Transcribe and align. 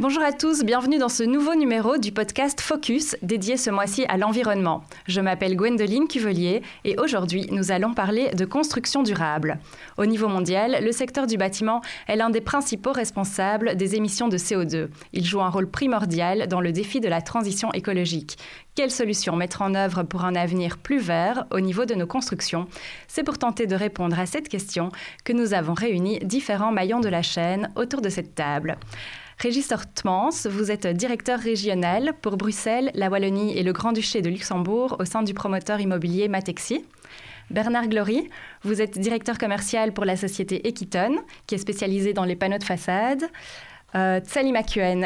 Bonjour 0.00 0.22
à 0.22 0.30
tous, 0.30 0.62
bienvenue 0.62 0.98
dans 0.98 1.08
ce 1.08 1.24
nouveau 1.24 1.56
numéro 1.56 1.98
du 1.98 2.12
podcast 2.12 2.60
Focus 2.60 3.16
dédié 3.20 3.56
ce 3.56 3.68
mois-ci 3.68 4.04
à 4.08 4.16
l'environnement. 4.16 4.84
Je 5.08 5.20
m'appelle 5.20 5.56
Gwendoline 5.56 6.06
Cuvelier 6.06 6.62
et 6.84 6.96
aujourd'hui 7.00 7.48
nous 7.50 7.72
allons 7.72 7.94
parler 7.94 8.30
de 8.30 8.44
construction 8.44 9.02
durable. 9.02 9.58
Au 9.96 10.06
niveau 10.06 10.28
mondial, 10.28 10.84
le 10.84 10.92
secteur 10.92 11.26
du 11.26 11.36
bâtiment 11.36 11.80
est 12.06 12.14
l'un 12.14 12.30
des 12.30 12.40
principaux 12.40 12.92
responsables 12.92 13.74
des 13.74 13.96
émissions 13.96 14.28
de 14.28 14.38
CO2. 14.38 14.86
Il 15.14 15.24
joue 15.24 15.42
un 15.42 15.50
rôle 15.50 15.68
primordial 15.68 16.46
dans 16.46 16.60
le 16.60 16.70
défi 16.70 17.00
de 17.00 17.08
la 17.08 17.20
transition 17.20 17.72
écologique. 17.72 18.38
Quelles 18.76 18.92
solutions 18.92 19.34
mettre 19.34 19.62
en 19.62 19.74
œuvre 19.74 20.04
pour 20.04 20.24
un 20.24 20.36
avenir 20.36 20.78
plus 20.78 21.00
vert 21.00 21.48
au 21.50 21.58
niveau 21.58 21.86
de 21.86 21.96
nos 21.96 22.06
constructions? 22.06 22.68
C'est 23.08 23.24
pour 23.24 23.36
tenter 23.36 23.66
de 23.66 23.74
répondre 23.74 24.16
à 24.20 24.26
cette 24.26 24.48
question 24.48 24.90
que 25.24 25.32
nous 25.32 25.54
avons 25.54 25.74
réuni 25.74 26.20
différents 26.20 26.70
maillons 26.70 27.00
de 27.00 27.08
la 27.08 27.22
chaîne 27.22 27.72
autour 27.74 28.00
de 28.00 28.10
cette 28.10 28.36
table. 28.36 28.78
Régis 29.40 29.70
Hortmans, 29.70 30.48
vous 30.50 30.72
êtes 30.72 30.88
directeur 30.88 31.38
régional 31.38 32.12
pour 32.22 32.36
Bruxelles, 32.36 32.90
la 32.94 33.08
Wallonie 33.08 33.56
et 33.56 33.62
le 33.62 33.72
Grand-Duché 33.72 34.20
de 34.20 34.28
Luxembourg 34.28 34.96
au 34.98 35.04
sein 35.04 35.22
du 35.22 35.32
promoteur 35.32 35.80
immobilier 35.80 36.26
Matexi. 36.26 36.84
Bernard 37.48 37.86
Glory, 37.86 38.28
vous 38.62 38.82
êtes 38.82 38.98
directeur 38.98 39.38
commercial 39.38 39.92
pour 39.92 40.04
la 40.04 40.16
société 40.16 40.66
Equiton, 40.66 41.18
qui 41.46 41.54
est 41.54 41.58
spécialisée 41.58 42.12
dans 42.14 42.24
les 42.24 42.34
panneaux 42.34 42.58
de 42.58 42.64
façade. 42.64 43.22
Euh, 43.94 44.20
Tsali 44.20 44.52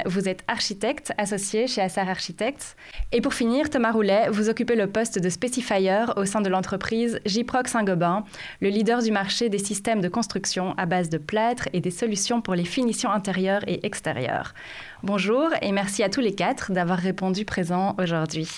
vous 0.07 0.29
êtes 0.29 0.43
architecte 0.49 1.13
associé 1.17 1.67
chez 1.67 1.81
Assar 1.81 2.09
Architects. 2.09 2.77
Et 3.13 3.21
pour 3.21 3.33
finir, 3.33 3.71
Thomas 3.71 3.93
Roulet, 3.93 4.29
vous 4.31 4.49
occupez 4.49 4.75
le 4.75 4.89
poste 4.89 5.19
de 5.19 5.29
specifier 5.29 6.05
au 6.17 6.25
sein 6.25 6.41
de 6.41 6.49
l'entreprise 6.49 7.21
Jiproc 7.25 7.69
Saint-Gobain, 7.69 8.25
le 8.61 8.69
leader 8.69 9.01
du 9.01 9.13
marché 9.13 9.49
des 9.49 9.59
systèmes 9.59 10.01
de 10.01 10.09
construction 10.09 10.75
à 10.77 10.87
base 10.87 11.09
de 11.09 11.19
plâtre 11.19 11.69
et 11.73 11.81
des 11.81 11.91
solutions 11.91 12.41
pour 12.41 12.55
les 12.55 12.65
finitions 12.65 13.11
intérieures 13.11 13.63
et 13.69 13.87
extérieures. 13.87 14.55
Bonjour 15.03 15.51
et 15.61 15.71
merci 15.71 16.03
à 16.03 16.09
tous 16.09 16.21
les 16.21 16.35
quatre 16.35 16.73
d'avoir 16.73 16.99
répondu 16.99 17.45
présent 17.45 17.95
aujourd'hui. 17.99 18.49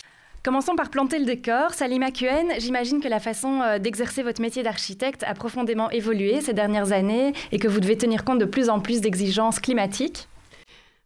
Commençons 0.45 0.77
par 0.77 0.91
planter 0.91 1.19
le 1.19 1.25
décor. 1.25 1.73
Salima 1.73 2.11
Kuen, 2.11 2.53
j'imagine 2.59 3.01
que 3.01 3.09
la 3.09 3.19
façon 3.19 3.63
euh, 3.63 3.79
d'exercer 3.79 4.23
votre 4.23 4.43
métier 4.43 4.63
d'architecte 4.63 5.23
a 5.23 5.33
profondément 5.33 5.91
évolué 5.91 6.43
ces 6.43 6.53
dernières 6.53 6.93
années 6.93 7.33
et 7.51 7.59
que 7.59 7.67
vous 7.67 7.81
devez 7.81 7.97
tenir 7.97 8.27
compte 8.27 8.41
de 8.41 8.45
plus 8.45 8.69
en 8.69 8.79
plus 8.79 9.01
d'exigences 9.01 9.59
climatiques. 9.59 10.29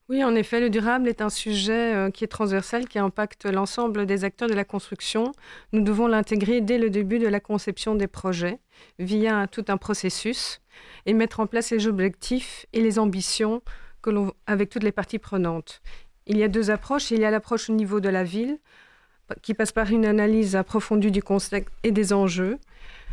Oui, 0.09 0.25
en 0.25 0.34
effet, 0.34 0.59
le 0.59 0.70
durable 0.70 1.09
est 1.09 1.22
un 1.22 1.28
sujet 1.28 1.94
euh, 1.94 2.11
qui 2.11 2.25
est 2.25 2.28
transversal, 2.28 2.89
qui 2.89 2.98
impacte 2.98 3.44
l'ensemble 3.44 4.06
des 4.06 4.25
acteurs 4.25 4.48
de 4.48 4.55
la 4.55 4.64
construction. 4.64 5.31
Nous 5.72 5.83
devons 5.83 6.09
l'intégrer 6.09 6.61
dès 6.61 6.78
le 6.78 6.91
début 6.91 7.20
de 7.20 7.28
la 7.28 7.39
conception 7.39 7.94
des 7.94 8.09
projets, 8.09 8.59
via 8.98 9.47
tout 9.47 9.66
un 9.69 9.77
processus, 9.77 10.61
et 11.06 11.12
mettre 11.12 11.39
en 11.39 11.47
place 11.47 11.70
les 11.70 11.86
objectifs 11.86 12.66
et 12.72 12.81
les 12.81 12.98
ambitions 12.98 13.62
avec 14.48 14.69
toutes 14.69 14.83
les 14.83 14.91
parties 14.91 15.20
prenantes. 15.20 15.81
Il 16.27 16.39
y 16.39 16.42
a 16.42 16.48
deux 16.48 16.72
approches. 16.72 17.12
Il 17.12 17.20
y 17.20 17.25
a 17.25 17.31
l'approche 17.31 17.70
au 17.70 17.72
niveau 17.72 18.00
de 18.00 18.09
la 18.09 18.25
ville, 18.25 18.59
qui 19.42 19.54
passe 19.54 19.72
par 19.72 19.90
une 19.90 20.06
analyse 20.06 20.56
approfondie 20.56 21.10
du 21.10 21.22
contexte 21.22 21.72
et 21.82 21.90
des 21.90 22.12
enjeux 22.12 22.58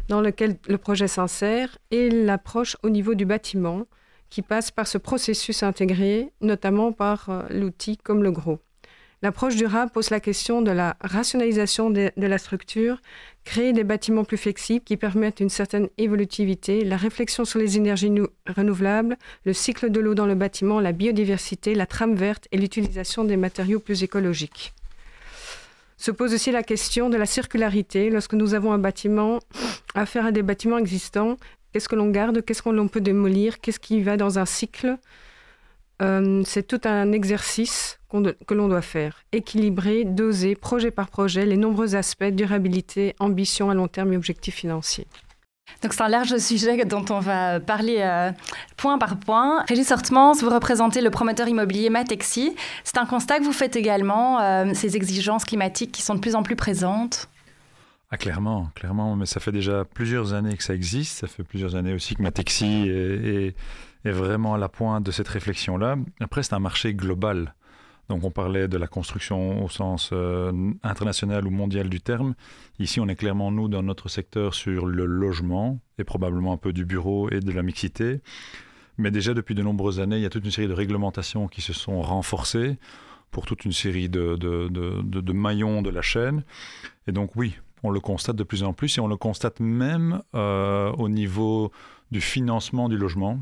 dans 0.07 0.21
lequel 0.21 0.57
le 0.67 0.77
projet 0.77 1.07
s'insère, 1.07 1.77
et 1.91 2.09
l'approche 2.09 2.77
au 2.83 2.89
niveau 2.89 3.15
du 3.15 3.25
bâtiment, 3.25 3.85
qui 4.29 4.41
passe 4.41 4.71
par 4.71 4.87
ce 4.87 4.97
processus 4.97 5.63
intégré, 5.63 6.31
notamment 6.41 6.91
par 6.91 7.29
euh, 7.29 7.43
l'outil 7.49 7.97
comme 7.97 8.23
le 8.23 8.31
gros. 8.31 8.59
L'approche 9.21 9.55
durable 9.55 9.91
pose 9.91 10.09
la 10.09 10.19
question 10.19 10.61
de 10.61 10.71
la 10.71 10.97
rationalisation 11.01 11.89
de, 11.89 12.11
de, 12.15 12.27
la 12.27 12.37
structure, 12.37 13.01
créer 13.43 13.73
des 13.73 13.83
bâtiments 13.83 14.25
plus 14.25 14.37
flexibles 14.37 14.83
qui 14.83 14.97
permettent 14.97 15.39
une 15.39 15.49
certaine 15.49 15.87
évolutivité, 15.97 16.83
la 16.83 16.97
réflexion 16.97 17.45
sur 17.45 17.57
les 17.57 17.77
énergies 17.77 18.11
renouvelables, 18.45 19.17
le 19.45 19.53
cycle 19.53 19.89
de 19.89 19.99
l'eau 19.99 20.13
dans 20.15 20.27
le 20.27 20.35
bâtiment, 20.35 20.79
la 20.79 20.91
biodiversité, 20.91 21.73
la 21.73 21.87
trame 21.87 22.15
verte 22.15 22.47
et 22.51 22.57
l'utilisation 22.57 23.23
des 23.23 23.37
matériaux 23.37 23.79
plus 23.79 24.03
écologiques. 24.03 24.73
Se 26.05 26.11
pose 26.11 26.35
aussi 26.35 26.51
la 26.51 26.61
question 26.61 27.09
de 27.09 27.17
la 27.17 27.25
circularité. 27.25 28.11
Lorsque 28.11 28.35
nous 28.35 28.53
avons 28.53 28.71
un 28.71 28.77
bâtiment, 28.77 29.39
affaire 29.95 30.27
à 30.27 30.31
des 30.31 30.43
bâtiments 30.43 30.77
existants, 30.77 31.35
qu'est-ce 31.73 31.89
que 31.89 31.95
l'on 31.95 32.11
garde, 32.11 32.45
qu'est-ce 32.45 32.61
que 32.61 32.69
l'on 32.69 32.87
peut 32.87 33.01
démolir, 33.01 33.59
qu'est-ce 33.59 33.79
qui 33.79 34.03
va 34.03 34.15
dans 34.15 34.37
un 34.37 34.45
cycle 34.45 34.99
euh, 36.03 36.43
C'est 36.45 36.67
tout 36.67 36.81
un 36.83 37.11
exercice 37.11 37.99
que 38.45 38.53
l'on 38.53 38.67
doit 38.67 38.83
faire. 38.83 39.23
Équilibrer, 39.31 40.05
doser, 40.05 40.53
projet 40.53 40.91
par 40.91 41.09
projet, 41.09 41.43
les 41.43 41.57
nombreux 41.57 41.95
aspects, 41.95 42.25
durabilité, 42.25 43.15
ambition 43.17 43.71
à 43.71 43.73
long 43.73 43.87
terme 43.87 44.13
et 44.13 44.17
objectifs 44.17 44.53
financiers. 44.53 45.07
Donc 45.81 45.93
c'est 45.93 46.01
un 46.01 46.09
large 46.09 46.37
sujet 46.39 46.83
dont 46.85 47.05
on 47.09 47.19
va 47.19 47.59
parler 47.59 47.97
euh, 47.99 48.31
point 48.77 48.97
par 48.97 49.17
point. 49.17 49.63
Régis 49.67 49.91
Hortmans, 49.91 50.33
vous 50.33 50.49
représentez 50.49 51.01
le 51.01 51.09
promoteur 51.09 51.47
immobilier 51.47 51.89
Matexi. 51.89 52.55
C'est 52.83 52.97
un 52.97 53.05
constat 53.05 53.39
que 53.39 53.43
vous 53.43 53.53
faites 53.53 53.75
également, 53.75 54.39
euh, 54.39 54.71
ces 54.73 54.95
exigences 54.95 55.45
climatiques 55.45 55.91
qui 55.91 56.01
sont 56.01 56.15
de 56.15 56.19
plus 56.19 56.35
en 56.35 56.43
plus 56.43 56.55
présentes 56.55 57.29
ah, 58.11 58.17
clairement, 58.17 58.69
clairement, 58.75 59.15
mais 59.15 59.25
ça 59.25 59.39
fait 59.39 59.51
déjà 59.51 59.83
plusieurs 59.83 60.33
années 60.33 60.55
que 60.55 60.63
ça 60.63 60.75
existe. 60.75 61.17
Ça 61.17 61.27
fait 61.27 61.43
plusieurs 61.43 61.75
années 61.75 61.91
aussi 61.91 62.15
que 62.15 62.21
Matexi 62.21 62.87
est 62.87 63.55
vraiment 64.11 64.53
à 64.53 64.57
la 64.57 64.69
pointe 64.69 65.03
de 65.03 65.11
cette 65.11 65.27
réflexion-là. 65.27 65.97
Après, 66.21 66.43
c'est 66.43 66.53
un 66.53 66.59
marché 66.59 66.93
global. 66.93 67.55
Donc 68.09 68.23
on 68.23 68.31
parlait 68.31 68.67
de 68.67 68.77
la 68.77 68.87
construction 68.87 69.63
au 69.63 69.69
sens 69.69 70.11
euh, 70.13 70.51
international 70.83 71.47
ou 71.47 71.49
mondial 71.49 71.89
du 71.89 72.01
terme. 72.01 72.35
Ici, 72.79 72.99
on 72.99 73.07
est 73.07 73.15
clairement, 73.15 73.51
nous, 73.51 73.67
dans 73.67 73.83
notre 73.83 74.09
secteur, 74.09 74.53
sur 74.53 74.85
le 74.85 75.05
logement 75.05 75.79
et 75.97 76.03
probablement 76.03 76.53
un 76.53 76.57
peu 76.57 76.73
du 76.73 76.85
bureau 76.85 77.29
et 77.29 77.39
de 77.39 77.51
la 77.51 77.63
mixité. 77.63 78.21
Mais 78.97 79.11
déjà, 79.11 79.33
depuis 79.33 79.55
de 79.55 79.63
nombreuses 79.63 79.99
années, 79.99 80.17
il 80.17 80.21
y 80.21 80.25
a 80.25 80.29
toute 80.29 80.45
une 80.45 80.51
série 80.51 80.67
de 80.67 80.73
réglementations 80.73 81.47
qui 81.47 81.61
se 81.61 81.73
sont 81.73 82.01
renforcées 82.01 82.77
pour 83.31 83.45
toute 83.45 83.65
une 83.65 83.73
série 83.73 84.07
de, 84.07 85.31
maillons 85.33 85.81
de 85.81 85.89
la 85.89 86.01
chaîne. 86.01 86.43
Et 87.07 87.11
donc 87.11 87.35
oui, 87.35 87.57
on 87.83 87.89
le 87.89 87.99
constate 87.99 88.35
de 88.35 88.43
plus 88.43 88.63
en 88.63 88.73
plus 88.73 88.97
et 88.97 89.01
on 89.01 89.07
le 89.07 89.17
constate 89.17 89.59
même 89.59 90.21
euh, 90.35 90.91
au 90.93 91.09
niveau 91.09 91.71
du 92.11 92.21
financement 92.21 92.87
du 92.87 92.97
logement 92.97 93.39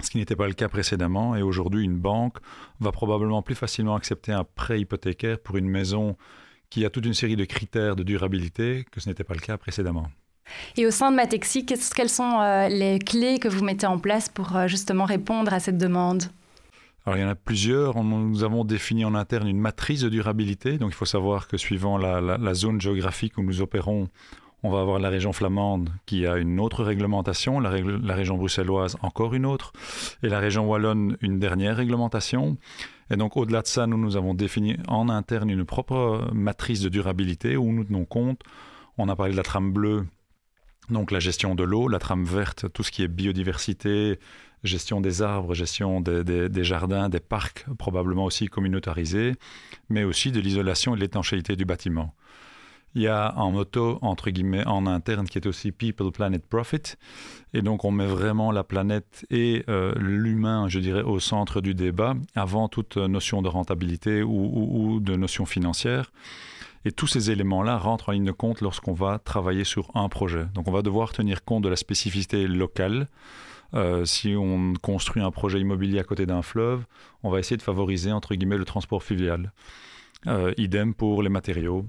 ce 0.00 0.10
qui 0.10 0.18
n'était 0.18 0.36
pas 0.36 0.46
le 0.46 0.54
cas 0.54 0.68
précédemment. 0.68 1.36
Et 1.36 1.42
aujourd'hui, 1.42 1.84
une 1.84 1.98
banque 1.98 2.38
va 2.80 2.92
probablement 2.92 3.42
plus 3.42 3.54
facilement 3.54 3.94
accepter 3.94 4.32
un 4.32 4.44
prêt 4.44 4.80
hypothécaire 4.80 5.38
pour 5.38 5.56
une 5.56 5.68
maison 5.68 6.16
qui 6.70 6.84
a 6.84 6.90
toute 6.90 7.06
une 7.06 7.14
série 7.14 7.36
de 7.36 7.44
critères 7.44 7.94
de 7.94 8.02
durabilité 8.02 8.84
que 8.90 9.00
ce 9.00 9.08
n'était 9.08 9.24
pas 9.24 9.34
le 9.34 9.40
cas 9.40 9.56
précédemment. 9.56 10.08
Et 10.76 10.86
au 10.86 10.90
sein 10.90 11.10
de 11.10 11.16
Matexi, 11.16 11.64
quelles 11.64 12.08
sont 12.08 12.40
euh, 12.40 12.68
les 12.68 12.98
clés 12.98 13.38
que 13.38 13.48
vous 13.48 13.64
mettez 13.64 13.86
en 13.86 13.98
place 13.98 14.28
pour 14.28 14.56
euh, 14.56 14.66
justement 14.66 15.04
répondre 15.04 15.52
à 15.52 15.60
cette 15.60 15.78
demande? 15.78 16.24
Alors, 17.06 17.18
il 17.18 17.22
y 17.22 17.24
en 17.24 17.28
a 17.28 17.34
plusieurs. 17.34 18.02
Nous 18.02 18.44
avons 18.44 18.64
défini 18.64 19.04
en 19.04 19.14
interne 19.14 19.46
une 19.46 19.60
matrice 19.60 20.00
de 20.00 20.08
durabilité. 20.08 20.78
Donc, 20.78 20.90
il 20.90 20.94
faut 20.94 21.04
savoir 21.04 21.48
que 21.48 21.58
suivant 21.58 21.98
la 21.98 22.54
zone 22.54 22.80
géographique 22.80 23.36
où 23.36 23.42
nous 23.42 23.60
opérons, 23.60 24.08
on 24.64 24.70
va 24.70 24.80
avoir 24.80 24.98
la 24.98 25.10
région 25.10 25.34
flamande 25.34 25.90
qui 26.06 26.26
a 26.26 26.38
une 26.38 26.58
autre 26.58 26.82
réglementation, 26.82 27.60
la, 27.60 27.68
région 27.68 28.38
bruxelloise 28.38 28.96
encore 29.02 29.34
une 29.34 29.44
autre, 29.44 29.74
et 30.22 30.28
la 30.30 30.40
région 30.40 30.66
wallonne 30.66 31.18
une 31.20 31.38
dernière 31.38 31.76
réglementation. 31.76 32.56
Et 33.10 33.16
donc 33.16 33.36
au-delà 33.36 33.60
de 33.60 33.66
ça, 33.66 33.86
nous, 33.86 33.98
nous 33.98 34.16
avons 34.16 34.32
défini 34.32 34.78
en 34.88 35.10
interne 35.10 35.50
une 35.50 35.66
propre 35.66 36.30
matrice 36.32 36.80
de 36.80 36.88
durabilité 36.88 37.58
où 37.58 37.72
nous 37.72 37.84
tenons 37.84 38.06
compte, 38.06 38.40
on 38.96 39.10
a 39.10 39.14
parlé 39.14 39.32
de 39.32 39.36
la 39.36 39.42
trame 39.42 39.70
bleue, 39.70 40.06
donc 40.88 41.10
la 41.10 41.20
gestion 41.20 41.54
de 41.54 41.62
l'eau, 41.62 41.86
la 41.86 41.98
trame 41.98 42.24
verte, 42.24 42.72
tout 42.72 42.82
ce 42.82 42.90
qui 42.90 43.02
est 43.02 43.08
biodiversité, 43.08 44.18
gestion 44.62 45.02
des 45.02 45.20
arbres, 45.20 45.52
gestion 45.52 46.00
des 46.00 46.64
jardins, 46.64 47.10
des 47.10 47.20
parcs, 47.20 47.66
probablement 47.76 48.24
aussi 48.24 48.46
communautarisés, 48.46 49.34
mais 49.90 50.04
aussi 50.04 50.32
de 50.32 50.40
l'isolation 50.40 50.94
et 50.94 50.96
de 50.96 51.02
l'étanchéité 51.02 51.54
du 51.54 51.66
bâtiment. 51.66 52.14
Il 52.94 53.02
y 53.02 53.08
a 53.08 53.34
un 53.36 53.50
motto, 53.50 53.98
entre 54.02 54.30
guillemets, 54.30 54.64
en 54.66 54.86
interne 54.86 55.26
qui 55.26 55.38
est 55.38 55.46
aussi 55.46 55.72
People, 55.72 56.12
Planet, 56.12 56.46
Profit. 56.46 56.94
Et 57.52 57.60
donc, 57.60 57.84
on 57.84 57.90
met 57.90 58.06
vraiment 58.06 58.52
la 58.52 58.62
planète 58.62 59.26
et 59.30 59.64
euh, 59.68 59.92
l'humain, 59.96 60.68
je 60.68 60.78
dirais, 60.78 61.02
au 61.02 61.18
centre 61.18 61.60
du 61.60 61.74
débat, 61.74 62.14
avant 62.36 62.68
toute 62.68 62.96
notion 62.96 63.42
de 63.42 63.48
rentabilité 63.48 64.22
ou, 64.22 65.00
de 65.00 65.16
notion 65.16 65.44
financière. 65.44 66.12
Et 66.84 66.92
tous 66.92 67.08
ces 67.08 67.32
éléments-là 67.32 67.78
rentrent 67.78 68.10
en 68.10 68.12
ligne 68.12 68.26
de 68.26 68.32
compte 68.32 68.60
lorsqu'on 68.60 68.92
va 68.92 69.18
travailler 69.18 69.64
sur 69.64 69.90
un 69.94 70.08
projet. 70.08 70.46
Donc, 70.54 70.68
on 70.68 70.72
va 70.72 70.82
devoir 70.82 71.12
tenir 71.12 71.44
compte 71.44 71.64
de 71.64 71.68
la 71.68 71.76
spécificité 71.76 72.46
locale. 72.46 73.08
Euh, 73.74 74.04
si 74.04 74.36
on 74.36 74.74
construit 74.74 75.22
un 75.22 75.32
projet 75.32 75.58
immobilier 75.58 75.98
à 75.98 76.04
côté 76.04 76.26
d'un 76.26 76.42
fleuve, 76.42 76.84
on 77.24 77.30
va 77.30 77.40
essayer 77.40 77.56
de 77.56 77.62
favoriser, 77.62 78.12
entre 78.12 78.36
guillemets, 78.36 78.58
le 78.58 78.64
transport 78.64 79.02
fluvial. 79.02 79.52
Euh, 80.26 80.54
idem 80.56 80.94
pour 80.94 81.22
les 81.22 81.28
matériaux, 81.28 81.86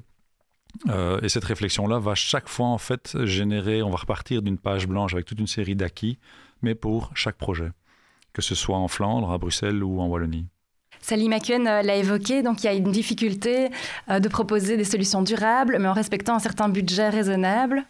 euh, 0.90 1.20
et 1.22 1.30
cette 1.30 1.46
réflexion-là 1.46 2.00
va 2.00 2.16
chaque 2.16 2.48
fois 2.48 2.68
en 2.68 2.78
fait 2.78 3.18
générer, 3.26 3.82
on 3.82 3.90
va 3.90 3.98
repartir 3.98 4.42
d'une 4.42 4.58
page 4.58 4.88
blanche 4.88 5.14
avec 5.14 5.26
toute 5.26 5.40
une 5.40 5.48
série 5.48 5.76
d'acquis, 5.76 6.18
mais 6.62 6.76
pour 6.76 7.12
chaque 7.16 7.36
projet, 7.36 7.72
que 8.34 8.42
ce 8.42 8.56
soit 8.56 8.78
en 8.78 8.88
Flandre, 8.88 9.32
à 9.32 9.38
Bruxelles 9.38 9.84
ou 9.84 10.00
en 10.00 10.08
Wallonie. 10.08 10.48
Sally 11.02 11.30
McCuen 11.30 11.68
euh, 11.68 11.82
l'a 11.82 11.96
évoqué, 11.96 12.42
donc 12.42 12.64
il 12.64 12.66
y 12.66 12.70
a 12.70 12.74
une 12.74 12.92
difficulté 12.92 13.70
euh, 14.10 14.20
de 14.20 14.28
proposer 14.28 14.78
des 14.78 14.84
solutions 14.84 15.22
durables, 15.22 15.78
mais 15.80 15.88
en 15.88 15.94
respectant 15.94 16.36
un 16.36 16.40
certain 16.40 16.70
budget 16.70 17.10
raisonnable. 17.10 17.84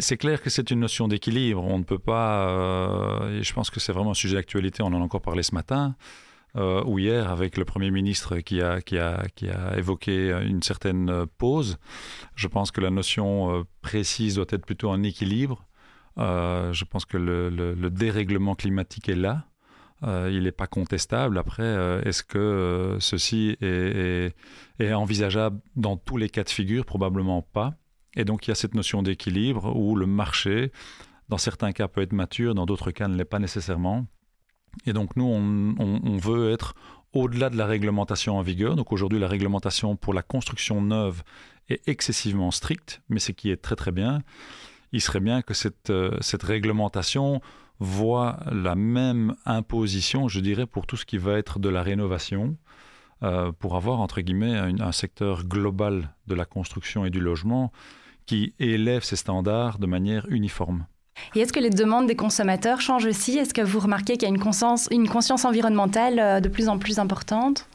C'est 0.00 0.16
clair 0.16 0.42
que 0.42 0.50
c'est 0.50 0.72
une 0.72 0.80
notion 0.80 1.06
d'équilibre. 1.06 1.62
On 1.64 1.78
ne 1.78 1.84
peut 1.84 2.00
pas, 2.00 3.22
et 3.30 3.44
je 3.44 3.54
pense 3.54 3.70
que 3.70 3.78
c'est 3.78 3.92
vraiment 3.92 4.10
un 4.10 4.14
sujet 4.14 4.34
d'actualité, 4.34 4.82
on 4.82 4.86
en 4.86 4.94
a 4.94 5.04
encore 5.04 5.20
parlé 5.20 5.44
ce 5.44 5.54
matin, 5.54 5.94
euh, 6.56 6.82
ou 6.84 6.98
hier 6.98 7.30
avec 7.30 7.56
le 7.56 7.64
Premier 7.64 7.90
ministre 7.90 8.38
qui 8.38 8.62
a, 8.62 8.80
qui, 8.80 8.98
a, 8.98 9.24
qui 9.34 9.48
a 9.48 9.76
évoqué 9.76 10.30
une 10.46 10.62
certaine 10.62 11.26
pause. 11.38 11.78
Je 12.34 12.48
pense 12.48 12.70
que 12.70 12.80
la 12.80 12.90
notion 12.90 13.66
précise 13.82 14.36
doit 14.36 14.46
être 14.50 14.64
plutôt 14.64 14.90
en 14.90 15.02
équilibre. 15.02 15.66
je 16.16 16.84
pense 16.84 17.04
que 17.04 17.18
le, 17.18 17.90
dérèglement 17.90 18.54
climatique 18.54 19.08
est 19.08 19.16
là. 19.16 19.44
il 20.02 20.44
n'est 20.44 20.52
pas 20.52 20.66
contestable. 20.66 21.36
Après, 21.36 22.00
est-ce 22.06 22.22
que 22.22 22.96
ceci 23.00 23.56
est, 23.60 24.32
envisageable 24.92 25.60
dans 25.74 25.98
tous 25.98 26.16
les 26.16 26.30
cas 26.30 26.44
de 26.44 26.50
figure? 26.50 26.86
Probablement 26.86 27.42
pas. 27.42 27.74
Et 28.16 28.24
donc 28.24 28.46
il 28.46 28.50
y 28.50 28.52
a 28.52 28.54
cette 28.54 28.74
notion 28.74 29.02
d'équilibre 29.02 29.76
où 29.76 29.94
le 29.94 30.06
marché, 30.06 30.72
dans 31.28 31.38
certains 31.38 31.72
cas, 31.72 31.86
peut 31.86 32.00
être 32.00 32.14
mature, 32.14 32.54
dans 32.54 32.66
d'autres 32.66 32.90
cas, 32.90 33.08
ne 33.08 33.16
l'est 33.16 33.24
pas 33.26 33.38
nécessairement. 33.38 34.06
Et 34.84 34.92
donc 34.92 35.16
nous, 35.16 35.24
on, 35.24 36.16
veut 36.18 36.52
être 36.52 36.74
au-delà 37.12 37.50
de 37.50 37.56
la 37.56 37.66
réglementation 37.66 38.36
en 38.38 38.42
vigueur. 38.42 38.76
Donc 38.76 38.92
aujourd'hui, 38.92 39.18
la 39.18 39.28
réglementation 39.28 39.96
pour 39.96 40.12
la 40.12 40.22
construction 40.22 40.82
neuve 40.82 41.22
est 41.68 41.86
excessivement 41.88 42.50
stricte, 42.50 43.00
mais 43.08 43.18
ce 43.18 43.32
qui 43.32 43.50
est 43.50 43.56
très 43.56 43.76
très 43.76 43.92
bien. 43.92 44.22
Il 44.92 45.00
serait 45.00 45.20
bien 45.20 45.42
que 45.42 45.54
cette, 45.54 45.90
euh, 45.90 46.18
réglementation 46.42 47.40
voit 47.78 48.38
la 48.50 48.74
même 48.74 49.34
imposition, 49.44 50.28
je 50.28 50.40
dirais, 50.40 50.66
pour 50.66 50.86
tout 50.86 50.96
ce 50.96 51.04
qui 51.04 51.18
va 51.18 51.36
être 51.38 51.58
de 51.58 51.68
la 51.68 51.82
rénovation, 51.82 52.56
euh, 53.22 53.52
pour 53.52 53.76
avoir, 53.76 54.00
entre 54.00 54.20
guillemets, 54.20 54.56
un, 54.56 54.92
secteur 54.92 55.44
global 55.44 56.14
de 56.26 56.34
la 56.34 56.44
construction 56.44 57.04
et 57.04 57.10
du 57.10 57.20
logement 57.20 57.72
qui 58.26 58.54
élève 58.58 59.04
ses 59.04 59.16
standards 59.16 59.78
de 59.78 59.86
manière 59.86 60.26
uniforme. 60.28 60.86
Et 61.34 61.40
est-ce 61.40 61.52
que 61.52 61.60
les 61.60 61.70
demandes 61.70 62.06
des 62.06 62.16
consommateurs 62.16 62.80
changent 62.80 63.06
aussi? 63.06 63.38
Est-ce 63.38 63.54
que 63.54 63.62
vous 63.62 63.80
remarquez 63.80 64.14
qu'il 64.14 64.22
y 64.22 64.30
a 64.30 64.34
une 64.34 64.42
conscience, 64.42 64.88
une 64.90 65.08
conscience 65.08 65.44
environnementale 65.44 66.18
euh, 66.18 66.40
de 66.40 66.48
plus 66.48 66.68
en 66.68 66.78
plus 66.78 66.98
importante? 66.98 67.68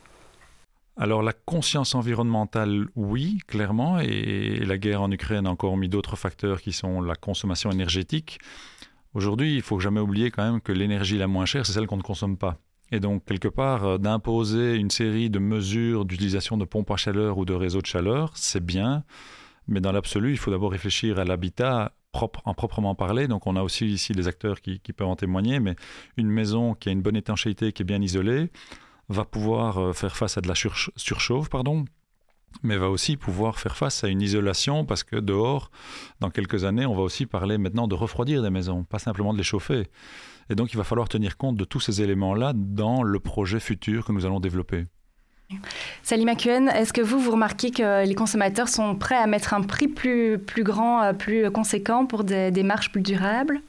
Alors 0.98 1.24
la 1.24 1.34
conscience 1.34 1.96
environnementale, 1.96 2.88
oui, 2.96 3.40
clairement, 3.48 4.00
et 4.00 4.60
la 4.66 4.78
guerre 4.78 5.02
en 5.02 5.12
Ukraine 5.12 5.48
a 5.48 5.50
encore 5.50 5.78
mis 5.78 5.90
d'autres 5.90 6.16
facteurs 6.16 6.62
qui 6.62 6.74
sont 6.74 7.02
la 7.02 7.16
consommation 7.16 7.72
énergétique. 7.72 8.40
Aujourd'hui, 9.14 9.56
il 9.56 9.62
faut 9.62 9.80
jamais 9.80 10.00
oublier 10.00 10.32
quand 10.32 10.44
même 10.44 10.62
que 10.62 10.72
l'énergie 10.72 11.18
la 11.18 11.28
moins 11.28 11.46
chère, 11.46 11.66
c'est 11.66 11.74
celle 11.74 11.88
qu'on 11.88 11.98
ne 11.98 12.04
consomme 12.04 12.38
pas. 12.38 12.58
Et 12.92 13.00
donc, 13.00 13.26
quelque 13.26 13.48
part, 13.48 13.86
euh, 13.86 13.98
d'imposer 13.98 14.76
une 14.76 14.92
série 14.92 15.30
de 15.30 15.40
mesures 15.40 16.06
d'utilisation 16.06 16.58
de 16.58 16.66
pompes 16.66 16.92
à 16.92 16.98
chaleur 16.98 17.38
ou 17.38 17.46
de 17.46 17.54
réseaux 17.54 17.82
de 17.82 17.86
chaleur, 17.86 18.32
c'est 18.36 18.64
bien. 18.64 19.04
Mais 19.68 19.80
dans 19.80 19.92
l'absolu, 19.92 20.32
il 20.32 20.38
faut 20.38 20.52
d'abord 20.52 20.72
réfléchir 20.72 21.20
à 21.20 21.24
l'habitat 21.24 21.94
en 22.14 22.54
proprement 22.54 22.96
parler. 22.96 23.28
Donc 23.28 23.48
on 23.48 23.56
a 23.56 23.64
aussi 23.64 23.86
ici 23.88 24.14
des 24.14 24.28
acteurs 24.28 24.62
qui, 24.62 24.80
peuvent 24.80 25.08
en 25.08 25.16
témoigner, 25.16 25.60
mais 25.60 25.76
une 26.18 26.30
maison 26.30 26.74
qui 26.74 26.90
a 26.90 26.92
une 26.92 27.02
bonne 27.02 27.16
étanchéité, 27.16 27.72
qui 27.72 27.84
est 27.84 27.86
bien 27.86 28.02
isolée, 28.02 28.50
va 29.10 29.26
pouvoir 29.26 29.78
euh, 29.78 29.94
faire 29.94 30.16
face 30.16 30.38
à 30.38 30.42
de 30.42 30.48
la 30.48 30.56
surchauffe, 30.56 31.50
pardon, 31.50 31.86
mais 32.64 32.78
va 32.78 32.90
aussi 32.90 33.18
pouvoir 33.18 33.60
faire 33.60 33.76
face 33.76 34.04
à 34.04 34.08
une 34.08 34.22
isolation 34.22 34.86
parce 34.86 35.04
que 35.04 35.16
dehors, 35.16 35.72
dans 36.20 36.30
quelques 36.30 36.64
années, 36.64 36.86
on 36.86 36.96
va 36.96 37.02
aussi 37.02 37.26
parler 37.26 37.58
maintenant 37.58 37.88
de 37.88 37.96
refroidir 37.96 38.42
des 38.42 38.50
maisons, 38.50 38.84
pas 38.84 39.00
simplement 39.00 39.34
de 39.34 39.38
les 39.38 39.44
chauffer. 39.44 39.88
Et 40.50 40.56
donc 40.56 40.74
il 40.74 40.78
va 40.78 40.84
falloir 40.84 41.10
tenir 41.10 41.38
compte 41.38 41.56
de 41.56 41.66
tous 41.66 41.80
ces 41.80 42.02
éléments-là 42.02 42.54
dans 42.56 43.04
le 43.04 43.20
projet 43.20 43.60
futur 43.60 44.06
que 44.06 44.12
nous 44.12 44.26
allons 44.26 44.40
développer. 44.40 44.86
Salima 46.04 46.36
Kuen, 46.36 46.70
est-ce 46.70 46.94
que 46.94 47.02
vous, 47.02 47.20
vous 47.20 47.32
remarquez 47.32 47.72
que 47.72 48.06
les 48.06 48.16
consommateurs 48.16 48.70
sont 48.70 48.96
prêts 48.96 49.16
à 49.16 49.28
mettre 49.28 49.54
un 49.54 49.62
prix 49.62 49.88
plus, 49.88 50.38
plus 50.40 50.64
grand, 50.64 51.04
euh, 51.04 51.14
plus 51.14 51.50
conséquent 51.52 52.06
pour 52.06 52.24
des 52.24 52.52
démarches 52.52 52.92
plus 52.92 53.02
durables? 53.02 53.62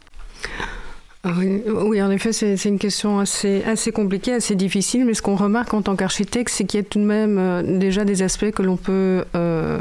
Oui, 1.24 2.02
en 2.02 2.10
effet, 2.10 2.32
c'est 2.32 2.64
une 2.64 2.80
question 2.80 3.20
assez, 3.20 3.62
assez 3.62 3.92
compliquée, 3.92 4.32
assez 4.32 4.56
difficile, 4.56 5.04
mais 5.04 5.14
ce 5.14 5.22
qu'on 5.22 5.36
remarque 5.36 5.72
en 5.72 5.80
tant 5.80 5.94
qu'architecte, 5.94 6.50
c'est 6.52 6.64
qu'il 6.64 6.80
y 6.80 6.82
a 6.82 6.84
tout 6.84 6.98
de 6.98 7.04
même 7.04 7.38
euh, 7.38 7.78
déjà 7.78 8.04
des 8.04 8.24
aspects 8.24 8.50
que 8.50 8.62
l'on 8.62 8.76
peut, 8.76 9.24
euh, 9.36 9.78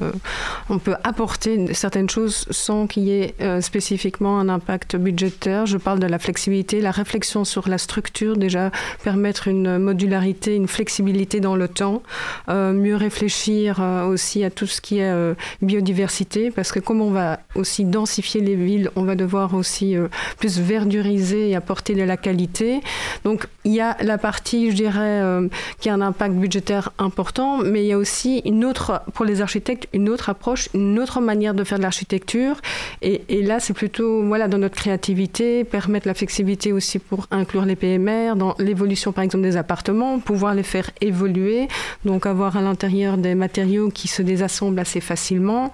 peut 0.83 0.93
apporter 1.03 1.73
certaines 1.73 2.11
choses 2.11 2.45
sans 2.51 2.85
qu'il 2.85 3.03
y 3.03 3.13
ait 3.13 3.33
euh, 3.41 3.59
spécifiquement 3.59 4.39
un 4.39 4.49
impact 4.49 4.97
budgétaire. 4.97 5.65
Je 5.65 5.77
parle 5.77 5.97
de 5.97 6.05
la 6.05 6.19
flexibilité, 6.19 6.79
la 6.79 6.91
réflexion 6.91 7.43
sur 7.43 7.67
la 7.67 7.79
structure, 7.79 8.37
déjà 8.37 8.69
permettre 9.03 9.47
une 9.47 9.79
modularité, 9.79 10.55
une 10.55 10.67
flexibilité 10.67 11.39
dans 11.39 11.55
le 11.55 11.67
temps, 11.67 12.03
mieux 12.47 12.95
réfléchir 12.95 13.81
aussi 14.07 14.43
à 14.43 14.51
tout 14.51 14.67
ce 14.67 14.81
qui 14.81 14.99
est 14.99 15.35
biodiversité, 15.61 16.51
parce 16.51 16.71
que 16.71 16.79
comme 16.79 17.01
on 17.01 17.11
va 17.11 17.39
aussi 17.55 17.85
densifier 17.85 18.41
les 18.41 18.55
villes, 18.55 18.91
on 18.95 19.03
va 19.03 19.15
devoir 19.15 19.55
aussi 19.55 19.95
plus 20.37 20.59
verduriser 20.59 21.30
et 21.37 21.55
apporter 21.55 21.95
de 21.95 22.03
la 22.03 22.17
qualité. 22.17 22.81
Donc 23.23 23.47
il 23.63 23.73
y 23.73 23.81
a 23.81 23.95
la 24.01 24.17
partie, 24.17 24.71
je 24.71 24.75
dirais, 24.75 25.21
euh, 25.21 25.47
qui 25.79 25.89
a 25.89 25.93
un 25.93 26.01
impact 26.01 26.35
budgétaire 26.35 26.91
important, 26.97 27.59
mais 27.59 27.83
il 27.83 27.87
y 27.87 27.93
a 27.93 27.97
aussi 27.97 28.41
une 28.45 28.65
autre, 28.65 29.01
pour 29.13 29.25
les 29.25 29.41
architectes, 29.41 29.87
une 29.93 30.09
autre 30.09 30.29
approche, 30.29 30.69
une 30.73 30.99
autre 30.99 31.21
manière 31.21 31.53
de 31.53 31.63
faire 31.63 31.77
de 31.77 31.83
l'architecture. 31.83 32.55
Et, 33.01 33.21
là, 33.41 33.59
c'est 33.59 33.73
plutôt, 33.73 34.23
voilà, 34.25 34.47
dans 34.47 34.57
notre 34.57 34.75
créativité, 34.75 35.63
permettre 35.63 36.07
la 36.07 36.13
flexibilité 36.13 36.71
aussi 36.71 36.99
pour 36.99 37.27
inclure 37.31 37.65
les 37.65 37.75
PMR, 37.75 38.35
dans 38.35 38.55
l'évolution, 38.59 39.11
par 39.11 39.23
exemple, 39.23 39.43
des 39.43 39.57
appartements, 39.57 40.19
pouvoir 40.19 40.53
les 40.53 40.63
faire 40.63 40.89
évoluer, 41.01 41.67
donc 42.05 42.25
avoir 42.25 42.57
à 42.57 42.61
l'intérieur 42.61 43.17
des 43.17 43.35
matériaux 43.35 43.89
qui 43.89 44.07
se 44.07 44.21
désassemblent 44.21 44.79
assez 44.79 45.01
facilement. 45.01 45.71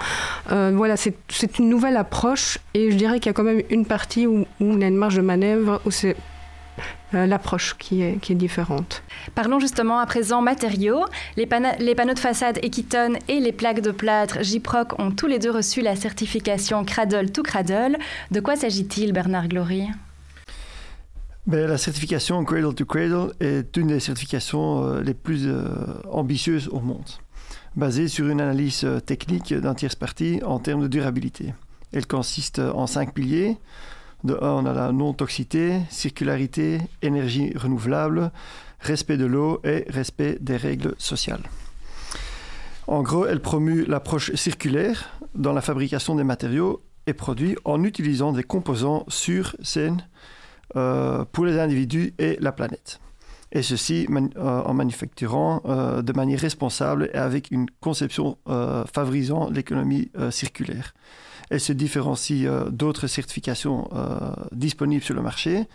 Euh, 0.51 0.71
voilà, 0.75 0.95
c'est 0.97 1.59
une 1.59 1.69
nouvelle 1.69 1.97
approche, 1.97 2.59
et 2.73 2.91
je 2.91 2.95
dirais 2.95 3.19
qu'il 3.19 3.27
y 3.27 3.29
a 3.29 3.33
quand 3.33 3.43
même 3.43 3.61
une 3.69 3.85
partie 3.85 4.27
où, 4.27 4.45
où 4.59 4.77
y 4.77 4.83
a 4.83 4.87
une 4.87 4.95
marge 4.95 5.15
de 5.15 5.21
manœuvre 5.21 5.46
où 5.55 5.91
c'est 5.91 6.15
euh, 7.13 7.25
l'approche 7.25 7.75
qui 7.77 8.01
est, 8.01 8.19
qui 8.19 8.33
est, 8.33 8.35
différente? 8.35 9.01
Parlons 9.33 9.59
justement 9.59 9.99
à 9.99 10.05
présent 10.05 10.41
matériaux. 10.41 11.05
Les, 11.37 11.47
les, 11.79 11.95
panneaux 11.95 12.13
de 12.13 12.19
façade 12.19 12.59
Equiton 12.61 13.13
et 13.29 13.39
les 13.39 13.53
plaques 13.53 13.81
de 13.81 13.91
plâtre 13.91 14.43
J-Proc 14.43 14.99
ont 14.99 15.11
tous 15.11 15.27
les 15.27 15.39
deux 15.39 15.51
reçu 15.51 15.81
la 15.81 15.95
certification 15.95 16.83
Cradle 16.83 17.31
to 17.31 17.43
Cradle. 17.43 17.97
De 18.31 18.39
quoi 18.41 18.57
s'agit-il, 18.57 19.13
Bernard 19.13 19.47
Glory? 19.47 19.87
Ben, 21.45 21.65
la 21.65 21.77
certification 21.77 22.43
Cradle 22.43 22.75
to 22.75 22.85
Cradle 22.85 23.31
est 23.39 23.77
une 23.77 23.87
des 23.87 24.01
certifications 24.01 24.83
euh, 24.83 25.01
les 25.01 25.13
plus 25.13 25.47
euh, 25.47 25.69
ambitieuses 26.11 26.67
au 26.67 26.81
monde, 26.81 27.09
basée 27.77 28.09
sur 28.09 28.27
une 28.27 28.41
analyse 28.41 28.85
technique 29.05 29.53
d'un 29.53 29.75
tierce 29.75 29.95
partie 29.95 30.41
en 30.43 30.59
termes 30.59 30.81
de 30.81 30.87
durabilité. 30.87 31.53
Elle 31.93 32.05
consiste 32.05 32.59
en 32.59 32.85
cinq 32.85 33.13
piliers 33.13 33.57
de 34.27 34.37
on 34.39 34.65
a 34.65 34.73
la 34.73 34.91
non-toxicité, 34.91 35.79
circularité, 35.89 36.79
énergie 37.01 37.53
renouvelable, 37.55 38.31
respect 38.79 39.17
de 39.17 39.25
l'eau 39.25 39.59
et 39.63 39.85
respect 39.89 40.37
des 40.39 40.57
règles 40.57 40.93
sociales. 40.99 41.43
En 42.87 43.01
gros, 43.01 43.25
elle 43.25 43.41
promue 43.41 43.83
l'approche 43.85 44.33
circulaire 44.35 45.09
dans 45.35 45.53
la 45.53 45.61
fabrication 45.61 46.15
des 46.15 46.23
matériaux 46.23 46.81
et 47.05 47.13
produits 47.13 47.57
en 47.65 47.83
utilisant 47.83 48.31
des 48.31 48.43
composants 48.43 49.03
sûrs, 49.07 49.55
sains 49.61 49.97
euh, 50.75 51.25
pour 51.31 51.45
les 51.45 51.59
individus 51.59 52.13
et 52.19 52.37
la 52.39 52.51
planète. 52.51 52.99
Et 53.51 53.61
ceci 53.61 54.07
euh, 54.09 54.61
en 54.61 54.73
manufacturant 54.73 55.61
euh, 55.65 56.01
de 56.01 56.13
manière 56.13 56.39
responsable 56.39 57.09
et 57.13 57.17
avec 57.17 57.51
une 57.51 57.67
conception 57.81 58.37
favorisant 58.93 59.49
l'économie 59.49 60.11
circulaire. 60.31 60.93
Elle 61.49 61.59
se 61.59 61.73
différencie 61.73 62.45
euh, 62.45 62.69
d'autres 62.69 63.07
certifications 63.07 63.87
euh, 63.93 64.31
disponibles 64.51 65.03
sur 65.03 65.15
le 65.15 65.21
marché 65.21 65.65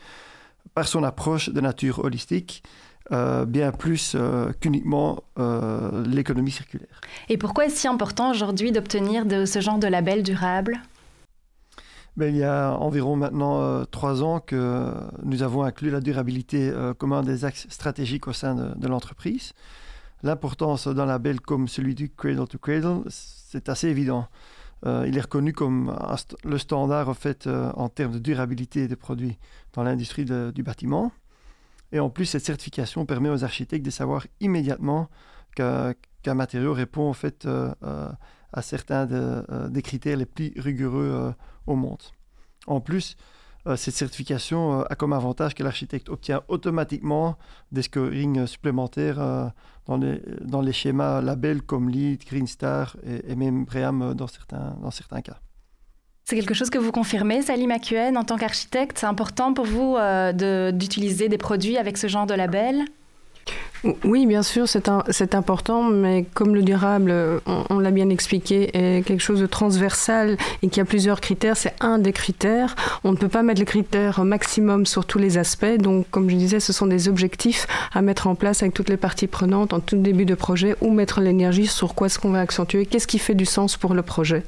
par 0.75 0.87
son 0.87 1.03
approche 1.03 1.51
de 1.51 1.61
nature 1.61 2.05
holistique, 2.05 2.63
euh, 3.11 3.45
bien 3.45 3.73
plus 3.73 4.17
qu'uniquement 4.61 5.23
l'économie 6.07 6.53
circulaire. 6.53 7.01
Et 7.29 7.37
pourquoi 7.37 7.67
est-ce 7.67 7.77
si 7.77 7.89
important 7.89 8.31
aujourd'hui 8.31 8.73
d'obtenir 8.73 9.27
de 9.27 9.45
ce 9.45 9.61
genre 9.61 9.79
de 9.79 9.89
label 9.89 10.23
durable? 10.23 10.81
Ben, 12.17 12.33
il 12.33 12.39
y 12.39 12.45
a 12.45 12.73
environ 12.73 13.17
maintenant 13.17 13.85
trois 13.87 14.23
ans 14.23 14.39
que 14.39 14.93
nous 15.25 15.43
avons 15.43 15.63
inclus 15.63 15.91
la 15.91 16.01
durabilité 16.01 16.73
comme 16.99 17.13
un 17.13 17.23
des 17.23 17.45
axes 17.45 17.67
stratégiques 17.69 18.29
au 18.29 18.33
sein 18.33 18.55
de, 18.55 18.79
de 18.79 18.89
l'entreprise. 18.89 19.53
L'importance 20.23 20.87
d'un 20.87 21.07
label 21.07 21.41
comme 21.41 21.67
celui 21.69 21.95
du 21.95 22.09
Cradle 22.09 22.47
to 22.47 22.59
Cradle, 22.59 23.03
c'est 23.09 23.69
assez 23.69 23.89
évident. 23.89 24.29
Euh, 24.85 25.05
il 25.07 25.17
est 25.17 25.21
reconnu 25.21 25.53
comme 25.53 25.97
le 26.45 26.59
standard 26.59 27.09
en, 27.09 27.15
fait, 27.15 27.47
euh, 27.47 27.71
en 27.75 27.89
termes 27.89 28.13
de 28.13 28.19
durabilité 28.19 28.89
des 28.89 28.97
produits 28.97 29.39
dans 29.75 29.83
l'industrie 29.83 30.25
du 30.25 30.63
bâtiment. 30.63 31.13
Et 31.93 32.01
en 32.01 32.11
plus, 32.11 32.27
cette 32.27 32.45
certification 32.45 33.07
permet 33.07 33.29
aux 33.29 33.45
architectes 33.45 33.85
de 33.85 33.91
savoir 33.91 34.27
immédiatement 34.41 35.09
qu'un 35.55 35.95
matériau 36.35 36.73
répond 36.73 37.09
en 37.09 37.13
fait 37.13 37.45
euh, 37.47 37.73
à 38.53 38.63
certains 38.63 39.07
des 39.69 39.83
critères 39.83 40.17
les 40.17 40.27
plus 40.27 40.53
rigoureux 40.57 41.35
au 41.67 41.77
monde. 41.77 42.03
En 42.67 42.81
plus, 42.81 43.17
cette 43.77 43.95
certification 43.95 44.83
a 44.83 44.95
comme 44.95 45.13
avantage 45.13 45.55
que 45.55 45.63
l'architecte 45.63 46.09
obtient 46.09 46.43
automatiquement 46.49 47.39
des 47.71 47.83
scorings 47.83 48.47
supplémentaires 48.47 49.53
dans 49.87 50.61
les, 50.61 50.73
schémas 50.73 51.21
labels 51.21 51.63
comme 51.63 51.89
LEED, 51.89 52.25
Green 52.25 52.47
Star 52.47 52.97
et, 53.05 53.35
même 53.35 53.65
BREEAM 53.65 54.15
dans 54.15 54.27
certains, 54.27 55.23
cas. 55.23 55.39
C'est 56.25 56.37
quelque 56.37 56.55
chose 56.55 56.71
que 56.71 56.79
vous 56.79 56.93
confirmez, 56.93 57.43
Salim 57.43 57.73
Akuen, 57.73 58.17
en 58.17 58.23
tant 58.23 58.37
qu'architecte 58.37 58.99
C'est 58.99 59.07
important 59.07 59.55
pour 59.55 59.67
vous 59.67 59.97
d'utiliser 60.73 61.29
des 61.29 61.39
produits 61.39 61.79
avec 61.79 61.99
ce 61.99 62.07
genre 62.07 62.27
de 62.27 62.35
label? 62.35 62.85
Oui, 64.05 64.27
bien 64.27 64.45
sûr, 64.45 64.67
c'est 64.69 65.35
important, 65.35 65.83
mais 65.83 66.25
comme 66.35 66.55
le 66.55 66.63
durable, 66.63 67.13
on, 67.47 67.81
l'a 67.81 67.91
bien 67.91 68.11
expliqué, 68.11 68.71
est 68.75 69.03
quelque 69.03 69.21
chose 69.21 69.41
de 69.41 69.47
transversal 69.47 70.37
et 70.63 70.69
qui 70.69 70.81
a 70.81 70.85
plusieurs 70.85 71.21
critères, 71.21 71.57
c'est 71.57 71.75
un 71.81 71.99
des 71.99 72.13
critères. 72.13 72.77
On 73.03 73.11
ne 73.11 73.17
peut 73.17 73.29
pas 73.29 73.43
mettre 73.43 73.59
les 73.59 73.67
critères 73.67 74.25
maximum 74.25 74.87
sur 74.87 75.05
tous 75.05 75.19
les 75.19 75.37
aspects. 75.37 75.79
Donc, 75.79 76.07
comme 76.13 76.31
je 76.31 76.37
disais, 76.37 76.61
ce 76.61 76.73
sont 76.73 76.87
des 76.87 77.09
objectifs 77.09 77.67
à 77.93 78.03
mettre 78.03 78.29
en 78.29 78.37
place 78.37 78.63
avec 78.63 78.73
toutes 78.73 78.89
les 78.89 78.97
parties 78.97 79.27
prenantes 79.27 79.73
en 79.73 79.81
tout 79.81 79.97
début 79.97 80.27
de 80.27 80.37
projet, 80.37 80.77
ou 80.81 80.93
mettre 80.93 81.21
l'énergie 81.21 81.67
sur 81.67 81.97
quoi 81.97 82.07
est-ce 82.07 82.21
qu'on 82.21 82.31
va 82.31 82.41
accentuer, 82.41 82.87
qu'est-ce 82.87 83.09
qui 83.09 83.19
fait 83.19 83.35
du 83.35 83.47
sens 83.47 83.77
pour 83.77 83.95
le 83.95 84.03
projet. 84.03 84.45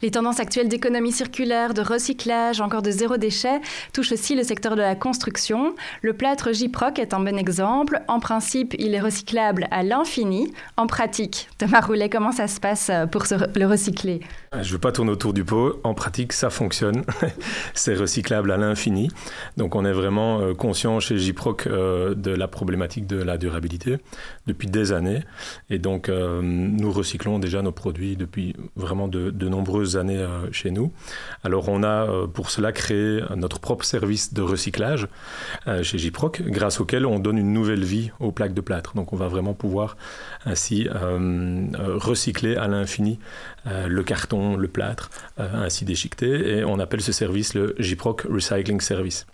Les 0.00 0.12
tendances 0.12 0.38
actuelles 0.38 0.68
d'économie 0.68 1.10
circulaire, 1.10 1.74
de 1.74 1.80
recyclage, 1.80 2.60
encore 2.60 2.82
de 2.82 2.90
zéro 2.90 3.16
déchet, 3.16 3.60
touchent 3.92 4.12
aussi 4.12 4.36
le 4.36 4.44
secteur 4.44 4.76
de 4.76 4.80
la 4.80 4.94
construction. 4.94 5.74
Le 6.02 6.12
plâtre 6.12 6.52
J-Proc 6.52 7.00
est 7.00 7.14
un 7.14 7.20
bon 7.20 7.36
exemple. 7.36 8.00
En 8.06 8.20
principe, 8.20 8.76
il 8.78 8.94
est 8.94 9.00
recyclable 9.00 9.66
à 9.72 9.82
l'infini. 9.82 10.52
En 10.76 10.86
pratique, 10.86 11.48
Thomas 11.58 11.80
Roulet, 11.80 12.08
comment 12.08 12.30
ça 12.30 12.46
se 12.46 12.60
passe 12.60 12.92
pour 13.10 13.24
le 13.56 13.66
recycler? 13.66 14.20
Je 14.52 14.58
ne 14.58 14.72
veux 14.72 14.78
pas 14.78 14.92
tourner 14.92 15.10
autour 15.10 15.32
du 15.32 15.44
pot. 15.44 15.80
En 15.82 15.94
pratique, 15.94 16.32
ça 16.32 16.48
fonctionne. 16.48 17.04
C'est 17.74 17.94
recyclable 17.94 18.52
à 18.52 18.56
l'infini. 18.56 19.10
Donc 19.56 19.74
on 19.74 19.84
est 19.84 19.92
vraiment 19.92 20.40
euh, 20.40 20.54
conscient 20.54 21.00
chez 21.00 21.18
J-Proc 21.18 21.66
euh, 21.66 22.14
de 22.14 22.30
la 22.30 22.46
problématique 22.46 23.06
de 23.06 23.20
la 23.20 23.36
durabilité 23.36 23.98
depuis 24.46 24.68
des 24.68 24.92
années. 24.92 25.22
Et 25.70 25.78
donc 25.78 26.08
euh, 26.08 26.40
nous 26.42 26.92
recyclons 26.92 27.38
déjà 27.38 27.62
nos 27.62 27.72
produits 27.72 28.16
depuis 28.16 28.54
vraiment 28.76 29.08
de, 29.08 29.30
de 29.30 29.48
nombreuses 29.48 29.87
années 29.96 30.18
euh, 30.18 30.50
chez 30.52 30.70
nous. 30.70 30.92
Alors 31.44 31.68
on 31.68 31.82
a 31.82 32.08
euh, 32.08 32.26
pour 32.26 32.50
cela 32.50 32.72
créé 32.72 33.22
notre 33.36 33.58
propre 33.58 33.84
service 33.84 34.34
de 34.34 34.42
recyclage 34.42 35.08
euh, 35.66 35.82
chez 35.82 35.98
Jiproc, 35.98 36.42
grâce 36.42 36.80
auquel 36.80 37.06
on 37.06 37.18
donne 37.18 37.38
une 37.38 37.52
nouvelle 37.52 37.84
vie 37.84 38.10
aux 38.20 38.32
plaques 38.32 38.54
de 38.54 38.60
plâtre. 38.60 38.94
Donc 38.94 39.12
on 39.12 39.16
va 39.16 39.28
vraiment 39.28 39.54
pouvoir 39.54 39.96
ainsi 40.44 40.88
recycler 40.90 42.56
à 42.56 42.68
l'infini 42.68 43.18
le 43.64 44.02
carton, 44.02 44.56
le 44.56 44.68
plâtre, 44.68 45.10
ainsi 45.36 45.84
déchiqueté. 45.84 46.58
Et 46.58 46.64
on 46.64 46.78
appelle 46.78 47.00
ce 47.00 47.12
service 47.12 47.54
le 47.54 47.74
Jiproc 47.78 48.22
Recycling 48.22 48.80
Service. 48.80 49.26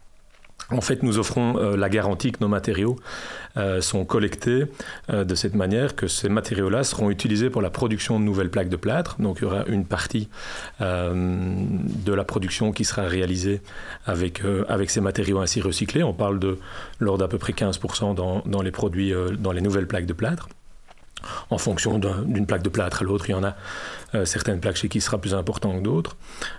En 0.71 0.80
fait, 0.80 1.02
nous 1.02 1.18
offrons 1.18 1.59
euh, 1.59 1.76
la 1.76 1.88
garantie 1.88 2.33
que 2.33 2.38
nos 2.40 2.49
matériaux 2.49 2.97
euh, 3.56 3.80
sont 3.80 4.04
collectés 4.04 4.64
euh, 5.11 5.25
de 5.25 5.35
cette 5.35 5.54
manière 5.54 5.94
que 5.94 6.09
ces 6.09 6.28
matériaux-là 6.28 6.85
seront 6.85 7.11
utilisés 7.11 7.50
pour 7.50 7.61
la 7.61 7.71
production 7.71 8.18
de 8.18 8.25
nouvelles 8.25 8.50
plaques 8.50 8.71
de 8.71 8.76
plâtre. 8.76 9.16
Donc, 9.21 9.38
il 9.40 9.42
y 9.42 9.47
aura 9.47 9.64
une 9.66 9.85
partie 9.85 10.28
de 10.80 12.12
la 12.12 12.25
production 12.25 12.73
qui 12.73 12.85
sera 12.85 13.02
réalisée 13.02 13.61
avec, 14.06 14.42
ces 14.88 15.00
matériaux 15.00 15.38
ainsi 15.38 15.61
recyclés. 15.61 16.02
On 16.02 16.12
parle 16.12 16.38
de 16.38 16.59
l'ordre 17.00 17.21
d'à 17.21 17.28
peu 17.28 17.38
près 17.38 17.52
15% 17.52 18.14
dans, 18.14 18.42
dans, 18.44 18.62
les 18.62 18.71
produits, 18.71 19.12
dans 19.38 19.52
les 19.52 19.61
nouvelles 19.61 19.87
plaques 19.87 20.06
de 20.06 20.12
plâtre 20.12 20.49
en 21.50 21.59
fonction 21.59 21.99
d'une 21.99 22.47
plaque 22.47 22.62
de 22.62 22.69
plâtre 22.69 23.02
à 23.02 23.04
l'autre. 23.04 23.28
Il 23.28 23.33
y 23.33 23.35
en 23.35 23.45
a 23.45 23.54
euh, 24.14 24.25
certaines 24.25 24.61
plaques 24.61 24.76
chez 24.76 24.88
qui 24.88 25.00
sera 25.00 25.19
plus 25.19 25.35
important 25.35 25.76
que 25.76 25.83
d'autres. 25.83 26.16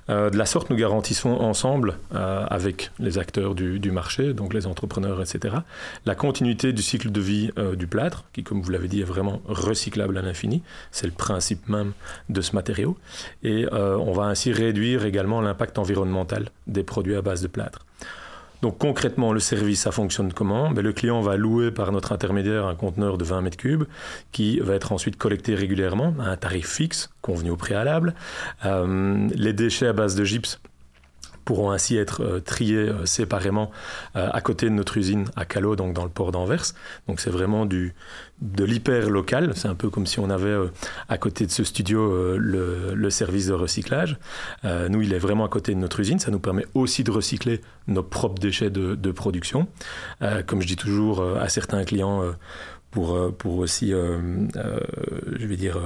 Euh, 0.09 0.29
de 0.29 0.37
la 0.37 0.45
sorte, 0.45 0.69
nous 0.69 0.75
garantissons 0.75 1.29
ensemble, 1.29 1.97
euh, 2.13 2.45
avec 2.49 2.91
les 2.99 3.17
acteurs 3.17 3.55
du, 3.55 3.91
marché, 3.91 4.33
donc 4.33 4.53
les 4.53 4.67
entrepreneurs, 4.67 5.21
etc., 5.21 5.55
la 6.05 6.15
continuité 6.15 6.73
du 6.73 6.81
cycle 6.81 7.11
de 7.11 7.21
vie 7.21 7.51
du 7.77 7.87
plâtre, 7.87 8.25
qui, 8.33 8.43
comme 8.43 8.61
vous 8.61 8.71
l'avez 8.71 8.87
dit, 8.87 9.01
est 9.01 9.05
vraiment 9.05 9.41
recyclable 9.47 10.17
à 10.17 10.21
l'infini. 10.21 10.63
C'est 10.91 11.05
le 11.05 11.13
principe 11.13 11.69
même 11.69 11.93
de 12.29 12.41
ce 12.41 12.55
matériau. 12.55 12.97
Et 13.43 13.65
on 13.71 14.11
va 14.11 14.23
ainsi 14.23 14.51
réduire 14.51 15.05
également 15.05 15.39
l'impact 15.39 15.77
environnemental 15.77 16.49
des 16.67 16.83
produits 16.83 17.15
à 17.15 17.21
base 17.21 17.41
de 17.41 17.47
plâtre. 17.47 17.85
Donc 18.65 18.79
concrètement, 18.79 19.31
le 19.31 19.39
service, 19.39 19.81
ça 19.81 19.91
fonctionne 19.91 20.33
comment? 20.33 20.71
Ben, 20.71 20.81
Le 20.81 20.91
client 20.91 21.21
va 21.21 21.37
louer 21.37 21.69
par 21.69 21.91
notre 21.91 22.13
intermédiaire 22.13 22.65
un 22.65 22.73
conteneur 22.73 23.19
de 23.19 23.23
20 23.23 23.41
mètres 23.41 23.57
cubes 23.57 23.83
qui 24.31 24.59
va 24.59 24.73
être 24.73 24.91
ensuite 24.91 25.17
collecté 25.17 25.53
régulièrement 25.53 26.15
à 26.19 26.29
un 26.29 26.35
tarif 26.35 26.67
fixe 26.67 27.11
convenu 27.21 27.51
au 27.51 27.57
préalable. 27.57 28.15
Euh, 28.65 29.29
les 29.35 29.53
déchets 29.53 29.85
à 29.85 29.93
base 29.93 30.15
de 30.15 30.23
gypse 30.23 30.59
pourront 31.45 31.71
ainsi 31.71 31.95
être 31.95 32.21
euh, 32.21 32.39
triés 32.41 32.89
euh, 32.89 33.05
séparément 33.05 33.71
euh, 34.15 34.27
à 34.33 34.41
côté 34.41 34.65
de 34.65 34.71
notre 34.71 34.97
usine 34.97 35.25
à 35.35 35.45
Callot, 35.45 35.75
donc 35.75 35.93
dans 35.93 36.03
le 36.03 36.09
port 36.09 36.31
d'Anvers. 36.31 36.65
Donc 37.07 37.19
c'est 37.19 37.29
vraiment 37.29 37.65
du, 37.65 37.93
de 38.41 38.65
l'hyper 38.65 39.09
local. 39.09 39.53
C'est 39.55 39.67
un 39.67 39.75
peu 39.75 39.89
comme 39.89 40.07
si 40.07 40.19
on 40.19 40.29
avait 40.29 40.55
à 41.07 41.17
côté 41.17 41.45
de 41.45 41.51
ce 41.51 41.63
studio 41.63 42.37
le, 42.37 43.09
service 43.09 43.47
de 43.47 43.53
recyclage. 43.53 44.17
nous, 44.63 45.01
il 45.01 45.13
est 45.13 45.19
vraiment 45.19 45.45
à 45.45 45.49
côté 45.49 45.73
de 45.73 45.79
notre 45.79 45.99
usine. 45.99 46.19
Ça 46.19 46.31
nous 46.31 46.39
permet 46.39 46.65
aussi 46.73 47.03
de 47.03 47.11
recycler 47.11 47.61
nos 47.87 48.03
propres 48.03 48.39
déchets 48.39 48.71
de, 48.71 48.95
de 48.95 49.11
production. 49.11 49.67
comme 50.47 50.61
je 50.61 50.67
dis 50.67 50.75
toujours 50.75 51.23
à 51.37 51.47
certains 51.47 51.83
clients, 51.85 52.23
pour, 52.91 53.33
pour 53.37 53.59
aussi, 53.59 53.91
je 53.91 55.45
vais 55.45 55.55
dire, 55.55 55.77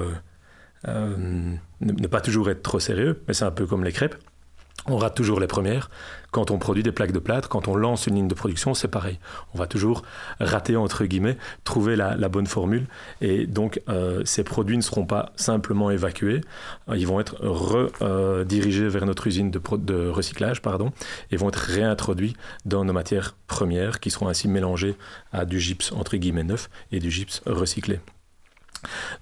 ne 0.87 2.07
pas 2.07 2.21
toujours 2.21 2.49
être 2.49 2.63
trop 2.63 2.79
sérieux, 2.79 3.21
mais 3.27 3.33
c'est 3.33 3.45
un 3.45 3.51
peu 3.51 3.67
comme 3.67 3.83
les 3.83 3.91
crêpes 3.91 4.15
on 4.89 4.97
rate 4.97 5.15
toujours 5.15 5.39
les 5.39 5.47
premières. 5.47 5.89
Quand 6.31 6.51
on 6.51 6.59
produit 6.59 6.83
des 6.83 6.91
plaques 6.91 7.11
de 7.11 7.19
plâtre, 7.19 7.49
quand 7.49 7.67
on 7.67 7.75
lance 7.75 8.05
une 8.05 8.15
ligne 8.15 8.27
de 8.27 8.35
production, 8.35 8.73
c'est 8.73 8.87
pareil. 8.87 9.19
On 9.53 9.57
va 9.57 9.65
toujours 9.65 10.03
rater, 10.39 10.75
entre 10.75 11.05
guillemets, 11.05 11.37
trouver 11.63 11.95
la, 11.95 12.15
bonne 12.29 12.45
formule. 12.45 12.85
Et 13.21 13.47
donc, 13.47 13.81
euh, 13.89 14.21
ces 14.25 14.43
produits 14.43 14.77
ne 14.77 14.83
seront 14.83 15.05
pas 15.05 15.31
simplement 15.35 15.89
évacués. 15.89 16.41
Ils 16.93 17.07
vont 17.07 17.19
être 17.19 17.35
redirigés 17.41 18.87
vers 18.87 19.05
notre 19.05 19.25
usine 19.25 19.49
de, 19.49 20.09
recyclage 20.09 20.61
pardon, 20.61 20.91
et 21.31 21.37
vont 21.37 21.49
être 21.49 21.55
réintroduits 21.55 22.35
dans 22.65 22.85
nos 22.85 22.93
matières 22.93 23.35
premières 23.47 23.99
qui 23.99 24.11
seront 24.11 24.27
ainsi 24.27 24.47
mélangées 24.47 24.95
à 25.33 25.45
du 25.45 25.59
gypse, 25.59 25.91
entre 25.91 26.17
guillemets, 26.17 26.43
neuf 26.43 26.69
et 26.91 26.99
du 26.99 27.09
gypse 27.09 27.41
recyclé. 27.45 27.99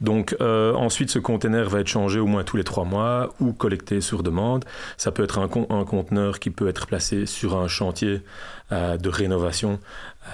Donc 0.02 0.36
euh, 0.42 0.74
ensuite, 0.74 1.10
ce 1.10 1.20
conteneur 1.20 1.70
va 1.70 1.80
être 1.80 1.88
changé 1.88 2.20
au 2.20 2.28
moins 2.28 2.44
tous 2.44 2.58
les 2.58 2.64
trois 2.64 2.86
mois 2.86 3.34
ou 3.40 3.54
collecté 3.54 4.02
sur 4.02 4.24
demande. 4.24 4.66
Ça 4.98 5.12
peut 5.12 5.24
être 5.24 5.40
un, 5.40 5.48
conteneur 5.48 6.40
qui 6.40 6.50
peut 6.50 6.68
être 6.68 6.88
placé 6.88 7.26
sur 7.26 7.58
un 7.58 7.68
chantier 7.68 8.22
de 8.72 9.10
rénovation, 9.10 9.80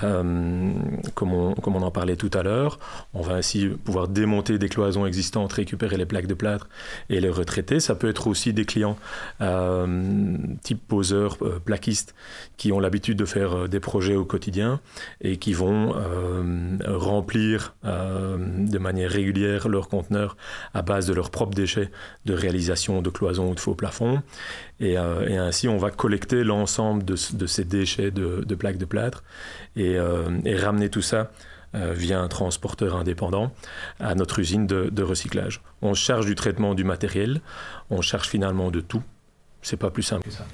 euh, 0.02 0.74
comme, 1.14 1.34
on, 1.34 1.54
comme, 1.54 1.76
on, 1.76 1.82
en 1.82 1.92
parlait 1.92 2.16
tout 2.16 2.32
à 2.34 2.42
l'heure. 2.42 2.80
On 3.14 3.22
va 3.22 3.36
ainsi 3.36 3.68
pouvoir 3.68 4.08
démonter 4.08 4.58
des 4.58 4.70
cloisons 4.70 5.06
existantes, 5.06 5.54
récupérer 5.54 5.98
les 5.98 6.06
plaques 6.06 6.26
de 6.28 6.34
plâtre 6.34 6.68
et 7.10 7.20
les 7.20 7.30
retraiter. 7.30 7.80
Ça 7.80 7.94
peut 7.94 8.10
être 8.10 8.28
aussi 8.28 8.54
des 8.54 8.66
clients 8.66 8.98
euh, 9.42 10.38
type 10.64 10.82
poseurs, 10.88 11.38
plaquistes, 11.64 12.16
qui 12.58 12.72
ont 12.72 12.80
l'habitude 12.80 13.18
de 13.18 13.26
faire 13.26 13.70
des 13.70 13.80
projets 13.80 14.16
au 14.16 14.26
quotidien 14.26 14.80
et 15.22 15.38
qui 15.38 15.54
vont 15.54 15.94
remplir 16.86 17.76
de 17.84 18.78
manière 18.78 19.12
régulière 19.12 19.68
leurs 19.68 19.90
conteneurs 19.90 20.38
à 20.74 20.82
base 20.82 21.06
de 21.06 21.14
leurs 21.14 21.30
propres 21.30 21.56
déchets 21.56 21.92
de 22.26 22.34
réalisation 22.34 23.02
de 23.02 23.10
cloisons 23.10 23.52
ou 23.52 23.56
de 23.56 23.60
faux 23.60 23.76
plafonds. 23.76 24.22
Et, 24.80 24.98
ainsi, 24.98 25.68
on 25.68 25.78
va 25.78 25.92
collecter 25.92 26.44
l'ensemble 26.44 27.06
de, 27.06 27.16
ces 27.16 27.64
déchets 27.64 28.12
de, 28.24 28.56
plaques 28.56 28.78
de 28.78 28.86
plâtre 28.86 29.24
et, 29.76 29.98
euh, 29.98 30.24
ramener 30.58 30.90
tout 30.90 31.02
ça 31.02 31.32
euh, 31.76 31.94
via 31.94 32.20
un 32.20 32.28
transporteur 32.28 32.96
indépendant 32.96 33.52
à 34.00 34.16
notre 34.16 34.40
usine 34.40 34.68
de, 34.68 35.04
recyclage. 35.04 35.62
On 35.82 35.94
charge 35.94 36.26
du 36.26 36.36
traitement 36.36 36.76
du 36.76 36.84
matériel, 36.84 37.42
on 37.90 38.02
charge 38.02 38.28
finalement 38.28 38.72
de 38.72 38.80
tout. 38.80 39.04
C'est 39.62 39.78
pas 39.78 39.90
plus 39.90 40.04
simple 40.04 40.24
que 40.24 40.32
ça. 40.32 40.46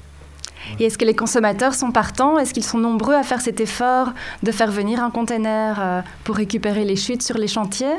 Et 0.79 0.85
est-ce 0.85 0.97
que 0.97 1.05
les 1.05 1.15
consommateurs 1.15 1.73
sont 1.73 1.91
partants? 1.91 2.37
Est-ce 2.37 2.53
qu'ils 2.53 2.63
sont 2.63 2.77
nombreux 2.77 3.15
à 3.15 3.23
faire 3.23 3.41
cet 3.41 3.59
effort 3.59 4.09
de 4.43 4.51
faire 4.51 4.71
venir 4.71 5.03
un 5.03 5.11
container 5.11 5.77
euh, 5.79 6.01
pour 6.23 6.35
récupérer 6.35 6.85
les 6.85 6.95
chutes 6.95 7.23
sur 7.23 7.37
les 7.37 7.47
chantiers? 7.47 7.95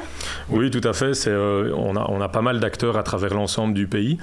Oui, 0.49 0.71
tout 0.71 0.87
à 0.87 0.93
fait. 0.93 1.13
on, 1.29 1.97
a, 1.97 2.07
on, 2.09 2.21
a, 2.21 2.29
pas 2.29 2.43
mal 2.43 2.61
d'acteurs 2.61 2.97
à 2.97 3.03
travers 3.03 3.35
l'ensemble 3.35 3.75
du 3.75 3.87
pays 3.87 4.19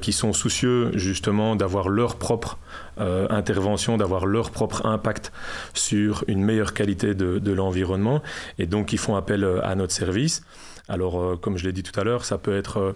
qui 0.00 0.12
sont 0.12 0.32
soucieux 0.32 0.90
justement 0.94 1.56
d'avoir 1.56 1.88
leur 1.88 2.16
propre 2.16 2.58
euh, 3.00 3.26
intervention, 3.30 3.96
d'avoir 3.96 4.26
leur 4.26 4.50
propre 4.50 4.84
impact 4.84 5.32
sur 5.72 6.22
une 6.28 6.44
meilleure 6.44 6.74
qualité 6.74 7.14
de, 7.14 7.52
l'environnement. 7.52 8.22
Et 8.58 8.66
donc, 8.66 8.92
ils 8.92 8.98
font 8.98 9.16
appel 9.16 9.42
euh, 9.42 9.64
à 9.64 9.74
notre 9.74 9.92
service. 9.92 10.42
Alors, 10.86 11.18
euh, 11.18 11.36
comme 11.36 11.56
je 11.56 11.64
l'ai 11.64 11.72
dit 11.72 11.82
tout 11.82 11.98
à 11.98 12.04
l'heure, 12.04 12.26
ça 12.26 12.36
peut 12.36 12.54
être 12.54 12.94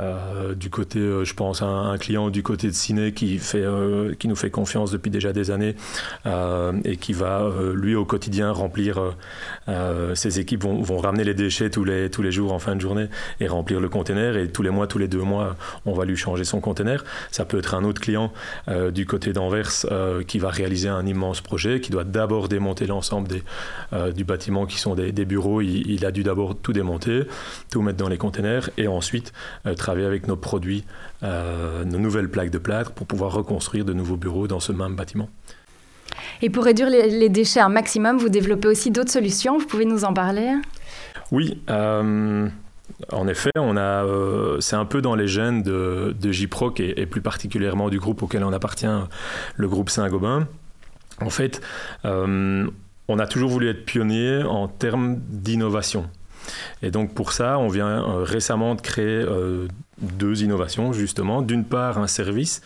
euh, 0.00 0.54
du 0.54 0.70
côté, 0.70 1.00
euh, 1.00 1.24
je 1.24 1.34
pense, 1.34 1.62
un, 1.62 1.96
client 1.98 2.30
du 2.30 2.42
côté 2.42 2.68
de 2.68 2.72
Ciné 2.72 3.12
qui, 3.12 3.38
fait, 3.38 3.62
euh, 3.62 4.14
qui 4.14 4.28
nous 4.28 4.36
fait 4.36 4.50
confiance 4.50 4.92
depuis 4.92 5.10
déjà 5.10 5.32
des 5.32 5.50
années 5.50 5.74
et 6.84 6.96
qui 6.96 7.12
va, 7.12 7.50
lui, 7.74 7.94
au 7.94 8.04
quotidien, 8.04 8.52
remplir 8.52 9.14
ses 10.14 10.40
équipes, 10.40 10.64
vont, 10.64 10.98
ramener 10.98 11.24
les 11.24 11.34
déchets 11.34 11.70
tous 11.70 11.84
les, 11.84 12.10
tous 12.10 12.22
les 12.22 12.30
jours 12.30 12.52
en 12.52 12.58
fin 12.58 12.76
de 12.76 12.80
journée 12.80 13.06
et 13.40 13.48
remplir 13.48 13.80
le 13.80 13.88
conteneur. 13.88 14.36
Et 14.36 14.48
tous 14.48 14.62
les 14.62 14.70
mois, 14.70 14.86
tous 14.86 14.98
les 14.98 15.08
deux 15.08 15.22
mois, 15.22 15.56
on 15.86 15.92
va 15.92 16.04
lui 16.04 16.16
changer 16.16 16.44
son 16.44 16.60
conteneur. 16.60 17.04
Ça 17.30 17.44
peut 17.44 17.58
être 17.58 17.74
un 17.74 17.84
autre 17.84 18.00
client 18.00 18.32
du 18.92 19.06
côté 19.06 19.32
d'Anvers 19.32 19.70
qui 20.26 20.38
va 20.38 20.50
réaliser 20.50 20.88
un 20.88 21.06
immense 21.06 21.40
projet, 21.40 21.80
qui 21.80 21.90
doit 21.90 22.04
d'abord 22.04 22.48
démonter 22.48 22.86
l'ensemble 22.86 23.28
des, 23.28 23.42
du 24.12 24.24
bâtiment 24.24 24.66
qui 24.66 24.78
sont 24.78 24.94
des, 24.94 25.12
bureaux. 25.24 25.60
Il, 25.62 25.90
il, 25.90 26.04
a 26.04 26.10
dû 26.10 26.22
d'abord 26.22 26.56
tout 26.56 26.72
démonter, 26.72 27.22
tout 27.70 27.82
mettre 27.82 27.98
dans 27.98 28.08
les 28.08 28.18
conteneurs 28.18 28.70
et 28.76 28.86
ensuite 28.86 29.32
travailler 29.78 30.06
avec 30.06 30.26
nos 30.26 30.36
produits, 30.36 30.84
euh, 31.22 31.84
nos 31.84 31.98
nouvelles 31.98 32.30
plaques 32.30 32.50
de 32.50 32.58
plâtre 32.58 32.92
pour 32.92 33.06
pouvoir 33.06 33.32
reconstruire 33.32 33.84
de 33.84 33.92
nouveaux 33.92 34.16
bureaux 34.16 34.46
dans 34.46 34.60
ce 34.60 34.72
même 34.72 34.94
bâtiment. 34.94 35.28
Et 36.42 36.50
pour 36.50 36.64
réduire 36.64 36.90
les, 36.90 37.28
déchets 37.28 37.60
un 37.60 37.68
maximum, 37.68 38.18
vous 38.18 38.28
développez 38.28 38.68
aussi 38.68 38.90
d'autres 38.90 39.10
solutions. 39.10 39.58
Vous 39.58 39.66
pouvez 39.66 39.84
nous 39.84 40.04
en 40.04 40.12
parler? 40.12 40.52
Oui. 41.32 41.60
Euh, 41.68 42.48
en 43.12 43.28
effet, 43.28 43.50
on 43.56 43.76
a, 43.76 44.04
euh, 44.04 44.60
c'est 44.60 44.76
un 44.76 44.84
peu 44.84 45.02
dans 45.02 45.14
les 45.14 45.28
gènes 45.28 45.62
de, 45.62 46.14
de 46.18 46.32
JPROC 46.32 46.80
et, 46.80 47.06
plus 47.06 47.20
particulièrement 47.20 47.88
du 47.88 47.98
groupe 47.98 48.22
auquel 48.22 48.44
on 48.44 48.52
appartient, 48.52 48.86
le 49.56 49.68
groupe 49.68 49.90
Saint-Gobain. 49.90 50.48
En 51.20 51.30
fait, 51.30 51.60
euh, 52.04 52.68
on 53.08 53.18
a 53.18 53.26
toujours 53.26 53.50
voulu 53.50 53.68
être 53.68 53.84
pionnier 53.84 54.42
en 54.42 54.68
termes 54.68 55.16
d'innovation. 55.28 56.08
Et 56.82 56.90
donc 56.90 57.14
pour 57.14 57.32
ça, 57.32 57.58
on 57.58 57.68
vient 57.68 58.04
récemment 58.24 58.74
de 58.74 58.80
créer 58.80 59.24
deux 60.00 60.42
innovations 60.42 60.92
justement. 60.92 61.42
D'une 61.42 61.64
part 61.64 61.98
un 61.98 62.06
service, 62.06 62.62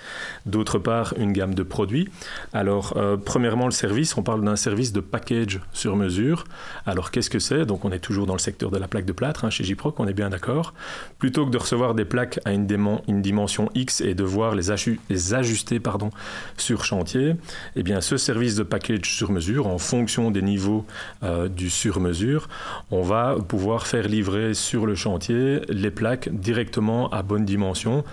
d'autre 0.47 0.79
part 0.79 1.15
une 1.17 1.33
gamme 1.33 1.55
de 1.55 1.63
produits. 1.63 2.09
Alors 2.53 2.95
euh, 2.97 3.17
premièrement 3.17 3.67
le 3.67 3.73
service, 3.73 4.17
on 4.17 4.23
parle 4.23 4.45
d'un 4.45 4.57
service 4.57 4.93
de 4.93 5.01
package 5.01 5.61
sur 5.73 5.97
mesure. 5.97 6.45
Alors 6.87 7.11
qu'est-ce 7.11 7.31
que 7.31 7.39
c'est? 7.39 7.67
Donc 7.67 7.85
on 7.85 7.93
est 7.93 7.99
toujours 7.99 8.27
dans 8.27 8.35
le 8.35 8.39
secteur 8.39 8.71
de 8.71 8.79
la 8.79 8.89
plaque 8.89 9.05
de 9.05 9.13
plâtre 9.13 9.45
hein, 9.45 9.51
chez 9.51 9.65
Jiproc, 9.65 9.99
on 10.01 10.07
est 10.07 10.13
bien 10.13 10.31
d'accord. 10.31 10.75
Plutôt 11.19 11.47
que 11.47 11.51
de 11.51 11.59
recevoir 11.59 11.95
des 11.95 12.05
plaques 12.05 12.41
à 12.45 12.53
une, 12.53 12.67
dimension 12.67 13.71
X 13.75 14.01
et 14.01 14.15
de 14.15 14.25
voir 14.25 14.55
les, 14.55 14.67
les 15.09 15.35
ajuster 15.35 15.81
pardon, 15.81 16.11
sur 16.57 16.85
chantier, 16.85 17.37
eh 17.77 17.83
bien 17.83 18.01
ce 18.01 18.17
service 18.17 18.57
de 18.57 18.63
package 18.63 19.15
sur 19.15 19.31
mesure, 19.31 19.67
en 19.67 19.79
fonction 19.79 20.31
des 20.31 20.43
niveaux 20.43 20.85
euh, 21.23 21.49
du 21.49 21.71
sur 21.71 22.01
mesure, 22.01 22.49
on 22.91 23.03
va 23.03 23.37
pouvoir 23.47 23.87
faire 23.87 24.09
livrer 24.09 24.55
sur 24.55 24.87
le 24.87 24.95
chantier 24.95 25.61
les 25.69 25.91
plaques 25.91 26.29
directement 26.31 27.09
à 27.11 27.22
bonne 27.23 27.45
dimension. 27.45 28.05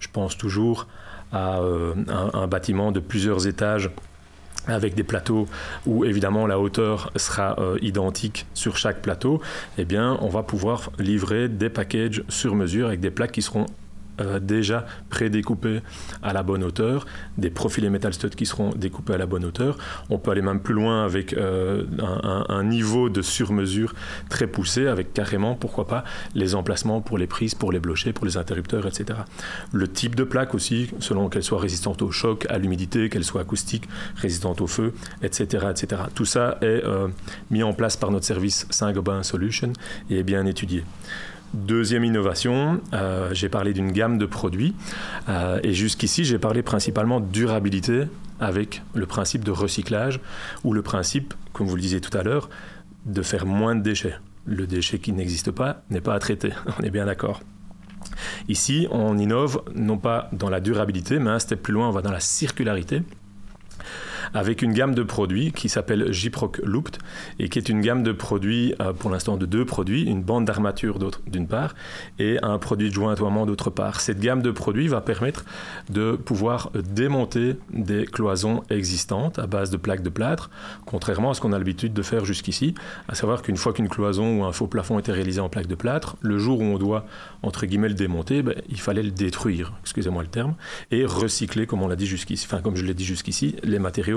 Je 0.00 0.08
pense 0.12 0.36
toujours 0.36 0.86
à 1.32 1.60
euh, 1.60 1.94
un, 2.32 2.46
bâtiment 2.46 2.92
de 2.92 3.00
plusieurs 3.00 3.46
étages 3.46 3.90
avec 4.66 4.94
des 4.94 5.02
plateaux 5.02 5.46
où 5.86 6.04
évidemment 6.04 6.46
la 6.46 6.58
hauteur 6.58 7.10
sera 7.16 7.58
euh, 7.58 7.78
identique 7.80 8.46
sur 8.54 8.76
chaque 8.76 9.00
plateau, 9.00 9.40
eh 9.78 9.84
bien 9.84 10.18
on 10.20 10.28
va 10.28 10.42
pouvoir 10.42 10.90
livrer 10.98 11.48
des 11.48 11.70
packages 11.70 12.22
sur 12.28 12.54
mesure 12.54 12.88
avec 12.88 13.00
des 13.00 13.10
plaques 13.10 13.32
qui 13.32 13.42
seront 13.42 13.66
euh, 14.20 14.38
déjà 14.40 14.86
prédécoupés 15.10 15.80
à 16.22 16.32
la 16.32 16.42
bonne 16.42 16.64
hauteur, 16.64 17.06
des 17.36 17.50
profilés 17.50 17.90
metal 17.90 18.12
stud 18.12 18.34
qui 18.34 18.46
seront 18.46 18.70
découpés 18.70 19.14
à 19.14 19.18
la 19.18 19.26
bonne 19.26 19.44
hauteur. 19.44 19.78
On 20.10 20.18
peut 20.18 20.30
aller 20.30 20.42
même 20.42 20.60
plus 20.60 20.74
loin 20.74 21.04
avec 21.04 21.32
euh, 21.32 21.84
un, 22.48 22.64
niveau 22.64 23.08
de 23.08 23.22
sur-mesure 23.22 23.94
très 24.28 24.46
poussé, 24.46 24.86
avec 24.86 25.12
carrément, 25.12 25.54
pourquoi 25.54 25.86
pas, 25.86 26.04
les 26.34 26.54
emplacements 26.54 27.00
pour 27.00 27.18
les 27.18 27.26
prises, 27.26 27.54
pour 27.54 27.72
les 27.72 27.80
blochers, 27.80 28.12
pour 28.12 28.26
les 28.26 28.36
interrupteurs, 28.36 28.86
etc. 28.86 29.20
Le 29.72 29.88
type 29.88 30.14
de 30.14 30.24
plaque 30.24 30.54
aussi, 30.54 30.90
selon 30.98 31.28
qu'elle 31.28 31.42
soit 31.42 31.60
résistante 31.60 32.02
au 32.02 32.10
choc, 32.10 32.46
à 32.48 32.58
l'humidité, 32.58 33.08
qu'elle 33.08 33.24
soit 33.24 33.42
acoustique, 33.42 33.88
résistante 34.16 34.60
au 34.60 34.66
feu, 34.66 34.92
etc. 35.22 35.66
etc. 35.70 36.02
Tout 36.14 36.24
ça 36.24 36.58
est 36.60 36.84
euh, 36.84 37.08
mis 37.50 37.62
en 37.62 37.72
place 37.72 37.96
par 37.96 38.10
notre 38.10 38.26
service 38.26 38.66
Saint-Gobain 38.70 39.22
Solution 39.22 39.72
et 40.10 40.18
est 40.18 40.22
bien 40.22 40.46
étudié. 40.46 40.84
Deuxième 41.54 42.04
innovation, 42.04 42.80
euh, 42.92 43.32
j'ai 43.32 43.48
parlé 43.48 43.72
d'une 43.72 43.90
gamme 43.90 44.18
de 44.18 44.26
produits 44.26 44.74
euh, 45.30 45.58
et 45.62 45.72
jusqu'ici 45.72 46.24
j'ai 46.24 46.38
parlé 46.38 46.62
principalement 46.62 47.20
durabilité 47.20 48.04
avec 48.38 48.82
le 48.94 49.06
principe 49.06 49.44
de 49.44 49.50
recyclage 49.50 50.20
ou 50.62 50.74
le 50.74 50.82
principe, 50.82 51.32
comme 51.54 51.66
vous 51.66 51.76
le 51.76 51.80
disiez 51.80 52.02
tout 52.02 52.16
à 52.16 52.22
l'heure, 52.22 52.50
de 53.06 53.22
faire 53.22 53.46
moins 53.46 53.74
de 53.74 53.82
déchets. 53.82 54.16
Le 54.44 54.66
déchet 54.66 54.98
qui 54.98 55.12
n'existe 55.12 55.50
pas 55.50 55.82
n'est 55.88 56.02
pas 56.02 56.14
à 56.14 56.18
traiter, 56.18 56.52
on 56.78 56.82
est 56.82 56.90
bien 56.90 57.06
d'accord. 57.06 57.40
Ici, 58.48 58.86
on 58.90 59.16
innove 59.16 59.62
non 59.74 59.96
pas 59.96 60.28
dans 60.32 60.50
la 60.50 60.60
durabilité, 60.60 61.18
mais 61.18 61.30
un 61.30 61.38
step 61.38 61.62
plus 61.62 61.72
loin, 61.72 61.88
on 61.88 61.92
va 61.92 62.02
dans 62.02 62.12
la 62.12 62.20
circularité 62.20 63.02
avec 64.34 64.62
une 64.62 64.72
gamme 64.72 64.94
de 64.94 65.02
produits 65.02 65.52
qui 65.52 65.68
s'appelle 65.68 66.12
Jiproc 66.12 66.58
Looped 66.64 66.98
et 67.38 67.48
qui 67.48 67.58
est 67.58 67.68
une 67.68 67.80
gamme 67.80 68.02
de 68.02 68.12
produits, 68.12 68.74
euh, 68.80 68.92
pour 68.92 69.10
l'instant 69.10 69.36
de 69.36 69.46
deux 69.46 69.64
produits, 69.64 70.04
une 70.04 70.22
bande 70.22 70.44
d'armature 70.44 70.98
d'une 71.26 71.46
part 71.46 71.74
et 72.18 72.38
un 72.42 72.58
produit 72.58 72.88
de 72.88 72.94
jointoiement 72.94 73.46
d'autre 73.46 73.70
part. 73.70 74.00
Cette 74.00 74.20
gamme 74.20 74.42
de 74.42 74.50
produits 74.50 74.88
va 74.88 75.00
permettre 75.00 75.44
de 75.90 76.12
pouvoir 76.12 76.70
démonter 76.74 77.56
des 77.72 78.04
cloisons 78.06 78.62
existantes 78.70 79.38
à 79.38 79.46
base 79.46 79.70
de 79.70 79.76
plaques 79.76 80.02
de 80.02 80.10
plâtre, 80.10 80.50
contrairement 80.86 81.30
à 81.30 81.34
ce 81.34 81.40
qu'on 81.40 81.52
a 81.52 81.58
l'habitude 81.58 81.92
de 81.92 82.02
faire 82.02 82.24
jusqu'ici, 82.24 82.74
à 83.08 83.14
savoir 83.14 83.42
qu'une 83.42 83.56
fois 83.56 83.72
qu'une 83.72 83.88
cloison 83.88 84.40
ou 84.40 84.44
un 84.44 84.52
faux 84.52 84.66
plafond 84.66 84.98
était 84.98 85.12
réalisé 85.12 85.40
en 85.40 85.48
plaque 85.48 85.66
de 85.66 85.74
plâtre, 85.74 86.16
le 86.20 86.38
jour 86.38 86.60
où 86.60 86.64
on 86.64 86.78
doit, 86.78 87.06
entre 87.42 87.66
guillemets, 87.66 87.88
le 87.88 87.94
démonter, 87.94 88.42
ben, 88.42 88.54
il 88.68 88.80
fallait 88.80 89.02
le 89.02 89.10
détruire, 89.10 89.72
excusez-moi 89.82 90.22
le 90.22 90.28
terme, 90.28 90.54
et 90.90 91.04
recycler, 91.04 91.66
comme 91.66 91.82
on 91.82 91.88
l'a 91.88 91.96
dit 91.96 92.06
jusqu'ici, 92.06 92.46
enfin 92.48 92.62
comme 92.62 92.76
je 92.76 92.84
l'ai 92.84 92.94
dit 92.94 93.04
jusqu'ici, 93.04 93.56
les 93.62 93.78
matériaux 93.78 94.07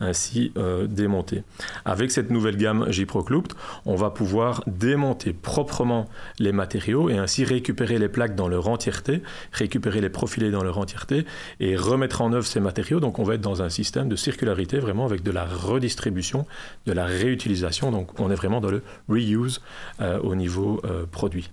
ainsi 0.00 0.52
euh, 0.56 0.86
démontés. 0.86 1.42
Avec 1.84 2.10
cette 2.10 2.30
nouvelle 2.30 2.56
gamme 2.56 2.86
J-Proclooped, 2.90 3.52
on 3.86 3.94
va 3.94 4.10
pouvoir 4.10 4.62
démonter 4.66 5.32
proprement 5.32 6.08
les 6.38 6.52
matériaux 6.52 7.08
et 7.08 7.18
ainsi 7.18 7.44
récupérer 7.44 7.98
les 7.98 8.08
plaques 8.08 8.34
dans 8.34 8.48
leur 8.48 8.68
entièreté, 8.68 9.22
récupérer 9.52 10.00
les 10.00 10.08
profilés 10.08 10.50
dans 10.50 10.62
leur 10.62 10.78
entièreté 10.78 11.26
et 11.60 11.76
remettre 11.76 12.20
en 12.20 12.32
œuvre 12.32 12.46
ces 12.46 12.60
matériaux. 12.60 13.00
Donc 13.00 13.18
on 13.18 13.24
va 13.24 13.34
être 13.34 13.40
dans 13.40 13.62
un 13.62 13.68
système 13.68 14.08
de 14.08 14.16
circularité 14.16 14.78
vraiment 14.78 15.04
avec 15.04 15.22
de 15.22 15.30
la 15.30 15.44
redistribution, 15.44 16.46
de 16.86 16.92
la 16.92 17.04
réutilisation. 17.04 17.90
Donc 17.90 18.18
on 18.20 18.30
est 18.30 18.34
vraiment 18.34 18.60
dans 18.60 18.70
le 18.70 18.82
reuse 19.08 19.60
euh, 20.00 20.18
au 20.20 20.34
niveau 20.34 20.80
euh, 20.84 21.06
produit. 21.10 21.50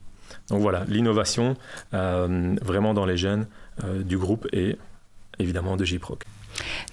Donc 0.49 0.61
voilà, 0.61 0.85
l'innovation 0.87 1.55
vraiment 1.91 2.93
dans 2.93 3.05
les 3.05 3.17
gènes 3.17 3.47
du 4.03 4.17
groupe 4.17 4.47
et 4.53 4.77
évidemment 5.39 5.77
de 5.77 5.85
JProc. 5.85 6.25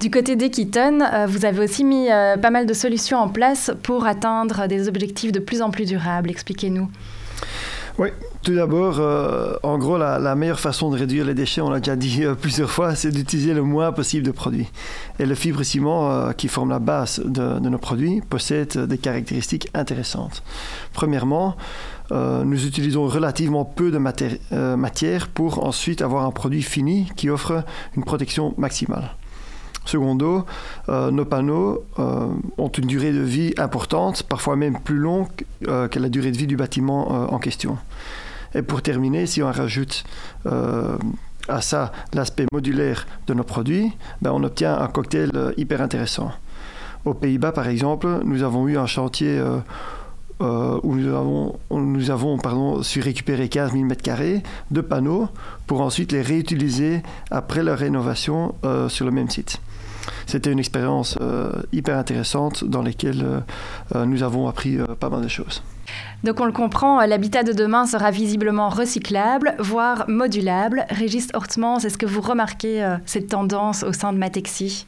Du 0.00 0.10
côté 0.10 0.36
d'Equiton, 0.36 1.00
euh, 1.00 1.26
vous 1.26 1.44
avez 1.44 1.64
aussi 1.64 1.84
mis 1.84 2.08
euh, 2.08 2.36
pas 2.36 2.50
mal 2.50 2.66
de 2.66 2.72
solutions 2.72 3.18
en 3.18 3.28
place 3.28 3.72
pour 3.82 4.06
atteindre 4.06 4.68
des 4.68 4.86
objectifs 4.86 5.32
de 5.32 5.40
plus 5.40 5.60
en 5.60 5.70
plus 5.70 5.86
durables. 5.86 6.30
Expliquez-nous. 6.30 6.88
Oui, 7.98 8.10
tout 8.44 8.54
d'abord, 8.54 9.00
euh, 9.00 9.56
en 9.64 9.76
gros, 9.76 9.98
la, 9.98 10.34
meilleure 10.36 10.60
façon 10.60 10.88
de 10.90 10.96
réduire 10.96 11.24
les 11.24 11.34
déchets, 11.34 11.60
on 11.62 11.70
l'a 11.70 11.80
déjà 11.80 11.96
dit 11.96 12.22
plusieurs 12.40 12.70
fois, 12.70 12.94
c'est 12.94 13.10
d'utiliser 13.10 13.54
le 13.54 13.62
moins 13.62 13.90
possible 13.90 14.24
de 14.24 14.30
produits. 14.30 14.68
Et 15.18 15.26
le 15.26 15.34
fibre 15.34 15.64
ciment, 15.64 16.32
qui 16.32 16.46
forme 16.46 16.70
la 16.70 16.78
base 16.78 17.20
de, 17.24 17.58
de, 17.58 17.68
nos 17.68 17.78
produits, 17.78 18.20
possède 18.20 18.78
des 18.78 18.98
caractéristiques 18.98 19.68
intéressantes. 19.74 20.44
Premièrement, 20.92 21.56
nous 22.12 22.66
utilisons 22.66 23.08
relativement 23.08 23.64
peu 23.64 23.90
de 23.90 23.98
matière 23.98 25.26
pour 25.26 25.66
ensuite 25.66 26.00
avoir 26.00 26.24
un 26.24 26.30
produit 26.30 26.62
fini 26.62 27.10
qui 27.16 27.30
offre 27.30 27.64
une 27.96 28.04
protection 28.04 28.54
maximale. 28.58 29.17
Secondo, 29.88 30.44
euh, 30.90 31.10
nos 31.10 31.24
panneaux 31.24 31.82
euh, 31.98 32.28
ont 32.58 32.68
une 32.68 32.86
durée 32.86 33.12
de 33.12 33.22
vie 33.22 33.54
importante, 33.56 34.22
parfois 34.22 34.54
même 34.54 34.78
plus 34.78 34.98
longue 34.98 35.28
euh, 35.66 35.88
que 35.88 35.98
la 35.98 36.10
durée 36.10 36.30
de 36.30 36.36
vie 36.36 36.46
du 36.46 36.56
bâtiment 36.56 37.32
en 37.32 37.38
question. 37.38 37.78
Et 38.54 38.60
pour 38.60 38.82
terminer, 38.82 39.24
si 39.26 39.42
on 39.42 39.50
rajoute 39.50 40.04
à 40.44 41.62
ça 41.62 41.92
l'aspect 42.12 42.44
modulaire 42.52 43.06
de 43.26 43.32
nos 43.32 43.44
produits, 43.44 43.92
ben 44.20 44.30
on 44.32 44.44
obtient 44.44 44.78
un 44.78 44.88
cocktail 44.88 45.30
hyper 45.56 45.80
intéressant. 45.80 46.32
Aux 47.06 47.14
Pays-Bas, 47.14 47.52
par 47.52 47.68
exemple, 47.68 48.20
nous 48.24 48.42
avons 48.42 48.68
eu 48.68 48.76
un 48.76 48.86
chantier 48.86 49.42
où 50.40 50.94
nous 50.94 52.10
avons, 52.10 52.38
pardon, 52.38 52.82
su 52.82 53.00
récupérer 53.00 53.48
15 53.48 53.72
000 53.72 53.84
m2 53.84 54.42
de 54.70 54.80
panneaux 54.80 55.28
pour 55.66 55.80
ensuite 55.80 56.12
les 56.12 56.22
réutiliser 56.22 57.02
après 57.30 57.62
leur 57.62 57.78
rénovation 57.78 58.54
sur 58.88 59.04
le 59.04 59.10
même 59.10 59.30
site 59.30 59.60
c'était 60.26 60.52
une 60.52 60.58
expérience 60.58 61.18
euh, 61.20 61.50
hyper 61.72 61.96
intéressante 61.96 62.64
dans 62.64 62.82
laquelle 62.82 63.22
euh, 63.24 63.40
euh, 63.94 64.04
nous 64.04 64.22
avons 64.22 64.48
appris 64.48 64.78
pas 65.00 65.08
mal 65.08 65.22
de 65.22 65.28
choses. 65.28 65.62
Donc 66.24 66.40
on 66.40 66.44
le 66.44 66.52
comprend, 66.52 67.04
l'habitat 67.06 67.42
de 67.42 67.52
demain 67.52 67.86
sera 67.86 68.10
visiblement 68.10 68.68
recyclable, 68.68 69.54
voire 69.58 70.04
modulable. 70.08 70.86
Régis 70.90 71.28
Hortmans, 71.32 71.78
est-ce 71.78 71.96
que 71.96 72.06
vous 72.06 72.20
remarquez 72.20 72.96
cette 73.06 73.28
tendance 73.28 73.82
au 73.84 73.92
sein 73.92 74.12
de 74.12 74.18
Matexi? 74.18 74.86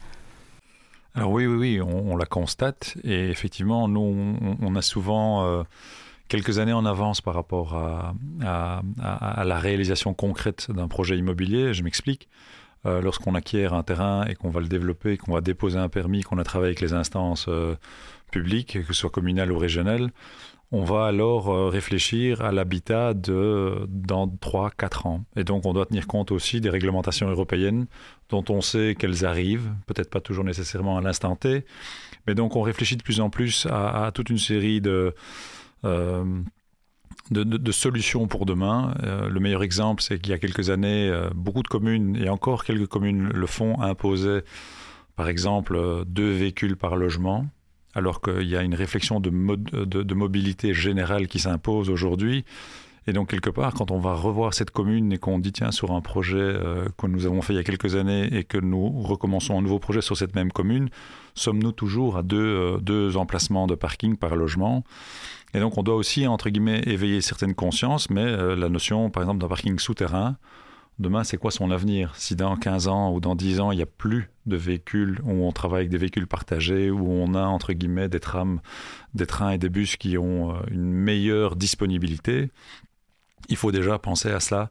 Alors 1.14 1.30
oui, 1.30 1.46
oui, 1.46 1.56
oui, 1.56 1.80
on, 1.80 2.16
la 2.16 2.26
constate 2.26 2.96
et 3.02 3.30
effectivement, 3.30 3.88
nous, 3.88 4.36
on, 4.60 4.76
a 4.76 4.82
souvent 4.82 5.64
quelques 6.28 6.58
années 6.58 6.72
en 6.72 6.84
avance 6.84 7.20
par 7.20 7.34
rapport 7.34 7.74
à, 7.74 8.82
à 9.00 9.44
la 9.44 9.58
réalisation 9.58 10.12
concrète 10.12 10.70
d'un 10.70 10.88
projet 10.88 11.16
immobilier. 11.16 11.72
Je 11.72 11.82
m'explique. 11.82 12.28
Euh, 12.86 13.02
lorsqu'on 13.02 13.34
acquiert 13.34 13.74
un 13.74 13.82
terrain 13.82 14.24
et 14.24 14.34
qu'on 14.34 14.48
va 14.48 14.60
le 14.60 14.66
développer, 14.66 15.18
qu'on 15.18 15.34
va 15.34 15.42
déposer 15.42 15.78
un 15.78 15.90
permis, 15.90 16.22
qu'on 16.22 16.38
a 16.38 16.44
travaillé 16.44 16.70
avec 16.70 16.80
les 16.80 16.94
instances 16.94 17.44
euh, 17.48 17.74
publiques, 18.30 18.78
que 18.86 18.94
ce 18.94 19.00
soit 19.00 19.10
communales 19.10 19.52
ou 19.52 19.58
régionales, 19.58 20.10
on 20.72 20.82
va 20.82 21.04
alors 21.04 21.50
euh, 21.50 21.68
réfléchir 21.68 22.40
à 22.40 22.52
l'habitat 22.52 23.12
de 23.12 23.86
dans 23.88 24.26
3-4 24.26 25.08
ans. 25.08 25.24
Et 25.36 25.44
donc 25.44 25.66
on 25.66 25.74
doit 25.74 25.84
tenir 25.84 26.06
compte 26.06 26.30
aussi 26.32 26.62
des 26.62 26.70
réglementations 26.70 27.28
européennes 27.28 27.86
dont 28.30 28.44
on 28.48 28.62
sait 28.62 28.94
qu'elles 28.98 29.26
arrivent, 29.26 29.74
peut-être 29.86 30.08
pas 30.08 30.20
toujours 30.22 30.44
nécessairement 30.44 30.96
à 30.96 31.02
l'instant 31.02 31.36
T, 31.36 31.66
mais 32.26 32.34
donc 32.34 32.56
on 32.56 32.62
réfléchit 32.62 32.96
de 32.96 33.02
plus 33.02 33.20
en 33.20 33.28
plus 33.28 33.66
à, 33.70 34.10
toute 34.14 34.30
une 34.30 34.38
série 34.38 34.80
de 37.30 37.72
solutions 37.72 38.26
pour 38.26 38.46
demain. 38.46 38.94
Euh, 39.02 39.28
le 39.28 39.40
meilleur 39.40 39.62
exemple, 39.62 40.02
c'est 40.02 40.18
qu'il 40.18 40.30
y 40.30 40.34
a 40.34 40.38
quelques 40.38 40.70
années, 40.70 41.08
euh, 41.08 41.30
beaucoup 41.34 41.62
de 41.62 41.68
communes, 41.68 42.16
et 42.16 42.28
encore 42.28 42.64
quelques 42.64 42.88
communes 42.88 43.28
le 43.28 43.46
font, 43.46 43.80
imposaient 43.80 44.44
par 45.16 45.28
exemple, 45.28 45.78
deux 46.06 46.32
véhicules 46.32 46.76
par 46.76 46.96
logement, 46.96 47.44
alors 47.94 48.22
qu'il 48.22 48.48
y 48.48 48.56
a 48.56 48.62
une 48.62 48.74
réflexion 48.74 49.20
de, 49.20 50.14
mobilité 50.14 50.72
générale 50.72 51.28
qui 51.28 51.38
s'impose 51.38 51.90
aujourd'hui. 51.90 52.46
Et 53.06 53.12
donc, 53.12 53.30
quelque 53.30 53.50
part, 53.50 53.74
quand 53.74 53.90
on 53.90 53.98
va 53.98 54.14
revoir 54.14 54.54
cette 54.54 54.70
commune 54.70 55.12
et 55.12 55.18
qu'on 55.18 55.38
dit, 55.38 55.52
tiens, 55.52 55.72
sur 55.72 55.92
un 55.92 56.00
projet 56.00 56.36
euh, 56.38 56.86
que 56.96 57.06
nous 57.06 57.26
avons 57.26 57.42
fait 57.42 57.54
il 57.54 57.56
y 57.56 57.58
a 57.58 57.64
quelques 57.64 57.96
années 57.96 58.28
et 58.32 58.44
que 58.44 58.58
nous 58.58 59.02
recommençons 59.02 59.58
un 59.58 59.62
nouveau 59.62 59.78
projet 59.78 60.00
sur 60.00 60.16
cette 60.16 60.34
même 60.34 60.52
commune, 60.52 60.90
sommes-nous 61.34 61.72
toujours 61.72 62.16
à 62.16 62.22
euh, 62.32 62.78
deux 62.78 63.16
emplacements 63.16 63.66
de 63.66 63.74
parking 63.74 64.16
par 64.16 64.36
logement? 64.36 64.84
Et 65.54 65.60
donc, 65.60 65.78
on 65.78 65.82
doit 65.82 65.96
aussi, 65.96 66.26
entre 66.26 66.50
guillemets, 66.50 66.82
éveiller 66.86 67.20
certaines 67.20 67.54
consciences, 67.54 68.10
mais 68.10 68.24
euh, 68.24 68.54
la 68.56 68.68
notion, 68.68 69.10
par 69.10 69.22
exemple, 69.22 69.40
d'un 69.40 69.48
parking 69.48 69.78
souterrain, 69.78 70.36
demain, 70.98 71.24
c'est 71.24 71.36
quoi 71.36 71.50
son 71.50 71.70
avenir? 71.70 72.14
Si 72.16 72.36
dans 72.36 72.56
15 72.56 72.88
ans 72.88 73.12
ou 73.12 73.20
dans 73.20 73.34
10 73.34 73.60
ans, 73.60 73.72
il 73.72 73.76
n'y 73.76 73.82
a 73.82 73.86
plus 73.86 74.30
de 74.46 74.56
véhicules, 74.56 75.20
où 75.24 75.44
on 75.44 75.52
travaille 75.52 75.80
avec 75.80 75.90
des 75.90 75.98
véhicules 75.98 76.26
partagés, 76.26 76.90
où 76.90 77.10
on 77.10 77.34
a, 77.34 77.42
entre 77.42 77.72
guillemets, 77.72 78.08
des 78.08 78.20
trams, 78.20 78.60
des 79.14 79.26
trains 79.26 79.50
et 79.50 79.58
des 79.58 79.68
bus 79.68 79.96
qui 79.96 80.18
ont 80.18 80.54
une 80.70 80.92
meilleure 80.92 81.56
disponibilité, 81.56 82.50
il 83.48 83.56
faut 83.56 83.72
déjà 83.72 83.98
penser 83.98 84.30
à 84.30 84.40
cela. 84.40 84.70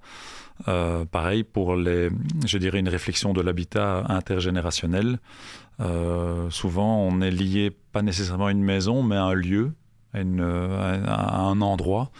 Euh, 0.67 1.05
pareil 1.05 1.43
pour 1.43 1.75
les, 1.75 2.09
je 2.45 2.57
dirais 2.57 2.79
une 2.79 2.89
réflexion 2.89 3.33
de 3.33 3.41
l'habitat 3.41 4.05
intergénérationnel. 4.09 5.19
Euh, 5.79 6.49
souvent, 6.49 6.97
on 6.97 7.21
est 7.21 7.31
lié 7.31 7.71
pas 7.91 8.01
nécessairement 8.01 8.47
à 8.47 8.51
une 8.51 8.63
maison, 8.63 9.03
mais 9.03 9.15
à 9.15 9.23
un 9.23 9.33
lieu, 9.33 9.71
à, 10.13 11.41
un 11.41 11.61
endroit 11.61 12.11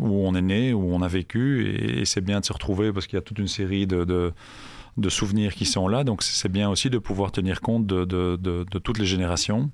où 0.00 0.26
on 0.26 0.34
est 0.34 0.42
né, 0.42 0.72
où 0.72 0.92
on 0.92 1.02
a 1.02 1.08
vécu, 1.08 1.68
et, 1.68 2.04
c'est 2.04 2.20
bien 2.20 2.40
de 2.40 2.44
se 2.44 2.52
retrouver 2.52 2.92
parce 2.92 3.06
qu'il 3.06 3.16
y 3.16 3.18
a 3.18 3.22
toute 3.22 3.38
une 3.38 3.48
série 3.48 3.86
de, 3.86 4.04
de, 4.04 5.08
souvenirs 5.08 5.54
qui 5.54 5.66
sont 5.66 5.86
là. 5.88 6.04
Donc, 6.04 6.22
c'est 6.22 6.50
bien 6.50 6.68
aussi 6.68 6.90
de 6.90 6.98
pouvoir 6.98 7.32
tenir 7.32 7.60
compte 7.60 7.86
de, 7.86 8.04
de 8.04 8.78
toutes 8.78 8.98
les 8.98 9.06
générations. 9.06 9.70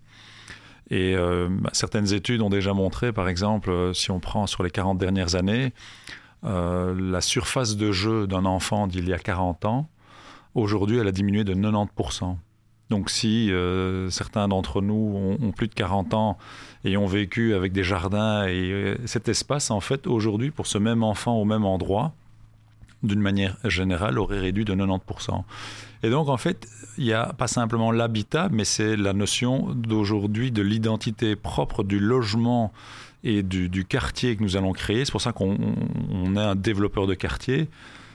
Et 0.91 1.15
euh, 1.15 1.49
bah, 1.51 1.71
certaines 1.73 2.13
études 2.13 2.43
ont 2.43 2.51
déjà 2.51 2.75
montré, 2.75 3.13
par 3.13 3.29
exemple, 3.29 3.93
si 3.95 4.11
on 4.11 4.19
prend 4.19 4.47
sur 4.47 4.63
les 4.63 4.71
40 4.71 4.99
dernières 4.99 5.37
années, 5.37 5.73
euh, 6.45 6.95
la 6.99 7.21
surface 7.21 7.77
de 7.77 7.93
jeu 7.93 8.27
d'un 8.27 8.45
enfant 8.45 8.87
d'il 8.87 9.09
y 9.09 9.13
a 9.13 9.19
40 9.19 9.65
ans, 9.67 9.89
aujourd'hui, 10.55 10.99
elle 10.99 11.07
a 11.07 11.13
diminué 11.13 11.45
de 11.45 11.55
90%. 11.55 12.37
Donc 12.91 13.09
si 13.09 13.53
euh, 13.53 14.11
certains 14.11 14.49
d'entre 14.49 14.83
nous 14.83 15.37
ont, 15.41 15.53
plus 15.53 15.69
de 15.69 15.75
40 15.75 16.13
ans 16.15 16.39
et 16.85 16.97
ont 16.97 17.07
vécu 17.07 17.55
avec 17.55 17.73
des 17.73 17.85
jardins 17.85 18.47
et 18.47 18.73
euh, 18.73 18.97
cet 19.07 19.29
espace, 19.29 19.71
en 19.71 19.81
fait, 19.81 20.09
aujourd'hui, 20.09 20.51
pour 20.51 20.67
ce 20.67 20.77
même 20.77 21.05
enfant 21.05 21.37
au 21.37 21.45
même 21.45 21.65
endroit, 21.65 22.13
d'une 23.05 23.21
manière 23.21 23.57
générale, 23.65 24.19
aurait 24.19 24.41
réduit 24.41 24.65
de 24.65 24.75
90%. 24.75 25.45
Et 26.03 26.11
donc, 26.11 26.29
en 26.29 26.37
fait, 26.37 26.67
il 26.99 27.05
n'y 27.05 27.13
a 27.13 27.33
pas 27.33 27.47
simplement 27.47 27.93
l'habitat, 27.93 28.49
mais 28.51 28.65
c'est 28.65 28.97
la 28.97 29.13
notion 29.13 29.73
d'aujourd'hui 29.73 30.51
de 30.51 30.61
l'identité 30.61 31.37
propre 31.37 31.85
du 31.85 32.01
logement 32.01 32.73
et 33.23 33.43
du, 33.43 33.85
quartier 33.85 34.35
que 34.37 34.43
nous 34.43 34.57
allons 34.57 34.73
créer. 34.73 35.05
C'est 35.05 35.13
pour 35.13 35.21
ça 35.21 35.33
qu'on 35.33 35.57
est 36.35 36.39
un 36.39 36.57
développeur 36.57 37.07
de 37.07 37.15
quartier. 37.15 37.69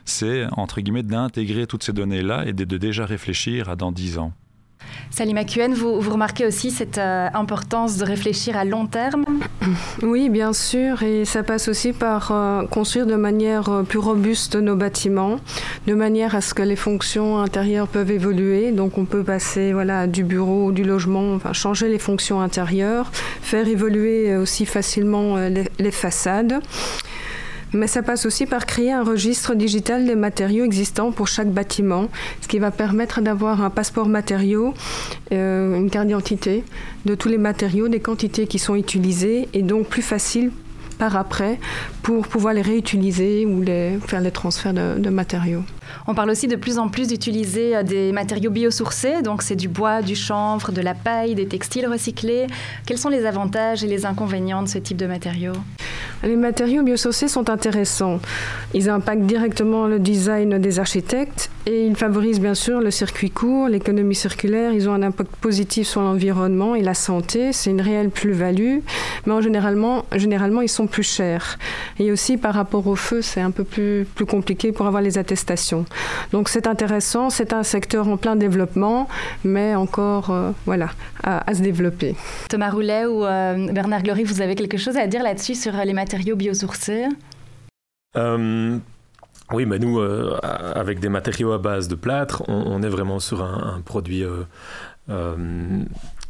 C'est, 0.04 0.46
entre 0.52 0.82
guillemets, 0.82 1.04
d'intégrer 1.04 1.66
toutes 1.66 1.84
ces 1.84 1.94
données-là 1.94 2.46
et 2.46 2.54
de, 2.54 2.66
de 2.66 2.78
déjà 2.78 3.06
réfléchir 3.06 3.70
à 3.70 3.76
dans 3.76 3.92
10 3.92 4.18
ans. 4.18 4.34
Salima 5.12 5.46
Kuen, 5.46 5.74
vous, 5.74 6.00
remarquez 6.02 6.46
aussi 6.46 6.72
cette 6.72 6.98
euh, 6.98 7.30
importance 7.34 7.98
de 7.98 8.04
réfléchir 8.04 8.58
à 8.58 8.66
long 8.66 8.86
terme? 8.86 9.24
Oui, 10.04 10.30
bien 10.30 10.52
sûr, 10.52 11.04
et 11.04 11.24
ça 11.24 11.42
passe 11.42 11.70
aussi 11.70 11.94
par 11.94 12.32
euh, 12.32 12.64
construire 12.66 13.06
de 13.06 13.16
manière 13.16 13.70
euh, 13.70 13.84
plus 13.84 14.00
robuste 14.00 14.56
nos 14.56 14.76
bâtiments, 14.76 15.38
de 15.88 15.94
manière 15.94 16.36
à 16.36 16.42
ce 16.42 16.54
que 16.54 16.62
les 16.62 16.76
fonctions 16.76 17.40
intérieures 17.40 17.88
peuvent 17.88 18.12
évoluer. 18.12 18.72
Donc 18.72 18.98
on 18.98 19.06
peut 19.06 19.24
passer 19.24 19.72
voilà, 19.72 20.06
du 20.06 20.24
bureau, 20.24 20.72
du 20.72 20.84
logement, 20.84 21.40
changer 21.54 21.88
les 21.88 22.00
fonctions 22.00 22.42
intérieures, 22.42 23.10
faire 23.14 23.68
évoluer 23.68 24.36
aussi 24.36 24.66
facilement 24.66 25.38
les 25.38 25.92
façades. 25.92 26.62
Mais 27.74 27.88
ça 27.88 28.02
passe 28.02 28.26
aussi 28.26 28.46
par 28.46 28.66
créer 28.66 28.92
un 28.92 29.04
registre 29.04 29.56
digital 29.56 30.06
des 30.06 30.16
matériaux 30.16 30.64
existants 30.66 31.12
pour 31.12 31.28
chaque 31.28 31.50
bâtiment, 31.50 32.08
ce 32.42 32.48
qui 32.48 32.60
va 32.60 32.72
permettre 32.72 33.22
d'avoir 33.22 33.62
un 33.62 33.70
passeport 33.70 34.08
matériaux, 34.08 34.74
euh, 35.32 35.76
une 35.76 35.90
carte 35.90 36.08
d'identité 36.08 36.64
de 37.06 37.16
tous 37.16 37.28
les 37.28 37.38
matériaux, 37.38 37.88
des 37.88 38.00
quantités 38.00 38.48
qui 38.48 38.60
sont 38.60 38.76
utilisées, 38.76 39.50
et 39.54 39.62
donc 39.62 39.88
plus 39.88 40.02
facile 40.02 40.52
par 40.98 41.16
après 41.16 41.60
pour 42.02 42.28
pouvoir 42.28 42.54
les 42.54 42.62
réutiliser 42.62 43.46
ou 43.46 43.64
faire 44.06 44.22
les 44.22 44.32
transferts 44.32 44.74
de, 44.74 45.10
matériaux. 45.10 45.64
On 46.08 46.16
parle 46.16 46.30
aussi 46.30 46.48
de 46.48 46.56
plus 46.56 46.78
en 46.78 46.90
plus 46.90 47.08
d'utiliser 47.08 47.76
euh, 47.76 47.84
des 47.84 48.12
matériaux 48.12 48.52
biosourcés, 48.52 49.22
donc 49.22 49.42
c'est 49.42 49.56
du 49.56 49.68
bois, 49.68 50.02
du 50.02 50.16
chanvre, 50.16 50.72
de 50.72 50.82
la 50.82 50.94
paille, 50.94 51.36
des 51.36 51.48
textiles 51.48 51.88
recyclés. 51.88 52.48
Quels 52.86 52.98
sont 52.98 53.10
les 53.10 53.26
avantages 53.26 53.84
et 53.84 53.88
les 53.88 54.06
inconvénients 54.06 54.64
de 54.64 54.68
ce 54.68 54.78
type 54.78 54.98
de 54.98 55.08
matériaux? 55.08 55.54
Les 56.26 56.36
matériaux 56.36 56.82
biosourcés 56.82 57.28
sont 57.28 57.52
intéressants. 57.52 58.20
Ils 58.74 58.90
impactent 58.90 59.28
directement 59.28 59.86
le 59.86 60.00
design 60.00 60.58
des 60.58 60.80
architectes 60.80 61.52
et 61.66 61.86
ils 61.86 61.96
favorisent 61.96 62.40
bien 62.40 62.54
sûr 62.54 62.80
le 62.80 62.92
circuit 62.92 63.30
court, 63.30 63.68
l'économie 63.68 64.16
circulaire. 64.16 64.72
Ils 64.74 64.88
ont 64.88 64.94
un 64.94 65.02
impact 65.02 65.36
positif 65.38 65.88
sur 65.88 66.02
l'environnement 66.02 66.76
et 66.76 66.82
la 66.82 66.94
santé. 66.94 67.54
C'est 67.54 67.72
une 67.72 67.82
réelle 67.82 68.10
plus-value, 68.10 68.80
mais 69.26 69.34
en 69.34 69.42
généralement, 69.42 70.06
généralement 70.16 70.62
ils 70.62 70.70
sont 70.70 70.88
plus 70.88 71.04
chers. 71.04 71.58
Et 72.00 72.12
aussi 72.12 72.38
par 72.38 72.54
rapport 72.54 72.86
au 72.88 72.96
feu, 72.96 73.22
c'est 73.22 73.42
un 73.42 73.52
peu 73.52 73.64
plus, 73.64 74.06
plus 74.16 74.26
compliqué 74.26 74.72
pour 74.72 74.86
avoir 74.86 75.02
les 75.02 75.18
attestations. 75.18 75.86
Donc 76.32 76.50
c'est 76.50 76.68
intéressant, 76.68 77.30
c'est 77.30 77.54
un 77.54 77.64
secteur 77.64 78.08
en 78.08 78.18
plein 78.18 78.36
développement, 78.36 79.08
mais 79.44 79.76
encore 79.76 80.30
euh, 80.30 80.52
voilà, 80.66 80.90
à, 81.24 81.54
se 81.54 81.62
développer. 81.62 82.16
Thomas 82.50 82.70
Roulet 82.70 83.06
ou 83.06 83.26
euh, 83.26 83.72
Bernard 83.72 84.04
Glory, 84.04 84.24
vous 84.24 84.42
avez 84.42 84.56
quelque 84.56 84.78
chose 84.78 84.98
à 84.98 85.08
dire 85.08 85.24
là-dessus 85.24 85.56
sur 85.56 85.74
les 85.74 85.94
matériaux 85.94 86.36
biosourcés? 86.36 87.06
Euh, 88.18 88.78
oui, 89.52 89.66
mais 89.66 89.80
nous, 89.80 90.00
avec 90.00 91.00
des 91.00 91.10
matériaux 91.10 91.52
à 91.52 91.58
base 91.58 91.88
de 91.88 91.96
plâtre, 91.96 92.44
on, 92.48 92.82
est 92.82 92.90
vraiment 92.90 93.20
sur 93.20 93.44
un, 93.44 93.82
produit 93.86 94.24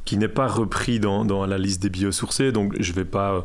qui 0.06 0.18
n'est 0.18 0.28
pas 0.28 0.48
repris 0.48 1.00
dans, 1.00 1.46
la 1.46 1.58
liste 1.58 1.82
des 1.82 1.90
biosourcés. 1.90 2.52
Donc, 2.52 2.76
je 2.80 2.92
ne 2.92 2.96
vais 2.96 3.06
pas, 3.06 3.44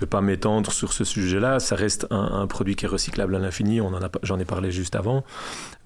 vais 0.00 0.06
pas 0.06 0.22
m'étendre 0.22 0.72
sur 0.72 0.92
ce 0.92 1.04
sujet-là. 1.04 1.60
Ça 1.60 1.76
reste 1.76 2.06
un, 2.10 2.46
produit 2.46 2.74
qui 2.74 2.86
est 2.86 2.88
recyclable 2.88 3.36
à 3.36 3.38
l'infini. 3.38 3.80
J'en 4.22 4.38
ai 4.38 4.44
parlé 4.44 4.72
juste 4.72 4.96
avant. 4.96 5.24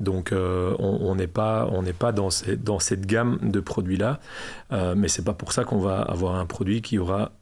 Donc, 0.01 0.33
euh, 0.33 0.75
on 0.79 1.15
n'est 1.17 1.27
pas, 1.27 1.69
pas 1.99 2.13
dans, 2.13 2.29
dans 2.59 2.79
cette 2.79 3.07
gamme 3.07 3.39
de 3.43 3.61
produits-là. 3.61 4.21
Euh, 4.73 4.95
mais 4.97 5.09
c'est 5.09 5.25
pas 5.25 5.35
pour 5.35 5.53
ça 5.53 5.65
qu'on 5.65 5.79
va 5.79 6.01
avoir 6.01 6.37
un 6.37 6.47
produit 6.47 6.81
qui 6.81 6.99
aura 6.99 7.33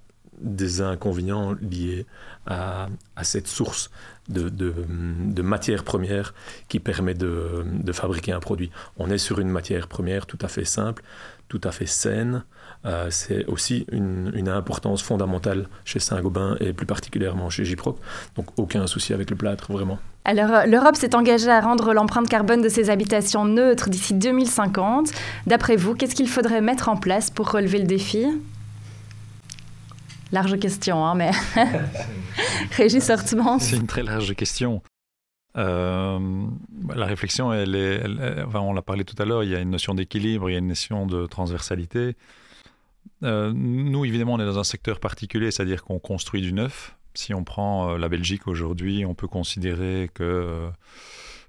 des 0.42 0.80
inconvénients 0.80 1.54
liés 1.60 2.06
à, 2.46 2.88
à 3.16 3.24
cette 3.24 3.46
source 3.46 3.90
de, 4.28 4.48
de, 4.48 5.42
matière 5.42 5.84
première 5.84 6.34
qui 6.68 6.80
permet 6.80 7.14
de, 7.14 7.64
de, 7.66 7.92
fabriquer 7.92 8.32
un 8.32 8.40
produit. 8.40 8.70
On 8.96 9.10
est 9.10 9.18
sur 9.18 9.40
une 9.40 9.48
matière 9.48 9.88
première 9.88 10.26
tout 10.26 10.38
à 10.40 10.48
fait 10.48 10.64
simple, 10.64 11.02
tout 11.48 11.60
à 11.64 11.72
fait 11.72 11.86
saine, 11.86 12.44
euh, 12.84 13.08
c'est 13.10 13.44
aussi 13.46 13.86
une, 13.92 14.48
importance 14.48 15.02
fondamentale 15.02 15.68
chez 15.84 16.00
Saint-Gobain 16.00 16.56
et 16.60 16.72
plus 16.72 16.86
particulièrement 16.86 17.48
chez 17.48 17.64
Gyproc. 17.64 17.96
Donc 18.36 18.46
aucun 18.56 18.86
souci 18.86 19.14
avec 19.14 19.30
le 19.30 19.36
plâtre, 19.36 19.72
vraiment. 19.72 19.98
Alors, 20.24 20.50
euh, 20.50 20.66
l'Europe 20.66 20.96
s'est 20.96 21.14
engagée 21.14 21.50
à 21.50 21.60
rendre 21.60 21.94
l'empreinte 21.94 22.28
carbone 22.28 22.60
de 22.60 22.68
ses 22.68 22.90
habitations 22.90 23.44
neutres 23.44 23.88
d'ici 23.88 24.14
2050. 24.14 25.10
D'après 25.46 25.76
vous, 25.76 25.94
qu'est-ce 25.94 26.14
qu'il 26.14 26.28
faudrait 26.28 26.60
mettre 26.60 26.88
en 26.88 26.96
place 26.96 27.30
pour 27.30 27.50
relever 27.50 27.78
le 27.78 27.86
défi? 27.86 28.26
Large 30.32 30.58
question, 30.58 31.04
hein, 31.04 31.14
mais 31.14 31.30
Régis 32.72 33.04
Sortiment. 33.04 33.58
C'est 33.58 33.76
une 33.76 33.86
très 33.86 34.02
large 34.02 34.34
question. 34.34 34.82
Euh, 35.58 36.18
la 36.94 37.04
réflexion, 37.04 37.52
elle 37.52 37.74
est, 37.74 38.02
on 38.54 38.72
l'a 38.72 38.80
parlé 38.80 39.04
tout 39.04 39.20
à 39.20 39.26
l'heure, 39.26 39.44
il 39.44 39.50
y 39.50 39.54
a 39.54 39.60
une 39.60 39.70
notion 39.70 39.94
d'équilibre, 39.94 40.48
il 40.48 40.54
y 40.54 40.56
a 40.56 40.58
une 40.58 40.68
notion 40.68 41.06
de 41.06 41.26
transversalité. 41.26 42.16
Euh, 43.22 43.52
nous, 43.54 44.06
évidemment, 44.06 44.32
on 44.34 44.40
est 44.40 44.46
dans 44.46 44.58
un 44.58 44.64
secteur 44.64 45.00
particulier, 45.00 45.50
c'est-à-dire 45.50 45.84
qu'on 45.84 45.98
construit 45.98 46.40
du 46.40 46.54
neuf. 46.54 46.96
Si 47.12 47.34
on 47.34 47.44
prend 47.44 47.90
euh, 47.90 47.98
la 47.98 48.08
Belgique 48.08 48.48
aujourd'hui, 48.48 49.04
on 49.04 49.14
peut 49.14 49.28
considérer 49.28 50.10
que, 50.14 50.66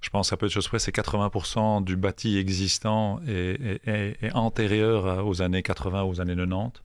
je 0.02 0.10
pense 0.10 0.34
à 0.34 0.38
peu 0.38 0.48
de 0.48 0.52
choses 0.52 0.68
près, 0.68 0.80
c'est 0.80 0.94
80% 0.94 1.86
du 1.86 1.96
bâti 1.96 2.38
existant 2.38 3.22
est, 3.26 4.30
antérieur 4.34 5.26
aux 5.26 5.42
années 5.42 5.64
80, 5.64 6.04
aux 6.04 6.20
années 6.20 6.36
90. 6.36 6.82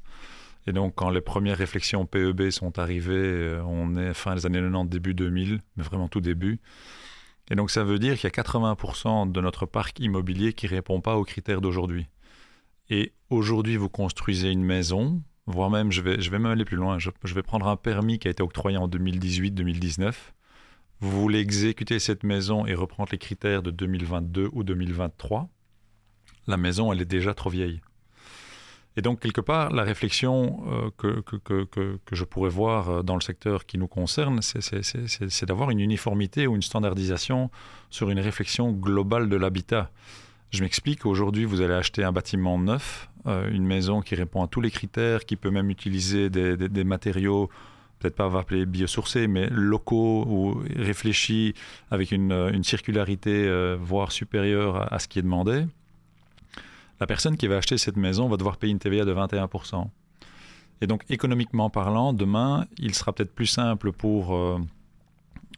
Et 0.69 0.73
donc, 0.73 0.95
quand 0.97 1.09
les 1.09 1.23
premières 1.23 1.57
réflexions 1.57 2.05
PEB 2.05 2.51
sont 2.51 2.79
arrivées, 2.79 3.59
on 3.67 3.97
est 3.97 4.13
fin 4.13 4.35
des 4.35 4.45
années 4.45 4.61
90, 4.61 4.91
début 4.91 5.15
2000, 5.15 5.63
mais 5.77 5.83
vraiment 5.83 6.09
tout 6.09 6.21
début. 6.21 6.61
Et 7.51 7.55
donc, 7.55 7.71
ça 7.71 7.85
veut 7.85 7.99
dire 7.99 8.19
qu'il 8.19 8.25
y 8.25 8.27
a 8.27 8.43
80% 8.43 9.33
de 9.33 9.41
notre 9.41 9.65
parc 9.65 9.99
immobilier 9.99 10.53
qui 10.53 10.67
ne 10.67 10.73
répond 10.73 11.01
pas 11.01 11.17
aux 11.17 11.25
critères 11.25 11.63
d'aujourd'hui 11.63 12.07
et 12.91 13.13
aujourd'hui 13.31 13.77
vous 13.77 13.89
construisez 13.89 14.51
une 14.51 14.65
maison, 14.65 15.23
voire 15.47 15.71
même, 15.71 15.93
je 15.93 16.01
vais, 16.01 16.21
je 16.21 16.31
vais 16.31 16.39
même 16.39 16.53
aller 16.53 16.65
plus 16.65 16.77
loin, 16.77 16.99
je, 16.99 17.11
vais 17.25 17.43
prendre 17.43 17.69
un 17.69 17.77
permis 17.77 18.19
qui 18.19 18.29
a 18.29 18.31
été 18.31 18.43
octroyé 18.43 18.77
en 18.77 18.89
2018-2019, 18.89 20.15
vous 21.01 21.21
voulez 21.21 21.39
exécuter 21.39 21.99
cette 21.99 22.25
maison 22.25 22.67
et 22.67 22.75
reprendre 22.75 23.11
les 23.13 23.19
critères 23.19 23.63
de 23.63 23.71
2022 23.71 24.49
ou 24.53 24.65
2023, 24.65 25.49
la 26.47 26.57
maison, 26.57 26.93
elle 26.93 27.03
est 27.03 27.07
déjà 27.07 27.35
trop 27.35 27.51
vieille. 27.51 27.81
Et 28.99 29.01
donc, 29.01 29.21
quelque 29.21 29.41
part, 29.41 29.71
la 29.71 29.85
réflexion 29.85 30.61
euh, 30.67 30.91
que, 30.99 31.21
que, 31.21 31.65
que, 31.65 31.99
je 32.11 32.25
pourrais 32.25 32.51
voir 32.51 32.91
euh, 32.91 33.03
dans 33.05 33.15
le 33.15 33.21
secteur 33.21 33.65
qui 33.65 33.79
nous 33.79 33.87
concerne, 33.87 34.41
c'est 34.43 35.45
d'avoir 35.47 35.71
une 35.71 35.79
uniformité 35.79 36.49
ou 36.49 36.57
une 36.57 36.63
standardisation 36.63 37.49
sur 37.91 38.11
une 38.11 38.19
réflexion 38.19 38.73
globale 38.73 39.29
de 39.29 39.37
l'habitat. 39.37 39.93
Je 40.51 40.65
m'explique, 40.65 41.07
aujourd'hui, 41.07 41.45
vous 41.45 41.61
allez 41.61 41.75
acheter 41.75 42.03
un 42.03 42.11
bâtiment 42.11 42.59
neuf, 42.59 43.09
euh, 43.29 43.49
une 43.53 43.65
maison 43.65 44.01
qui 44.01 44.17
répond 44.17 44.43
à 44.43 44.49
tous 44.49 44.61
les 44.61 44.73
critères, 44.73 45.25
qui 45.27 45.37
peut 45.37 45.53
même 45.53 45.71
utiliser 45.71 46.29
des, 46.29 46.85
matériaux, 46.85 47.51
peut-être 48.01 48.17
pas 48.17 48.27
va 48.27 48.41
appeler 48.41 48.67
biosourcés, 48.67 49.29
mais 49.29 49.47
locaux 49.49 50.25
ou 50.27 50.61
réfléchis 50.75 51.55
avec 51.93 52.11
une, 52.11 52.33
une 52.33 52.65
circularité, 52.65 53.49
voire 53.81 54.11
supérieure 54.11 54.75
à, 54.75 54.95
à 54.95 54.99
ce 54.99 55.07
qui 55.07 55.21
est 55.21 55.23
demandé 55.23 55.67
la 57.01 57.07
personne 57.07 57.37
qui 57.37 57.47
va 57.47 57.57
acheter 57.57 57.79
cette 57.79 57.97
maison 57.97 58.29
va 58.29 58.37
devoir 58.37 58.57
payer 58.57 58.73
une 58.73 58.79
TVA 58.79 59.05
de 59.05 59.15
21%. 59.15 59.89
Et 60.81 60.87
donc, 60.87 61.05
économiquement 61.09 61.71
parlant, 61.71 62.13
demain, 62.13 62.67
il 62.79 62.95
sera 62.95 63.13
peut-être 63.13 63.35
plus 63.35 63.47
simple 63.47 63.93
pour 63.93 64.35
euh, 64.35 64.59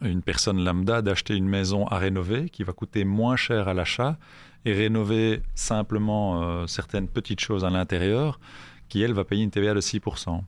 une 0.02 0.22
personne 0.22 0.62
lambda 0.62 1.02
d'acheter 1.02 1.36
une 1.36 1.48
maison 1.48 1.86
à 1.86 1.98
rénover 1.98 2.48
qui 2.48 2.62
va 2.62 2.72
coûter 2.72 3.04
moins 3.04 3.36
cher 3.36 3.68
à 3.68 3.74
l'achat 3.74 4.18
et 4.64 4.72
rénover 4.72 5.42
simplement 5.54 6.42
euh, 6.42 6.66
certaines 6.66 7.08
petites 7.08 7.40
choses 7.40 7.64
à 7.64 7.70
l'intérieur 7.70 8.40
qui, 8.88 9.02
elle, 9.02 9.12
va 9.12 9.24
payer 9.24 9.44
une 9.44 9.50
TVA 9.50 9.74
de 9.74 9.80
6%. 9.80 10.42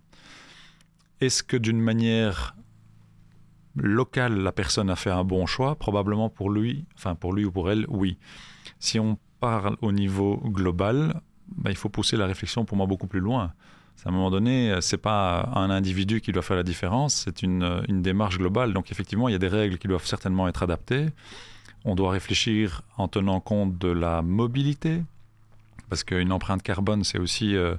Est-ce 1.21 1.43
que 1.43 1.57
d'une 1.57 1.81
manière 1.81 2.57
locale, 3.77 4.39
la 4.39 4.53
personne 4.53 4.91
a 4.91 4.97
fait 4.97 5.11
un 5.11 5.25
bon 5.25 5.47
choix? 5.47 5.77
Probablement 5.77 6.29
pour 6.29 6.51
lui, 6.51 6.85
enfin 6.97 7.15
pour 7.15 7.33
lui 7.33 7.45
ou 7.45 7.53
pour 7.53 7.71
elle, 7.71 7.87
oui. 7.89 8.19
Si 8.81 8.99
on 8.99 9.19
parle 9.43 9.77
au 9.83 9.91
niveau 9.91 10.37
global, 10.59 11.21
bah, 11.49 11.71
il 11.71 11.77
faut 11.77 11.89
pousser 11.89 12.17
la 12.17 12.27
réflexion 12.27 12.65
pour 12.65 12.77
moi 12.77 12.87
beaucoup 12.87 13.09
plus 13.09 13.19
loin. 13.19 13.53
À 14.05 14.09
un 14.09 14.13
moment 14.13 14.31
donné, 14.31 14.75
c'est 14.81 15.03
pas 15.11 15.51
un 15.55 15.69
individu 15.69 16.21
qui 16.21 16.31
doit 16.33 16.43
faire 16.43 16.57
la 16.57 16.63
différence, 16.63 17.23
c'est 17.25 17.43
une, 17.43 17.83
une, 17.89 18.03
démarche 18.03 18.39
globale. 18.39 18.73
Donc 18.73 18.91
effectivement, 18.93 19.29
il 19.29 19.33
y 19.33 19.35
a 19.35 19.39
des 19.39 19.55
règles 19.61 19.79
qui 19.79 19.89
doivent 19.89 20.07
certainement 20.07 20.49
être 20.49 20.63
adaptées. 20.63 21.07
On 21.85 21.95
doit 21.95 22.13
réfléchir 22.13 22.83
en 22.97 23.09
tenant 23.09 23.41
compte 23.41 23.79
de 23.79 23.89
la 23.89 24.23
mobilité, 24.23 25.03
parce 25.89 26.05
qu'une 26.05 26.33
empreinte 26.33 26.63
carbone, 26.63 27.05
c'est 27.05 27.19
aussi... 27.19 27.57
Euh, 27.57 27.75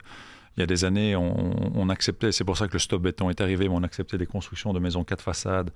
il 0.56 0.60
y 0.60 0.64
a 0.64 0.68
des 0.68 0.86
années, 0.86 1.16
on, 1.16 1.90
acceptait, 1.90 2.32
c'est 2.32 2.44
pour 2.44 2.58
ça 2.58 2.68
que 2.68 2.74
le 2.74 2.80
stop 2.80 3.02
béton 3.02 3.32
est 3.32 3.42
arrivé, 3.42 3.68
mais 3.68 3.74
on 3.74 3.82
acceptait 3.82 4.20
des 4.20 4.28
constructions 4.28 4.72
de 4.72 4.78
maisons 4.78 5.04
quatre 5.04 5.24
façades 5.24 5.72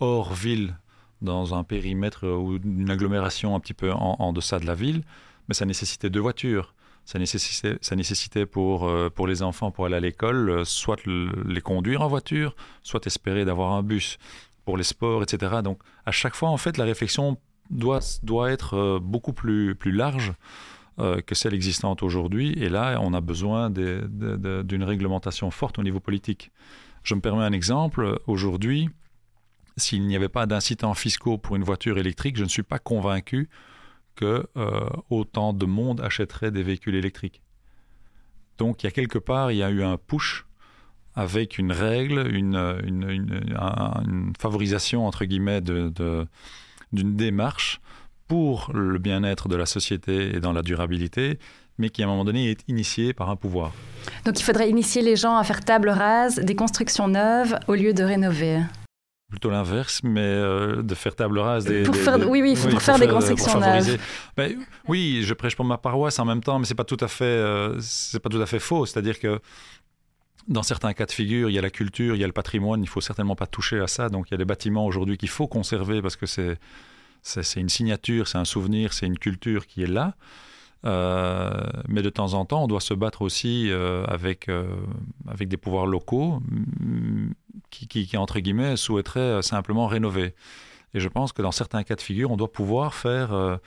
hors 0.00 0.32
ville, 0.32 0.74
dans 1.20 1.54
un 1.54 1.64
périmètre 1.64 2.26
ou 2.26 2.56
une 2.56 2.88
agglomération 2.88 3.54
un 3.54 3.60
petit 3.60 3.74
peu 3.74 3.92
en 3.92 4.32
deçà 4.32 4.58
de 4.58 4.66
la 4.66 4.74
ville 4.74 5.02
mais 5.48 5.54
ça 5.54 5.64
nécessitait 5.64 6.10
deux 6.10 6.20
voitures. 6.20 6.74
Ça 7.04 7.18
nécessitait, 7.18 8.46
pour, 8.46 8.86
euh, 8.86 9.10
pour 9.10 9.26
les 9.26 9.42
enfants, 9.42 9.70
pour 9.72 9.86
aller 9.86 9.96
à 9.96 10.00
l'école, 10.00 10.50
euh, 10.50 10.64
soit 10.64 11.04
le, 11.04 11.30
les 11.46 11.60
conduire 11.60 12.00
en 12.02 12.08
voiture, 12.08 12.54
soit 12.82 13.04
espérer 13.06 13.44
d'avoir 13.44 13.72
un 13.72 13.82
bus 13.82 14.18
pour 14.64 14.76
les 14.76 14.84
sports, 14.84 15.22
etc. 15.22 15.62
Donc, 15.64 15.80
à 16.06 16.12
chaque 16.12 16.36
fois, 16.36 16.50
en 16.50 16.56
fait, 16.56 16.76
la 16.76 16.84
réflexion 16.84 17.38
doit, 17.70 17.98
doit 18.22 18.52
être 18.52 18.74
euh, 18.74 19.00
beaucoup 19.00 19.32
plus, 19.32 19.74
plus 19.74 19.92
large 19.92 20.32
que 21.26 21.34
celle 21.34 21.54
existante 21.54 22.02
aujourd'hui. 22.02 22.52
Et 22.58 22.68
là, 22.68 22.98
on 23.00 23.12
a 23.14 23.20
besoin 23.20 23.70
d'une 23.70 24.84
réglementation 24.84 25.50
forte 25.50 25.78
au 25.78 25.82
niveau 25.82 25.98
politique. 25.98 26.52
Je 27.02 27.14
me 27.14 27.20
permets 27.20 27.42
un 27.42 27.52
exemple. 27.52 28.20
Aujourd'hui, 28.26 28.88
s'il 29.78 30.06
n'y 30.06 30.14
avait 30.14 30.28
pas 30.28 30.46
d'incitants 30.46 30.94
fiscaux 30.94 31.38
pour 31.38 31.56
une 31.56 31.64
voiture 31.64 31.98
électrique, 31.98 32.36
je 32.36 32.44
ne 32.44 32.48
suis 32.48 32.62
pas 32.62 32.78
convaincu 32.78 33.48
que 34.14 34.46
euh, 34.56 34.88
autant 35.10 35.52
de 35.52 35.66
monde 35.66 36.00
achèterait 36.00 36.50
des 36.50 36.62
véhicules 36.62 36.94
électriques. 36.94 37.42
Donc 38.58 38.82
il 38.82 38.86
y 38.86 38.88
a 38.88 38.92
quelque 38.92 39.18
part, 39.18 39.50
il 39.50 39.58
y 39.58 39.62
a 39.62 39.70
eu 39.70 39.82
un 39.82 39.96
push 39.96 40.46
avec 41.14 41.58
une 41.58 41.72
règle, 41.72 42.34
une, 42.34 44.32
favorisation 44.38 45.06
entre 45.06 45.24
guillemets 45.24 45.60
d'une 45.60 46.26
démarche 46.92 47.80
pour 48.28 48.70
le 48.72 48.98
bien-être 48.98 49.48
de 49.48 49.56
la 49.56 49.66
société 49.66 50.34
et 50.34 50.40
dans 50.40 50.52
la 50.52 50.62
durabilité, 50.62 51.38
mais 51.76 51.90
qui 51.90 52.02
à 52.02 52.06
un 52.06 52.08
moment 52.08 52.24
donné 52.24 52.50
est 52.50 52.64
initiée 52.68 53.12
par 53.12 53.28
un 53.28 53.36
pouvoir. 53.36 53.72
Donc 54.24 54.40
il 54.40 54.42
faudrait 54.42 54.70
initier 54.70 55.02
les 55.02 55.16
gens 55.16 55.36
à 55.36 55.44
faire 55.44 55.60
table 55.60 55.90
rase 55.90 56.36
des 56.36 56.54
constructions 56.54 57.08
neuves 57.08 57.58
au 57.68 57.74
lieu 57.74 57.92
de 57.92 58.02
rénover 58.02 58.60
plutôt 59.32 59.48
l'inverse, 59.48 60.02
mais 60.04 60.20
euh, 60.20 60.82
de 60.82 60.94
faire 60.94 61.16
table 61.16 61.38
rase 61.38 61.64
des. 61.64 61.84
Pour 61.84 61.94
des, 61.94 62.00
faire, 62.00 62.18
des, 62.18 62.26
oui, 62.26 62.42
oui, 62.42 62.54
pour, 62.54 62.66
oui, 62.66 62.78
faire, 62.78 62.98
des 62.98 63.08
constructions 63.08 63.58
neuves. 63.58 63.98
Ben, 64.36 64.58
oui, 64.88 65.22
je 65.24 65.32
prêche 65.32 65.56
pour 65.56 65.64
ma 65.64 65.78
paroisse 65.78 66.18
en 66.18 66.26
même 66.26 66.42
temps, 66.42 66.58
mais 66.58 66.66
c'est 66.66 66.74
pas 66.74 66.84
tout 66.84 66.98
à 67.00 67.08
fait, 67.08 67.24
euh, 67.24 67.80
c'est 67.80 68.20
pas 68.20 68.28
tout 68.28 68.42
à 68.42 68.44
fait 68.44 68.58
faux. 68.58 68.84
C'est-à-dire 68.84 69.18
que 69.18 69.40
dans 70.48 70.62
certains 70.62 70.92
cas 70.92 71.06
de 71.06 71.12
figure, 71.12 71.48
il 71.48 71.54
y 71.54 71.58
a 71.58 71.62
la 71.62 71.70
culture, 71.70 72.14
il 72.14 72.20
y 72.20 72.24
a 72.24 72.26
le 72.26 72.34
patrimoine, 72.34 72.82
il 72.82 72.88
faut 72.90 73.00
certainement 73.00 73.34
pas 73.34 73.46
toucher 73.46 73.80
à 73.80 73.86
ça. 73.86 74.10
Donc 74.10 74.28
il 74.28 74.32
y 74.32 74.34
a 74.34 74.38
des 74.38 74.44
bâtiments 74.44 74.84
aujourd'hui 74.84 75.16
qu'il 75.16 75.30
faut 75.30 75.46
conserver 75.46 76.02
parce 76.02 76.16
que 76.16 76.26
c'est 76.26 76.58
c'est 77.22 77.60
une 77.60 77.70
signature, 77.70 78.28
c'est 78.28 78.38
un 78.38 78.44
souvenir, 78.44 78.92
c'est 78.92 79.06
une 79.06 79.18
culture 79.18 79.66
qui 79.66 79.82
est 79.82 79.86
là. 79.86 80.14
Euh, 80.84 81.50
mais 81.88 82.02
de 82.02 82.10
temps 82.10 82.34
en 82.34 82.44
temps, 82.44 82.64
on 82.64 82.66
doit 82.66 82.80
se 82.80 82.94
battre 82.94 83.22
aussi 83.22 83.70
euh, 83.70 84.04
avec, 84.06 84.48
euh, 84.48 84.66
avec 85.28 85.48
des 85.48 85.56
pouvoirs 85.56 85.86
locaux 85.86 86.42
qui, 87.70 87.86
qui, 87.86 88.16
entre 88.16 88.40
guillemets, 88.40 88.76
souhaiteraient 88.76 89.42
simplement 89.42 89.86
rénover. 89.86 90.34
Et 90.94 91.00
je 91.00 91.08
pense 91.08 91.32
que 91.32 91.40
dans 91.42 91.52
certains 91.52 91.84
cas 91.84 91.94
de 91.94 92.00
figure, 92.00 92.30
on 92.30 92.36
doit 92.36 92.52
pouvoir 92.52 92.94
faire 92.94 93.58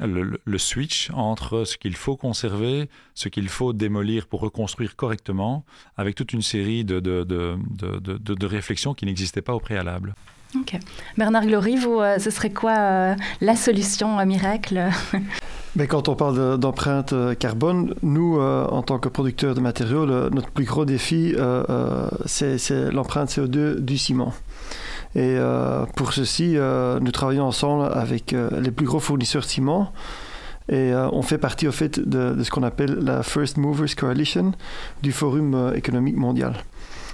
le, 0.00 0.58
switch 0.58 1.10
entre 1.14 1.64
ce 1.64 1.76
qu'il 1.76 1.94
faut 1.94 2.16
conserver, 2.16 2.88
ce 3.14 3.28
qu'il 3.28 3.48
faut 3.48 3.72
démolir 3.72 4.26
pour 4.26 4.40
reconstruire 4.40 4.96
correctement, 4.96 5.64
avec 5.96 6.16
toute 6.16 6.32
une 6.32 6.42
série 6.42 6.84
de, 6.84 6.98
de, 6.98 7.22
de, 7.22 7.56
de, 8.00 8.46
réflexions 8.46 8.94
qui 8.94 9.06
n'existaient 9.06 9.42
pas 9.42 9.54
au 9.54 9.60
préalable. 9.60 10.14
Ok. 10.56 10.76
Bernard 11.16 11.46
Glory, 11.46 11.76
vous, 11.76 12.00
ce 12.18 12.30
serait 12.30 12.52
quoi 12.52 13.14
la 13.40 13.54
solution 13.54 14.24
miracle? 14.26 14.88
Mais 15.76 15.86
quand 15.86 16.08
on 16.08 16.14
parle 16.14 16.58
d'empreinte 16.58 17.12
de, 17.12 17.34
carbone, 17.34 17.94
nous, 18.02 18.38
euh, 18.38 18.66
en 18.66 18.82
tant 18.82 18.98
que 18.98 19.10
producteurs 19.10 19.54
de 19.54 19.60
matériaux, 19.60 20.06
notre 20.06 20.50
plus 20.50 20.64
gros 20.64 20.86
défi, 20.86 21.34
euh, 21.36 21.62
euh, 21.68 22.08
c'est 22.24 22.90
l'empreinte 22.90 23.28
CO2 23.28 23.80
du 23.80 23.98
ciment. 23.98 24.32
Et 25.14 25.38
pour 25.94 26.12
ceci, 26.12 26.56
nous 27.00 27.10
travaillons 27.10 27.44
ensemble 27.44 27.90
avec 27.90 28.34
les 28.60 28.70
plus 28.70 28.84
gros 28.84 29.00
fournisseurs 29.00 29.42
de 29.42 29.46
ciment. 29.46 29.92
Et 30.68 30.92
on 30.94 31.22
fait 31.22 31.38
partie, 31.38 31.66
au 31.66 31.72
fait, 31.72 31.98
de 31.98 32.42
ce 32.42 32.50
qu'on 32.50 32.62
appelle 32.62 32.98
la 33.00 33.22
First 33.22 33.56
Movers 33.56 33.96
Coalition 33.96 34.52
du 35.02 35.12
Forum 35.12 35.72
économique 35.74 36.16
mondial. 36.16 36.56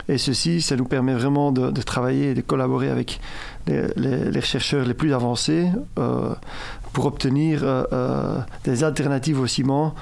Et 0.08 0.18
ceci, 0.18 0.60
ça 0.62 0.76
nous 0.76 0.84
permet 0.84 1.14
vraiment 1.14 1.52
de, 1.52 1.70
travailler 1.82 2.30
et 2.30 2.34
de 2.34 2.40
collaborer 2.40 2.90
avec 2.90 3.20
les, 3.66 4.40
chercheurs 4.40 4.84
les 4.84 4.94
plus 4.94 5.14
avancés 5.14 5.68
euh, 5.98 6.34
pour 6.92 7.06
obtenir 7.06 7.60
euh, 7.62 8.38
des 8.64 8.84
alternatives 8.84 9.40
au 9.40 9.46
ciment 9.46 9.94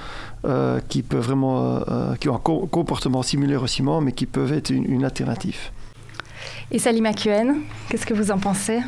euh, 0.44 0.80
qui 0.88 1.02
peuvent 1.02 1.24
vraiment, 1.24 1.80
qui 2.18 2.28
ont 2.28 2.36
un 2.36 2.38
co 2.38 2.66
comportement 2.66 3.22
similaire 3.22 3.62
au 3.62 3.66
ciment, 3.66 4.00
mais 4.00 4.12
qui 4.12 4.26
peuvent 4.26 4.52
être 4.52 4.70
une 4.70 5.04
alternative. 5.04 5.70
Et 6.72 6.78
Sally 6.78 7.00
McEwen, 7.00 7.62
qu'est-ce 7.88 8.06
que 8.06 8.14
vous 8.14 8.30
en 8.30 8.38
pensez? 8.38 8.78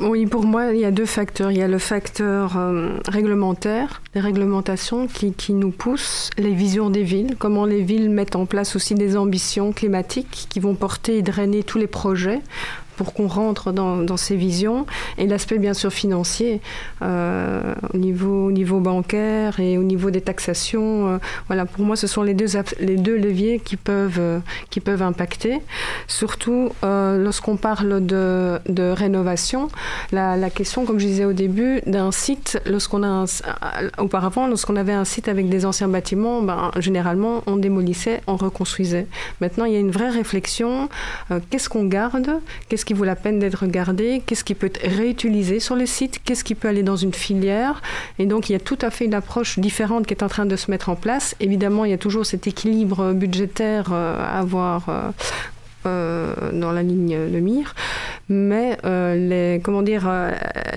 Oui, 0.00 0.26
pour 0.26 0.44
moi, 0.44 0.72
il 0.72 0.80
y 0.80 0.84
a 0.84 0.90
deux 0.90 1.06
facteurs. 1.06 1.52
Il 1.52 1.58
y 1.58 1.62
a 1.62 1.68
le 1.68 1.78
facteur 1.78 2.56
euh, 2.56 2.98
réglementaire, 3.06 4.02
les 4.14 4.20
réglementations 4.20 5.06
qui, 5.06 5.52
nous 5.52 5.70
poussent, 5.70 6.30
les 6.36 6.52
visions 6.52 6.90
des 6.90 7.04
villes, 7.04 7.36
comment 7.38 7.66
les 7.66 7.82
villes 7.82 8.10
mettent 8.10 8.34
en 8.34 8.46
place 8.46 8.74
aussi 8.74 8.94
des 8.94 9.16
ambitions 9.16 9.72
climatiques 9.72 10.46
qui 10.48 10.58
vont 10.58 10.74
porter 10.74 11.18
et 11.18 11.22
drainer 11.22 11.62
tous 11.62 11.78
les 11.78 11.86
projets 11.86 12.40
pour 12.96 13.14
qu'on 13.14 13.26
rentre 13.26 13.72
dans, 13.72 14.16
ces 14.16 14.36
visions 14.36 14.86
et 15.18 15.26
l'aspect 15.26 15.58
bien 15.58 15.74
sûr 15.74 15.92
financier 15.92 16.60
euh, 17.02 17.74
au, 17.92 17.96
niveau, 17.96 18.46
au 18.46 18.52
niveau 18.52 18.78
bancaire 18.78 19.58
et 19.58 19.76
au 19.76 19.82
niveau 19.82 20.10
des 20.10 20.20
taxations 20.20 21.08
euh, 21.08 21.18
voilà 21.48 21.66
pour 21.66 21.84
moi 21.84 21.96
ce 21.96 22.06
sont 22.06 22.22
les 22.22 22.34
deux, 22.34 22.46
les 22.78 22.96
deux 22.96 23.16
leviers 23.16 23.58
qui 23.58 23.76
peuvent, 23.76 24.18
euh, 24.20 24.38
qui 24.70 24.80
peuvent 24.80 25.02
impacter. 25.02 25.60
Surtout 26.06 26.70
lorsqu'on 26.82 27.56
parle 27.56 28.04
de, 28.04 28.60
rénovation 28.92 29.68
la, 30.12 30.50
question 30.50 30.84
comme 30.84 31.00
je 31.00 31.06
disais 31.06 31.24
au 31.24 31.32
début 31.32 31.80
d'un 31.86 32.12
site 32.12 32.60
lorsqu'on 32.66 33.02
a 33.02 33.24
auparavant 33.98 34.46
lorsqu'on 34.46 34.76
avait 34.76 34.92
un 34.92 35.04
site 35.04 35.28
avec 35.28 35.48
des 35.48 35.66
anciens 35.66 35.88
bâtiments 35.88 36.42
ben, 36.42 36.70
généralement 36.78 37.42
on 37.46 37.56
démolissait 37.56 38.20
on 38.26 38.36
reconstruisait. 38.36 39.06
Maintenant 39.40 39.64
il 39.64 39.72
y 39.72 39.76
a 39.76 39.80
une 39.80 39.90
vraie 39.90 40.10
réflexion 40.10 40.88
qu'est-ce 41.50 41.68
qu'on 41.68 41.84
garde 41.84 42.40
qu'est-ce 42.84 42.94
qui 42.94 42.98
vaut 42.98 43.06
la 43.06 43.16
peine 43.16 43.38
d'être 43.38 43.60
regardé, 43.60 44.22
qu'est-ce 44.26 44.44
qui 44.44 44.54
peut 44.54 44.66
être 44.66 44.82
réutilisé 44.82 45.58
sur 45.58 45.74
les 45.74 45.86
sites, 45.86 46.20
qu'est-ce 46.22 46.44
qui 46.44 46.54
peut 46.54 46.68
aller 46.68 46.82
dans 46.82 46.96
une 46.96 47.14
filière? 47.14 47.80
Et 48.18 48.26
donc, 48.26 48.50
il 48.50 48.52
y 48.52 48.56
a 48.56 48.60
tout 48.60 48.76
à 48.82 48.90
fait 48.90 49.06
une 49.06 49.14
approche 49.14 49.58
différente 49.58 50.06
qui 50.06 50.12
est 50.12 50.22
en 50.22 50.28
train 50.28 50.44
de 50.44 50.54
se 50.54 50.70
mettre 50.70 50.90
en 50.90 50.94
place. 50.94 51.34
Évidemment, 51.40 51.86
il 51.86 51.92
y 51.92 51.94
a 51.94 51.98
toujours 51.98 52.26
cet 52.26 52.46
équilibre 52.46 53.14
budgétaire 53.14 53.90
à 53.90 54.38
avoir 54.38 54.90
euh, 54.90 55.10
dans 55.84 56.72
la 56.72 56.82
ligne 56.82 57.30
de 57.30 57.40
mire. 57.40 57.74
mais 58.28 58.76
les, 58.84 59.60
comment 59.62 59.82
dire, 59.82 60.08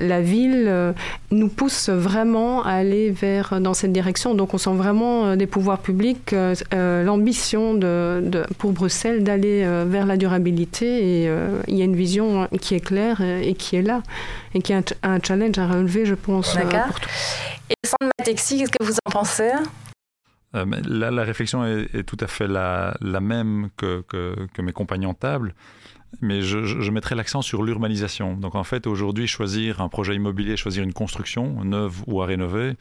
la 0.02 0.22
ville 0.22 0.94
nous 1.32 1.50
pousse 1.50 1.90
vraiment 1.90 2.64
à 2.64 2.72
aller 2.72 3.12
vers 3.12 3.60
dans 3.60 3.74
cette 3.74 3.92
direction. 3.92 4.36
Donc 4.36 4.54
on 4.54 4.58
sent 4.58 4.76
vraiment 4.76 5.36
des 5.36 5.48
pouvoirs 5.48 5.80
publics 5.80 6.36
l'ambition 6.72 7.74
de, 7.74 8.44
pour 8.58 8.72
Bruxelles 8.72 9.24
d'aller 9.24 9.68
vers 9.86 10.06
la 10.06 10.18
durabilité 10.18 11.24
et 11.24 11.32
il 11.68 11.76
y 11.76 11.82
a 11.82 11.86
une 11.86 11.96
vision 11.96 12.48
qui 12.62 12.76
est 12.76 12.80
claire 12.80 13.22
et, 13.22 13.54
qui 13.54 13.76
est 13.76 13.82
là 13.82 14.02
et 14.54 14.62
qui 14.62 14.74
est 14.74 14.96
un, 15.04 15.20
challenge 15.22 15.58
à 15.58 15.68
relever, 15.68 16.06
je 16.06 16.16
pense. 16.16 16.56
D'accord. 16.56 17.00
Et 17.70 17.76
Sandra 17.86 18.12
Matexi, 18.20 18.60
qu'est-ce 18.60 18.72
que 18.72 18.84
vous 18.84 18.98
en 19.06 19.12
pensez? 19.12 19.52
Euh, 20.56 20.66
là, 20.86 21.12
la 21.12 21.24
réflexion 21.24 21.66
est, 21.66 22.04
tout 22.04 22.18
à 22.20 22.28
fait 22.28 22.48
la, 22.48 22.96
même 23.02 23.70
que, 23.78 24.04
mes 24.60 24.74
compagnons 24.74 25.14
de 25.14 25.18
table, 25.18 25.56
mais 26.22 26.42
je, 26.42 26.92
mettrai 26.92 27.16
l'accent 27.16 27.42
sur 27.42 27.64
l'urbanisation. 27.64 28.36
Donc 28.36 28.56
en 28.56 28.64
fait, 28.64 28.88
aujourd'hui, 28.88 29.28
choisir 29.28 29.82
un 29.82 29.90
projet 29.90 30.16
immobilier, 30.16 30.56
choisir 30.58 30.84
une 30.84 30.94
construction, 30.94 31.64
neuve 31.64 32.04
ou 32.08 32.22
à 32.22 32.26
rénover, 32.26 32.76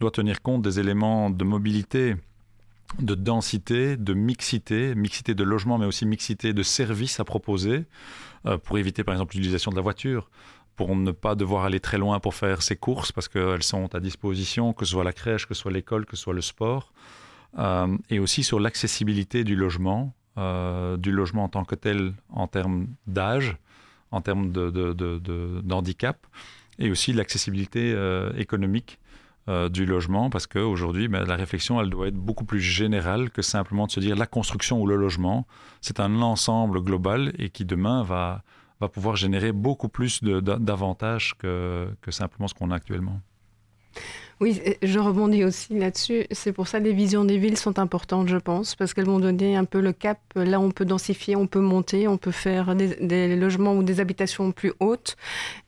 doit 0.00 0.10
tenir 0.10 0.42
compte 0.42 0.62
des 0.62 0.80
éléments 0.80 1.30
de 1.30 1.44
mobilité, 1.44 2.16
de 2.98 3.14
densité, 3.14 3.96
de 3.96 4.14
mixité, 4.14 4.94
mixité 4.94 5.34
de 5.34 5.44
logement, 5.44 5.78
mais 5.78 5.86
aussi 5.86 6.06
mixité 6.06 6.52
de 6.52 6.62
services 6.62 7.20
à 7.20 7.24
proposer, 7.24 7.84
euh, 8.46 8.58
pour 8.58 8.78
éviter 8.78 9.04
par 9.04 9.14
exemple 9.14 9.36
l'utilisation 9.36 9.70
de 9.70 9.76
la 9.76 9.82
voiture 9.82 10.28
pour 10.84 10.96
ne 10.96 11.12
pas 11.12 11.36
devoir 11.36 11.64
aller 11.64 11.78
très 11.78 11.96
loin 11.96 12.18
pour 12.18 12.34
faire 12.34 12.60
ses 12.60 12.74
courses 12.74 13.12
parce 13.12 13.28
qu'elles 13.28 13.62
sont 13.62 13.94
à 13.94 14.00
disposition, 14.00 14.72
que 14.72 14.84
ce 14.84 14.90
soit 14.90 15.04
la 15.04 15.12
crèche, 15.12 15.46
que 15.46 15.54
ce 15.54 15.60
soit 15.62 15.70
l'école, 15.70 16.06
que 16.06 16.16
ce 16.16 16.24
soit 16.24 16.34
le 16.34 16.40
sport. 16.40 16.92
Euh, 17.56 17.96
et 18.10 18.18
aussi 18.18 18.42
sur 18.42 18.58
l'accessibilité 18.58 19.44
du 19.44 19.54
logement, 19.54 20.12
euh, 20.38 20.96
du 20.96 21.12
logement 21.12 21.44
en 21.44 21.48
tant 21.48 21.64
que 21.64 21.76
tel 21.76 22.14
en 22.30 22.48
termes 22.48 22.88
d'âge, 23.06 23.58
en 24.10 24.22
termes 24.22 24.50
d'handicap, 24.50 26.18
de, 26.78 26.84
et 26.84 26.90
aussi 26.90 27.12
l'accessibilité 27.12 27.92
euh, 27.94 28.32
économique 28.36 28.98
du 29.70 29.86
logement, 29.86 30.30
parce 30.30 30.46
qu'aujourd'hui, 30.46 31.08
ben, 31.08 31.24
la 31.24 31.34
réflexion, 31.34 31.80
elle 31.80 31.90
doit 31.90 32.06
être 32.06 32.14
beaucoup 32.14 32.44
plus 32.44 32.60
générale 32.60 33.30
que 33.30 33.42
simplement 33.42 33.86
de 33.86 33.92
se 33.92 33.98
dire 33.98 34.14
la 34.14 34.26
construction 34.26 34.80
ou 34.80 34.86
le 34.86 34.94
logement. 34.94 35.48
C'est 35.80 35.98
un 35.98 36.22
ensemble 36.22 36.80
global 36.80 37.32
et 37.38 37.50
qui 37.50 37.64
demain 37.64 38.04
va, 38.04 38.44
va 38.82 38.88
pouvoir 38.88 39.16
générer 39.16 39.52
beaucoup 39.52 39.88
plus 39.88 40.22
d'avantages 40.22 41.34
que, 41.38 41.88
que 42.00 42.10
simplement 42.10 42.48
ce 42.48 42.54
qu'on 42.54 42.70
a 42.70 42.74
actuellement. 42.76 43.20
Oui, 44.40 44.60
je 44.82 44.98
rebondis 44.98 45.44
aussi 45.44 45.78
là-dessus. 45.78 46.26
C'est 46.30 46.52
pour 46.52 46.66
ça 46.66 46.80
que 46.80 46.84
les 46.84 46.92
visions 46.92 47.24
des 47.24 47.38
villes 47.38 47.56
sont 47.56 47.78
importantes, 47.78 48.28
je 48.28 48.36
pense, 48.36 48.74
parce 48.74 48.92
qu'elles 48.92 49.06
vont 49.06 49.20
donner 49.20 49.56
un 49.56 49.64
peu 49.64 49.80
le 49.80 49.92
cap. 49.92 50.18
Là, 50.34 50.58
on 50.58 50.70
peut 50.70 50.84
densifier, 50.84 51.36
on 51.36 51.46
peut 51.46 51.60
monter, 51.60 52.08
on 52.08 52.16
peut 52.16 52.32
faire 52.32 52.74
des, 52.74 53.36
logements 53.36 53.74
ou 53.74 53.82
des 53.82 54.00
habitations 54.00 54.50
plus 54.50 54.72
hautes 54.80 55.16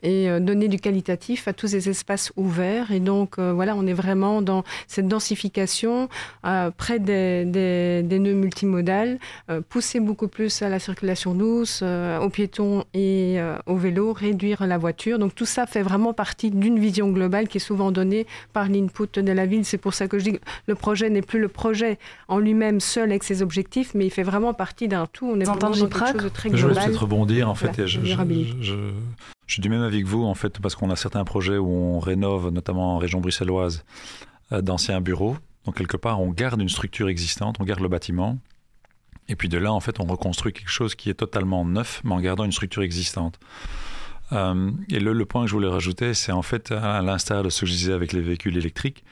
et 0.02 0.28
euh, 0.28 0.40
donner 0.40 0.68
du 0.68 0.78
qualitatif 0.78 1.46
à 1.46 1.52
tous 1.52 1.68
ces 1.68 1.88
espaces 1.88 2.32
ouverts. 2.36 2.90
Et 2.90 3.00
donc, 3.00 3.38
euh, 3.38 3.52
voilà, 3.52 3.76
on 3.76 3.86
est 3.86 3.92
vraiment 3.92 4.42
dans 4.42 4.64
cette 4.88 5.06
densification 5.06 6.08
euh, 6.44 6.70
près 6.76 6.98
des, 6.98 7.44
nœuds 7.44 8.34
multimodales, 8.34 9.18
pousser 9.68 10.00
beaucoup 10.00 10.28
plus 10.28 10.62
à 10.62 10.68
la 10.68 10.78
circulation 10.78 11.34
douce, 11.34 11.82
aux 11.82 12.28
piétons 12.30 12.84
et 12.94 13.38
aux 13.66 13.76
vélos, 13.76 14.12
réduire 14.12 14.66
la 14.66 14.78
voiture. 14.78 15.18
Donc, 15.18 15.34
tout 15.34 15.46
ça 15.46 15.66
fait 15.66 15.82
vraiment 15.82 16.12
partie 16.12 16.50
d'une 16.50 16.78
vision 16.78 17.10
globale 17.10 17.48
qui 17.48 17.58
est 17.58 17.60
souvent 17.60 17.90
donnée 17.90 18.26
par 18.52 18.63
l'input 18.68 19.18
de 19.18 19.32
la 19.32 19.46
ville. 19.46 19.64
C'est 19.64 19.78
pour 19.78 19.94
ça 19.94 20.08
que 20.08 20.18
je 20.18 20.24
dis 20.24 20.32
que 20.32 20.44
le 20.66 20.74
projet 20.74 21.10
n'est 21.10 21.22
plus 21.22 21.40
le 21.40 21.48
projet 21.48 21.98
en 22.28 22.38
lui-même 22.38 22.80
seul 22.80 23.10
avec 23.10 23.24
ses 23.24 23.42
objectifs, 23.42 23.94
mais 23.94 24.06
il 24.06 24.10
fait 24.10 24.22
vraiment 24.22 24.54
partie 24.54 24.88
d'un 24.88 25.06
tout. 25.06 25.26
On 25.26 25.40
est 25.40 25.44
vraiment 25.44 25.70
dans 25.70 25.72
quelque 25.72 26.06
chose 26.06 26.22
de 26.22 26.28
très 26.28 26.50
global. 26.50 26.74
Je 26.74 26.80
veux 26.80 26.86
peut-être 26.86 27.02
rebondir 27.02 27.48
en 27.48 27.54
fait. 27.54 27.86
je, 27.86 28.00
je, 28.04 28.74
suis 29.46 29.60
du 29.60 29.68
même 29.68 29.82
avec 29.82 30.04
vous 30.04 30.24
en 30.24 30.34
fait 30.34 30.58
parce 30.58 30.74
qu'on 30.74 30.90
a 30.90 30.96
certains 30.96 31.24
projets 31.24 31.58
où 31.58 31.68
on 31.68 31.98
rénove, 31.98 32.50
notamment 32.50 32.96
en 32.96 32.98
région 32.98 33.20
bruxelloise, 33.20 33.84
euh, 34.52 34.60
d'anciens 34.60 35.00
bureaux. 35.00 35.36
Donc 35.64 35.76
quelque 35.76 35.96
part, 35.96 36.20
on 36.20 36.30
garde 36.30 36.60
une 36.60 36.68
structure 36.68 37.08
existante, 37.08 37.56
on 37.60 37.64
garde 37.64 37.80
le 37.80 37.88
bâtiment. 37.88 38.38
Et 39.28 39.36
puis 39.36 39.48
de 39.48 39.56
là, 39.56 39.72
en 39.72 39.80
fait, 39.80 40.00
on 40.00 40.04
reconstruit 40.04 40.52
quelque 40.52 40.70
chose 40.70 40.94
qui 40.94 41.08
est 41.08 41.14
totalement 41.14 41.64
neuf, 41.64 42.02
mais 42.04 42.12
en 42.12 42.20
gardant 42.20 42.44
une 42.44 42.52
structure 42.52 42.82
existante. 42.82 43.38
Euh, 44.32 44.70
et 44.88 45.00
le, 45.00 45.24
point 45.24 45.42
que 45.42 45.48
je 45.48 45.54
voulais 45.54 45.68
rajouter, 45.68 46.14
c'est 46.14 46.32
en 46.32 46.42
fait, 46.42 46.72
à 46.72 47.02
l'instar 47.02 47.42
de 47.42 47.50
ce 47.50 47.60
que 47.60 47.66
je 47.66 47.72
disais 47.72 47.92
avec 47.92 48.12
les 48.12 48.20
véhicules 48.20 48.56
électriques, 48.56 49.04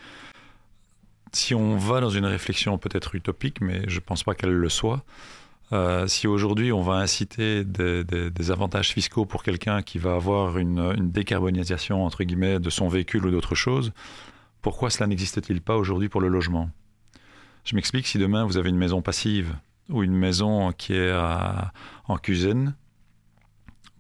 si 1.33 1.55
on 1.55 1.77
va 1.77 2.01
dans 2.01 2.11
une 2.11 2.27
réflexion 2.27 2.79
peut-être 2.79 3.14
utopique, 3.14 3.61
mais 3.61 3.83
je 3.88 3.96
ne 3.96 4.01
pense 4.01 4.22
pas 4.22 4.35
qu'elle 4.35 4.53
le 4.53 4.68
soit, 4.68 5.05
euh, 5.72 6.07
si 6.07 6.27
aujourd'hui 6.27 6.72
on 6.72 6.83
va 6.83 6.94
inciter 6.94 7.64
des, 7.64 8.51
avantages 8.51 8.92
fiscaux 8.92 9.25
pour 9.25 9.42
quelqu'un 9.42 9.81
qui 9.81 9.98
va 9.98 10.14
avoir 10.14 10.59
une, 10.59 11.11
décarbonisation 11.11 12.05
entre 12.05 12.25
guillemets 12.25 12.61
de 12.61 12.68
son 12.68 12.88
véhicule 12.88 13.25
ou 13.27 13.31
d'autre 13.31 13.55
chose, 13.55 13.92
pourquoi 14.61 14.90
cela 14.90 15.07
n'existe-t-il 15.07 15.62
pas 15.62 15.77
aujourd'hui 15.77 16.09
pour 16.09 16.20
le 16.20 16.29
logement? 16.29 16.70
Je 17.64 17.75
m'explique, 17.75 18.07
si 18.07 18.18
demain 18.18 18.44
vous 18.44 18.59
avez 18.59 18.68
une 18.68 18.77
maison 18.77 19.01
passive 19.03 19.55
ou 19.88 20.03
une 20.03 20.14
maison 20.16 20.72
qui 20.72 20.94
est 20.94 21.12
en 22.07 22.18
cuisine, 22.18 22.75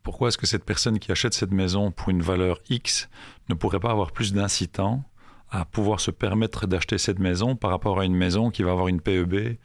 pourquoi 0.02 0.28
est-ce 0.28 0.38
que 0.38 0.46
cette 0.46 0.64
personne 0.64 0.98
qui 0.98 1.12
achète 1.12 1.34
cette 1.34 1.52
maison 1.52 1.90
pour 1.90 2.10
une 2.10 2.22
valeur 2.22 2.60
X 2.68 3.08
ne 3.48 3.54
pourrait 3.54 3.80
pas 3.80 3.90
avoir 3.90 4.12
plus 4.12 4.32
d'incitant 4.32 5.04
à 5.50 5.64
pouvoir 5.64 6.00
se 6.00 6.10
permettre 6.10 6.66
d'acheter 6.66 6.98
cette 6.98 7.18
maison 7.18 7.56
par 7.56 7.70
rapport 7.70 8.00
à 8.00 8.04
une 8.04 8.14
maison 8.14 8.50
qui 8.50 8.62
va 8.62 8.72
avoir 8.72 8.88
une 8.88 9.00
PEB 9.00 9.58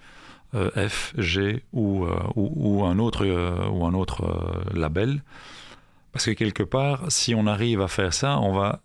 euh, 0.54 0.89
F, 0.89 1.13
G 1.17 1.41
euh, 1.41 1.60
ou, 1.73 2.06
euh, 2.06 2.19
ou 2.36 2.86
un 2.86 3.00
autre 3.00 3.26
label? 4.73 5.23
Parce 6.12 6.26
que 6.26 6.32
quelque 6.32 6.63
part, 6.63 7.12
si 7.12 7.36
on 7.36 7.47
arrive 7.47 7.82
à 7.82 7.88
faire 7.88 8.13
ça, 8.13 8.39
on 8.39 8.54
va 8.54 8.82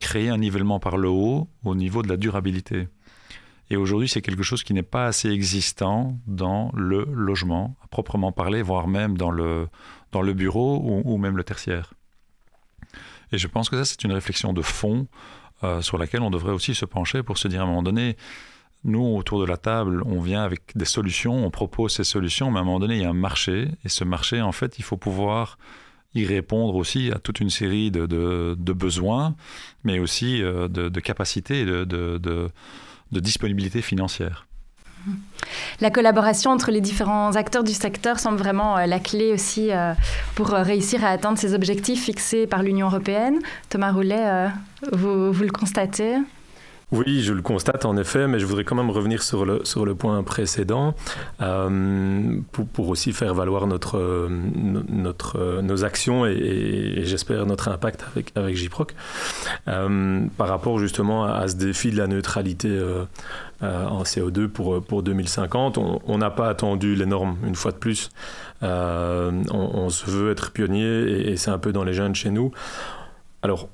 créer 0.00 0.28
un 0.28 0.38
nivellement 0.38 0.80
par 0.80 0.96
le 0.96 1.08
haut 1.08 1.48
au 1.64 1.74
niveau 1.74 2.02
de 2.02 2.08
la 2.08 2.16
durabilité. 2.16 2.88
Et 3.70 3.76
aujourd'hui, 3.76 4.08
c'est 4.08 4.22
quelque 4.22 4.42
chose 4.42 4.64
qui 4.64 4.72
n'est 4.72 4.82
pas 4.82 5.06
assez 5.06 5.28
existant 5.28 6.18
dans 6.26 6.72
le 6.74 7.06
logement, 7.12 7.76
à 7.84 7.88
proprement 7.88 8.32
parler, 8.32 8.62
voire 8.62 8.88
même 8.88 9.18
dans 9.18 9.30
le, 9.30 9.68
dans 10.12 10.22
le 10.22 10.32
bureau 10.32 11.02
ou, 11.04 11.16
même 11.18 11.36
le 11.36 11.44
tertiaire. 11.44 11.94
Et 13.32 13.38
je 13.38 13.46
pense 13.46 13.68
que 13.68 13.76
ça, 13.76 13.84
c'est 13.84 14.04
une 14.04 14.12
réflexion 14.12 14.52
de 14.52 14.62
fond 14.62 15.06
euh, 15.62 15.82
sur 15.82 15.98
laquelle 15.98 16.22
on 16.22 16.30
devrait 16.30 16.52
aussi 16.52 16.74
se 16.74 16.84
pencher 16.84 17.22
pour 17.22 17.36
se 17.38 17.48
dire 17.48 17.60
à 17.60 17.64
un 17.64 17.66
moment 17.66 17.82
donné, 17.82 18.16
nous, 18.84 19.04
autour 19.04 19.40
de 19.40 19.44
la 19.44 19.56
table, 19.56 20.02
on 20.06 20.20
vient 20.20 20.42
avec 20.42 20.76
des 20.76 20.84
solutions, 20.84 21.44
on 21.44 21.50
propose 21.50 21.92
ces 21.92 22.04
solutions, 22.04 22.50
mais 22.50 22.58
à 22.58 22.62
un 22.62 22.64
moment 22.64 22.78
donné, 22.78 22.96
il 22.96 23.02
y 23.02 23.04
a 23.04 23.10
un 23.10 23.12
marché, 23.12 23.68
et 23.84 23.88
ce 23.88 24.04
marché, 24.04 24.40
en 24.40 24.52
fait, 24.52 24.78
il 24.78 24.84
faut 24.84 24.96
pouvoir 24.96 25.58
y 26.14 26.24
répondre 26.24 26.74
aussi 26.76 27.10
à 27.12 27.18
toute 27.18 27.40
une 27.40 27.50
série 27.50 27.90
de, 27.90 28.06
de, 28.06 28.72
besoins, 28.72 29.34
mais 29.84 29.98
aussi 29.98 30.42
euh, 30.42 30.68
de, 30.68 30.88
de 30.88 31.00
capacités, 31.00 31.64
de, 31.64 31.84
de 31.84 33.20
disponibilité 33.20 33.82
financière. 33.82 34.47
La 35.80 35.90
collaboration 35.90 36.50
entre 36.50 36.70
les 36.70 36.80
différents 36.80 37.36
acteurs 37.36 37.64
du 37.64 37.72
secteur 37.72 38.18
semble 38.18 38.38
vraiment 38.38 38.76
euh, 38.76 38.86
la 38.86 38.98
clé 38.98 39.32
aussi 39.32 39.70
euh, 39.70 39.94
pour 40.34 40.52
euh, 40.52 40.62
réussir 40.62 41.04
à 41.04 41.08
atteindre 41.08 41.38
ces 41.38 41.54
objectifs 41.54 42.04
fixés 42.04 42.46
par 42.46 42.62
l'Union 42.62 42.88
européenne. 42.88 43.38
Thomas 43.68 43.92
Roulet, 43.92 44.48
vous, 44.92 45.32
vous 45.32 45.42
le 45.42 45.50
constatez? 45.50 46.16
Oui, 46.90 47.20
je 47.20 47.34
le 47.34 47.42
constate 47.42 47.84
en 47.84 47.98
effet, 47.98 48.26
mais 48.28 48.38
je 48.38 48.46
voudrais 48.46 48.64
quand 48.64 48.74
même 48.74 48.88
revenir 48.88 49.22
sur 49.22 49.44
le, 49.44 49.62
sur 49.64 49.84
le 49.84 49.94
point 49.94 50.22
précédent 50.22 50.94
euh, 51.42 52.40
pour, 52.50 52.66
pour, 52.66 52.88
aussi 52.88 53.12
faire 53.12 53.34
valoir 53.34 53.66
notre, 53.66 54.28
notre, 54.30 55.60
nos 55.60 55.84
actions 55.84 56.24
et, 56.24 57.02
j'espère 57.04 57.44
notre 57.44 57.68
impact 57.68 58.06
avec, 58.10 58.32
avec 58.36 58.56
JPROC 58.56 58.94
euh, 59.68 60.24
par 60.38 60.48
rapport 60.48 60.78
justement 60.78 61.24
à, 61.24 61.46
ce 61.48 61.56
défi 61.56 61.90
de 61.90 61.98
la 61.98 62.06
neutralité 62.06 62.70
euh, 62.70 63.04
en 63.60 64.02
CO2 64.04 64.48
pour, 64.48 64.82
pour 64.82 65.02
2050. 65.02 65.76
On 65.78 66.18
n'a 66.18 66.30
pas 66.30 66.48
attendu 66.48 66.94
les 66.94 67.06
normes 67.06 67.36
une 67.46 67.54
fois 67.54 67.72
de 67.72 67.76
plus. 67.76 68.08
On, 68.62 69.90
se 69.90 70.10
veut 70.10 70.30
être 70.30 70.52
pionnier 70.52 70.86
et, 70.86 71.32
et 71.32 71.36
c'est 71.36 71.50
un 71.50 71.58
peu 71.58 71.72
dans 71.72 71.84
les 71.84 71.92
gènes 71.92 72.14
chez 72.14 72.30
nous. 72.30 72.50
Alors, 73.42 73.68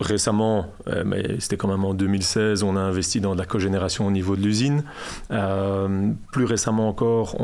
récemment, 0.00 0.66
euh, 0.88 1.02
mais 1.04 1.40
c'était 1.40 1.56
quand 1.56 1.68
même 1.68 1.84
en 1.84 1.94
2016, 1.94 2.62
on 2.62 2.76
a 2.76 2.80
investi 2.80 3.20
dans 3.20 3.34
de 3.34 3.38
la 3.38 3.46
cogénération 3.46 4.06
au 4.06 4.10
niveau 4.10 4.36
de 4.36 4.42
l'usine. 4.42 4.84
Euh, 5.30 6.10
plus 6.32 6.44
récemment 6.44 6.88
encore, 6.88 7.36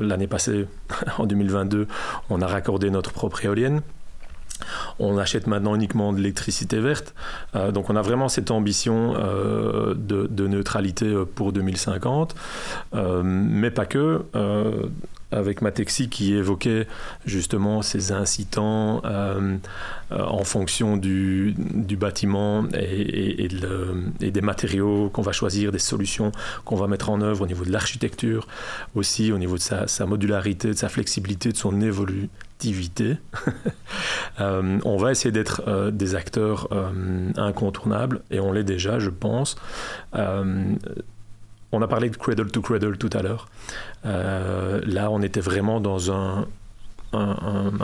l'année 0.00 0.26
passée, 0.26 0.66
en 1.18 1.26
2022, 1.26 1.86
on 2.30 2.40
a 2.40 2.46
raccordé 2.46 2.90
notre 2.90 3.12
propre 3.12 3.44
éolienne. 3.44 3.82
On 4.98 5.16
achète 5.16 5.46
maintenant 5.46 5.74
uniquement 5.74 6.12
de 6.12 6.18
l'électricité 6.18 6.80
verte. 6.80 7.14
Euh, 7.56 7.72
donc 7.72 7.88
on 7.88 7.96
a 7.96 8.02
vraiment 8.02 8.28
cette 8.28 8.50
ambition 8.50 9.14
de, 9.14 10.46
neutralité 10.46 11.14
pour 11.34 11.52
2050, 11.52 12.34
mais 13.22 13.70
pas 13.70 13.86
que 13.86 14.24
avec 15.32 15.62
Matexi 15.62 16.08
qui 16.08 16.34
évoquait 16.34 16.86
justement 17.24 17.82
ces 17.82 18.12
incitants 18.12 19.02
en 20.10 20.44
fonction 20.44 20.96
du, 20.96 21.54
bâtiment 21.98 22.64
et, 22.74 23.48
des 24.20 24.40
matériaux 24.40 25.10
qu'on 25.12 25.22
va 25.22 25.32
choisir, 25.32 25.72
des 25.72 25.78
solutions 25.78 26.32
qu'on 26.64 26.76
va 26.76 26.86
mettre 26.86 27.10
en 27.10 27.20
œuvre 27.20 27.42
au 27.42 27.46
niveau 27.46 27.64
de 27.64 27.72
l'architecture, 27.72 28.46
aussi 28.94 29.32
au 29.32 29.38
niveau 29.38 29.56
de 29.56 29.62
sa, 29.62 30.06
modularité, 30.06 30.68
de 30.68 30.72
sa 30.74 30.88
flexibilité, 30.88 31.52
de 31.52 31.56
son 31.56 31.80
évolutivité. 31.80 33.16
Euh, 34.38 34.78
on 34.84 34.96
va 34.96 35.10
essayer 35.10 35.32
d'être 35.32 35.62
euh, 35.66 35.90
des 35.90 36.14
acteurs 36.14 36.68
euh, 36.72 37.30
incontournables, 37.36 38.22
et 38.30 38.40
on 38.40 38.52
l'est 38.52 38.64
déjà, 38.64 38.98
je 38.98 39.10
pense. 39.10 39.56
On 41.72 41.82
a 41.82 41.88
parlé 41.88 42.10
de 42.10 42.16
cradle 42.16 42.50
to 42.50 42.60
cradle 42.60 42.96
tout 42.96 43.10
à 43.12 43.22
l'heure. 43.22 43.48
là, 44.04 45.10
on 45.10 45.22
était 45.22 45.40
vraiment 45.40 45.80
dans 45.80 46.12
un, 46.12 46.46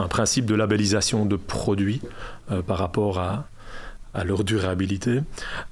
principe 0.09 0.47
de 0.47 0.55
labellisation 0.55 1.26
de 1.26 1.37
produits 1.37 2.01
par 2.66 2.78
rapport 2.78 3.18
à, 3.18 3.47
leur 4.24 4.45
durabilité. 4.45 5.20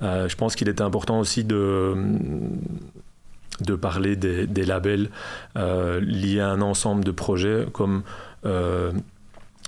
je 0.00 0.34
pense 0.36 0.54
qu'il 0.54 0.68
est 0.68 0.80
important 0.80 1.18
aussi 1.18 1.44
de 1.44 1.94
parler 3.80 4.16
des, 4.16 4.64
labels 4.64 5.10
euh, 5.56 6.00
liés 6.00 6.40
à 6.40 6.48
un 6.48 6.60
ensemble 6.60 7.04
de 7.04 7.10
projets 7.10 7.66
comme 7.72 8.02
euh, 8.44 8.92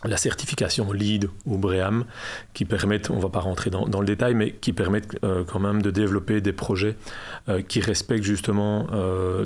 la 0.05 0.17
certification 0.17 0.93
LEED 0.93 1.29
ou 1.47 1.57
BREAM, 1.57 2.05
qui 2.55 2.65
permettent, 2.65 3.11
on 3.11 3.17
ne 3.17 3.23
va 3.23 3.29
pas 3.29 3.41
rentrer 3.41 3.71
dans, 3.71 4.01
le 4.01 4.07
détail, 4.07 4.35
mais 4.35 4.53
qui 4.53 4.73
permettent 4.73 5.17
euh, 5.25 5.43
quand 5.45 5.59
même 5.59 5.83
de 5.83 5.91
développer 5.91 6.41
des 6.41 6.53
projets 6.53 6.97
qui 7.69 7.81
respectent 7.81 8.25
justement 8.25 8.89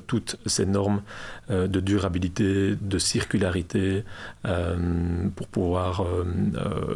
toutes 0.07 0.37
ces 0.47 0.65
normes 0.65 1.03
de 1.51 1.81
durabilité, 1.81 2.75
de 2.81 2.99
circularité, 2.99 4.05
pour 4.43 5.47
pouvoir 5.49 6.05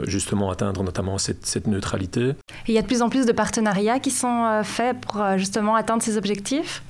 justement 0.06 0.50
atteindre 0.50 0.82
notamment 0.82 1.18
cette 1.18 1.66
neutralité. 1.66 2.32
il 2.66 2.74
y 2.74 2.78
a 2.78 2.82
de 2.82 2.86
plus 2.86 3.02
en 3.02 3.10
plus 3.10 3.26
de 3.26 3.32
partenariats 3.32 3.98
qui 3.98 4.10
sont 4.10 4.62
faits 4.64 4.98
pour 5.02 5.22
justement 5.36 5.74
atteindre 5.74 6.02
ces 6.02 6.16
objectifs? 6.16 6.82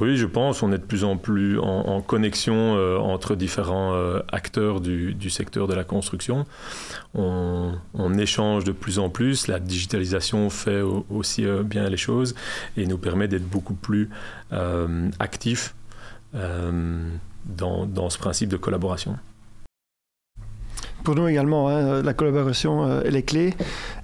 Oui, 0.00 0.16
je 0.16 0.26
pense. 0.26 0.62
On 0.62 0.72
est 0.72 0.78
de 0.78 0.84
plus 0.84 1.04
en 1.04 1.16
plus 1.16 1.58
en, 1.58 2.00
connexion 2.00 2.76
euh, 2.76 2.98
entre 2.98 3.36
différents 3.36 3.94
euh, 3.94 4.20
acteurs 4.32 4.80
du, 4.80 5.30
secteur 5.30 5.68
de 5.68 5.74
la 5.74 5.84
construction. 5.84 6.46
On, 7.14 7.72
échange 8.18 8.64
de 8.64 8.72
plus 8.72 8.98
en 8.98 9.08
plus. 9.08 9.48
La 9.48 9.58
digitalisation 9.58 10.50
fait 10.50 10.82
aussi 10.82 11.46
euh, 11.46 11.62
bien 11.62 11.88
les 11.88 11.96
choses 11.96 12.34
et 12.76 12.86
nous 12.86 12.98
permet 12.98 13.28
d'être 13.28 13.48
beaucoup 13.48 13.74
plus 13.74 14.10
actifs 15.18 15.74
dans 16.34 18.10
ce 18.10 18.18
principe 18.18 18.48
de 18.48 18.56
collaboration. 18.56 19.16
Pour 21.04 21.16
nous 21.16 21.26
également, 21.26 21.68
hein, 21.68 21.72
euh, 21.72 22.02
la 22.02 22.14
collaboration, 22.14 22.84
euh, 22.84 23.02
elle 23.04 23.16
est 23.16 23.24
clé. 23.24 23.54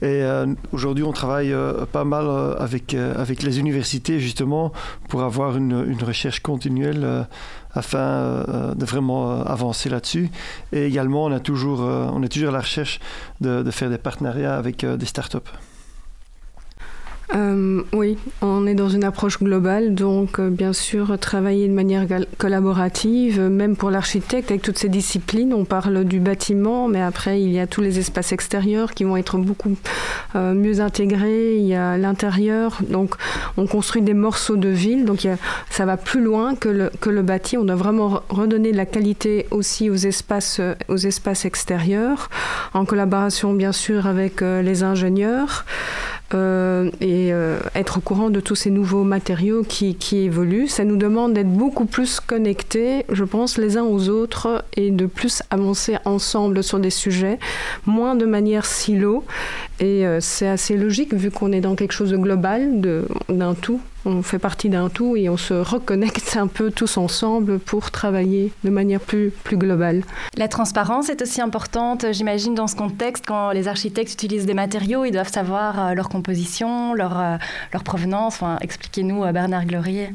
Et 0.02 0.22
euh, 0.22 0.46
aujourd'hui, 0.72 1.04
on 1.04 1.12
travaille 1.12 1.54
pas 1.92 2.04
mal 2.04 2.26
avec, 2.58 2.94
avec 2.94 3.42
les 3.42 3.60
universités, 3.60 4.18
justement, 4.18 4.72
pour 5.08 5.22
avoir 5.22 5.56
une, 5.56 5.84
une 5.88 6.02
recherche 6.02 6.40
continuelle 6.40 7.26
afin 7.72 8.44
de 8.76 8.84
vraiment 8.84 9.42
avancer 9.42 9.88
là-dessus. 9.88 10.30
Et 10.72 10.86
également, 10.86 11.24
on, 11.24 11.32
a 11.32 11.40
toujours, 11.40 11.80
on 11.80 12.22
est 12.22 12.28
toujours 12.28 12.50
à 12.50 12.52
la 12.52 12.60
recherche 12.60 13.00
de, 13.40 13.62
de 13.62 13.70
faire 13.70 13.90
des 13.90 13.98
partenariats 13.98 14.56
avec 14.56 14.84
des 14.84 15.06
startups. 15.06 15.38
Euh, 17.34 17.82
oui, 17.92 18.16
on 18.40 18.66
est 18.66 18.74
dans 18.74 18.88
une 18.88 19.04
approche 19.04 19.38
globale, 19.38 19.94
donc 19.94 20.40
euh, 20.40 20.48
bien 20.48 20.72
sûr 20.72 21.18
travailler 21.18 21.68
de 21.68 21.74
manière 21.74 22.06
collaborative, 22.38 23.40
même 23.40 23.76
pour 23.76 23.90
l'architecte 23.90 24.50
avec 24.50 24.62
toutes 24.62 24.78
ces 24.78 24.88
disciplines. 24.88 25.52
On 25.52 25.66
parle 25.66 26.04
du 26.04 26.20
bâtiment, 26.20 26.88
mais 26.88 27.02
après 27.02 27.42
il 27.42 27.52
y 27.52 27.60
a 27.60 27.66
tous 27.66 27.82
les 27.82 27.98
espaces 27.98 28.32
extérieurs 28.32 28.94
qui 28.94 29.04
vont 29.04 29.16
être 29.16 29.36
beaucoup 29.36 29.76
euh, 30.36 30.54
mieux 30.54 30.80
intégrés. 30.80 31.56
Il 31.56 31.66
y 31.66 31.74
a 31.74 31.98
l'intérieur, 31.98 32.78
donc 32.88 33.14
on 33.58 33.66
construit 33.66 34.00
des 34.00 34.14
morceaux 34.14 34.56
de 34.56 34.68
ville, 34.68 35.04
donc 35.04 35.26
ça 35.68 35.84
va 35.84 35.98
plus 35.98 36.22
loin 36.22 36.54
que 36.54 36.70
le, 36.70 36.90
que 37.00 37.10
le 37.10 37.22
bâti. 37.22 37.58
On 37.58 37.64
doit 37.64 37.76
vraiment 37.76 38.22
redonner 38.30 38.72
de 38.72 38.76
la 38.76 38.86
qualité 38.86 39.46
aussi 39.50 39.90
aux 39.90 39.96
espaces, 39.96 40.62
aux 40.88 40.96
espaces 40.96 41.44
extérieurs, 41.44 42.30
en 42.72 42.86
collaboration 42.86 43.52
bien 43.52 43.72
sûr 43.72 44.06
avec 44.06 44.40
les 44.40 44.82
ingénieurs. 44.82 45.66
Euh, 46.34 46.90
et 47.00 47.32
euh, 47.32 47.58
être 47.74 47.98
au 47.98 48.00
courant 48.00 48.28
de 48.28 48.40
tous 48.40 48.54
ces 48.54 48.70
nouveaux 48.70 49.04
matériaux 49.04 49.62
qui, 49.66 49.96
évoluent. 50.12 50.68
Ça 50.68 50.84
nous 50.84 50.96
demande 50.96 51.32
d'être 51.32 51.50
beaucoup 51.50 51.86
plus 51.86 52.20
connectés, 52.20 53.06
je 53.10 53.24
pense, 53.24 53.56
les 53.56 53.78
uns 53.78 53.84
aux 53.84 54.10
autres 54.10 54.64
et 54.76 54.90
de 54.90 55.06
plus 55.06 55.42
avancer 55.50 55.96
ensemble 56.04 56.62
sur 56.62 56.80
des 56.80 56.90
sujets, 56.90 57.38
moins 57.86 58.14
de 58.14 58.26
manière 58.26 58.66
silo. 58.66 59.24
Et 59.80 60.06
euh, 60.06 60.18
c'est 60.20 60.48
assez 60.48 60.76
logique 60.76 61.14
vu 61.14 61.30
qu'on 61.30 61.52
est 61.52 61.60
dans 61.62 61.76
quelque 61.76 61.92
chose 61.92 62.10
de 62.10 62.16
global, 62.18 62.80
d'un 63.28 63.54
tout 63.54 63.80
on 64.04 64.22
fait 64.22 64.38
partie 64.38 64.68
d'un 64.68 64.88
tout 64.88 65.16
et 65.16 65.28
on 65.28 65.36
se 65.36 65.54
reconnecte 65.54 66.36
un 66.36 66.46
peu 66.46 66.70
tous 66.70 66.96
ensemble 66.96 67.58
pour 67.58 67.90
travailler 67.90 68.52
de 68.64 68.70
manière 68.70 69.00
plus, 69.00 69.30
plus 69.30 69.56
globale. 69.56 70.02
La 70.36 70.48
transparence 70.48 71.08
est 71.08 71.22
aussi 71.22 71.40
importante, 71.40 72.06
j'imagine, 72.12 72.54
dans 72.54 72.66
ce 72.66 72.76
contexte, 72.76 73.24
quand 73.26 73.50
les 73.50 73.68
architectes 73.68 74.12
utilisent 74.12 74.46
des 74.46 74.54
matériaux, 74.54 75.04
ils 75.04 75.12
doivent 75.12 75.32
savoir 75.32 75.78
euh, 75.78 75.94
leur 75.94 76.08
composition, 76.08 76.94
leur, 76.94 77.18
euh, 77.18 77.36
leur 77.72 77.84
provenance. 77.84 78.34
Enfin, 78.34 78.58
Expliquez-nous, 78.60 79.24
euh, 79.24 79.32
Bernard 79.32 79.66
Glorier. 79.66 80.10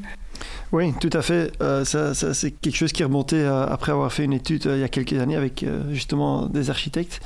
Oui, 0.73 0.93
tout 0.99 1.09
à 1.13 1.21
fait. 1.21 1.51
ça, 1.85 2.13
c'est 2.13 2.51
quelque 2.51 2.75
chose 2.75 2.91
qui 2.91 3.03
est 3.03 3.05
remonté 3.05 3.45
après 3.45 3.91
avoir 3.91 4.11
fait 4.11 4.25
une 4.25 4.33
étude 4.33 4.63
il 4.65 4.79
y 4.79 4.83
a 4.83 4.89
quelques 4.89 5.13
années 5.13 5.35
avec 5.35 5.63
justement 5.91 6.47
des 6.47 6.69
architectes. 6.69 7.21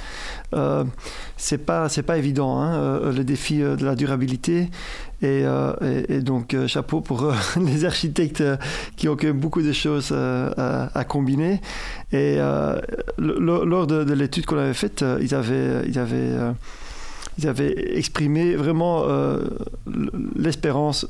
c'est 1.37 1.65
pas 1.65 1.89
c'est 1.89 2.03
pas 2.03 2.17
évident 2.17 2.59
hein, 2.59 2.99
le 3.09 3.23
défi 3.23 3.59
de 3.59 3.85
la 3.85 3.95
durabilité. 3.95 4.69
Euh, 5.23 6.03
et, 6.07 6.19
donc, 6.19 6.53
euh, 6.53 6.67
chapeau 6.67 7.01
pour 7.01 7.23
euh, 7.23 7.33
les 7.59 7.85
architectes 7.85 8.43
qui 8.95 9.09
ont 9.09 9.15
quand 9.15 9.27
même 9.27 9.39
beaucoup 9.39 9.61
de 9.61 9.71
choses 9.71 10.11
à, 10.11 11.03
combiner. 11.07 11.61
Et 12.11 12.37
lors 13.17 13.87
de, 13.87 14.13
l'étude 14.13 14.45
qu'on 14.45 14.57
avait 14.57 14.73
faite, 14.73 15.03
ils 15.21 15.33
avaient, 15.33 15.87
ils 15.87 15.99
avaient 15.99 16.35
ils 17.37 17.47
avaient 17.47 17.97
exprimé 17.97 18.55
vraiment 18.55 19.05
l'espérance 20.35 21.05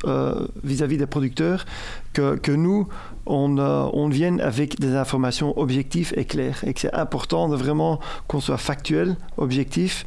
vis-à-vis 0.64 0.98
des 0.98 1.06
producteurs 1.06 1.66
que, 2.14 2.36
que 2.36 2.52
nous, 2.52 2.88
on, 3.26 3.58
on, 3.58 4.10
vienne 4.10 4.42
avec 4.42 4.80
des 4.80 4.96
informations 4.96 5.58
objectives 5.60 6.14
et 6.16 6.26
claires. 6.26 6.64
Et 6.66 6.74
que 6.74 6.80
c'est 6.80 6.94
important 6.94 7.50
de 7.50 7.56
vraiment 7.56 8.00
qu'on 8.28 8.40
soit 8.40 8.58
factuel, 8.58 9.18
objectif, 9.38 10.06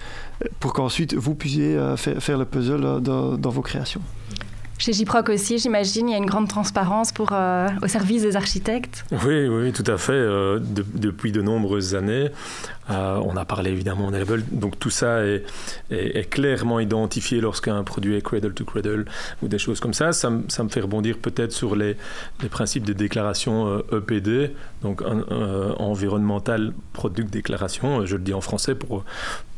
pour 0.58 0.72
qu'ensuite 0.72 1.14
vous 1.14 1.34
puissiez 1.34 1.76
euh, 1.76 1.96
faire, 1.96 2.38
le 2.38 2.44
puzzle 2.44 2.84
euh, 2.84 3.00
dans, 3.00 3.50
vos 3.50 3.62
créations. 3.62 4.00
Chez 4.80 4.94
JPROC 4.94 5.28
aussi, 5.28 5.58
j'imagine, 5.58 6.08
il 6.08 6.12
y 6.12 6.14
a 6.14 6.16
une 6.16 6.24
grande 6.24 6.48
transparence 6.48 7.12
pour, 7.12 7.34
euh, 7.34 7.68
au 7.82 7.86
service 7.86 8.22
des 8.22 8.34
architectes. 8.34 9.04
Oui, 9.26 9.46
oui, 9.46 9.72
tout 9.72 9.84
à 9.86 9.98
fait. 9.98 10.10
depuis 10.58 11.32
de 11.32 11.42
nombreuses 11.42 11.94
années, 11.94 12.30
on 12.88 13.36
a 13.36 13.44
parlé 13.44 13.72
évidemment 13.72 14.10
de 14.10 14.42
Donc 14.52 14.78
tout 14.78 14.88
ça 14.88 15.20
est, 15.22 16.30
clairement 16.30 16.80
identifié 16.80 17.42
lorsqu'un 17.42 17.84
produit 17.84 18.16
est 18.16 18.22
cradle 18.22 18.54
to 18.54 18.64
cradle 18.64 19.04
ou 19.42 19.48
des 19.48 19.58
choses 19.58 19.80
comme 19.80 19.92
ça. 19.92 20.12
Ça, 20.12 20.30
me 20.30 20.68
fait 20.70 20.80
rebondir 20.80 21.18
peut-être 21.18 21.52
sur 21.52 21.76
les, 21.76 21.98
les, 22.42 22.48
principes 22.48 22.86
de 22.86 22.94
déclaration 22.94 23.82
EPD, 23.92 24.30
e 24.30 24.50
donc 24.80 25.02
environnemental 25.78 26.72
product 26.94 27.30
déclaration. 27.30 28.06
Je 28.06 28.16
le 28.16 28.22
dis 28.22 28.32
en 28.32 28.40
français 28.40 28.74
pour 28.74 29.04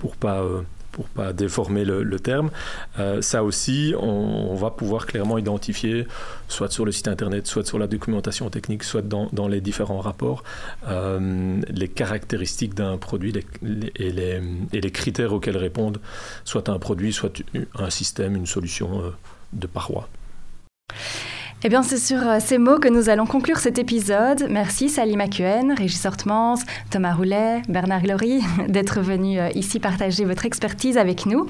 pour 0.00 0.16
pas 0.16 0.44
pour 0.92 1.06
pas 1.06 1.32
déformer 1.32 1.84
le, 1.84 2.20
terme. 2.20 2.50
Euh, 2.98 3.22
ça 3.22 3.42
aussi, 3.42 3.94
on, 3.98 4.54
va 4.54 4.70
pouvoir 4.70 5.06
clairement 5.06 5.38
identifier, 5.38 6.06
soit 6.48 6.70
sur 6.70 6.84
le 6.84 6.92
site 6.92 7.08
internet, 7.08 7.46
soit 7.46 7.66
sur 7.66 7.78
la 7.78 7.86
documentation 7.86 8.48
technique, 8.50 8.84
soit 8.84 9.02
dans, 9.02 9.48
les 9.48 9.60
différents 9.60 10.00
rapports, 10.00 10.44
euh, 10.86 11.60
les 11.68 11.88
caractéristiques 11.88 12.74
d'un 12.74 12.98
produit 12.98 13.32
et, 13.32 14.10
les, 14.10 14.40
et, 14.72 14.80
les, 14.80 14.90
critères 14.90 15.32
auxquels 15.32 15.56
répondent 15.56 16.00
soit 16.44 16.68
un 16.68 16.78
produit, 16.78 17.12
soit 17.12 17.42
un 17.78 17.90
système, 17.90 18.36
une 18.36 18.46
solution 18.46 19.00
euh, 19.02 19.10
de 19.54 19.66
paroi. 19.66 20.08
Eh 21.64 21.68
bien, 21.68 21.84
c'est 21.84 21.96
sur 21.96 22.28
euh, 22.28 22.38
ces 22.40 22.58
mots 22.58 22.80
que 22.80 22.88
nous 22.88 23.08
allons 23.08 23.24
conclure 23.24 23.58
cet 23.58 23.78
épisode. 23.78 24.48
Merci 24.50 24.88
Salim 24.88 25.22
Kuen, 25.30 25.72
Régis 25.78 26.04
Hortmans, 26.04 26.58
Thomas 26.90 27.14
Roulet, 27.14 27.62
Bernard 27.68 28.02
Glory 28.02 28.40
d'être 28.68 29.00
venus 29.00 29.38
euh, 29.38 29.48
ici 29.54 29.78
partager 29.78 30.24
votre 30.24 30.44
expertise 30.44 30.98
avec 30.98 31.24
nous 31.24 31.46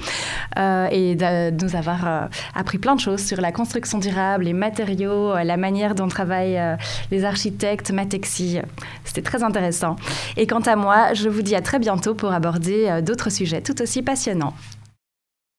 euh, 0.59 0.87
et 0.91 1.15
de 1.15 1.49
nous 1.63 1.75
avoir 1.75 2.29
appris 2.53 2.77
plein 2.77 2.93
de 2.93 2.99
choses 2.99 3.23
sur 3.23 3.41
la 3.41 3.51
construction 3.51 3.97
durable, 3.97 4.43
les 4.43 4.53
matériaux, 4.53 5.33
la 5.33 5.57
manière 5.57 5.95
dont 5.95 6.07
travaillent 6.07 6.61
les 7.09 7.25
architectes, 7.25 7.91
Matexi. 7.91 8.59
C'était 9.03 9.23
très 9.23 9.41
intéressant. 9.41 9.95
Et 10.37 10.45
quant 10.45 10.59
à 10.59 10.75
moi, 10.75 11.13
je 11.13 11.27
vous 11.27 11.41
dis 11.41 11.55
à 11.55 11.61
très 11.61 11.79
bientôt 11.79 12.13
pour 12.13 12.33
aborder 12.33 12.99
d'autres 13.01 13.31
sujets 13.31 13.61
tout 13.61 13.81
aussi 13.81 14.03
passionnants. 14.03 14.53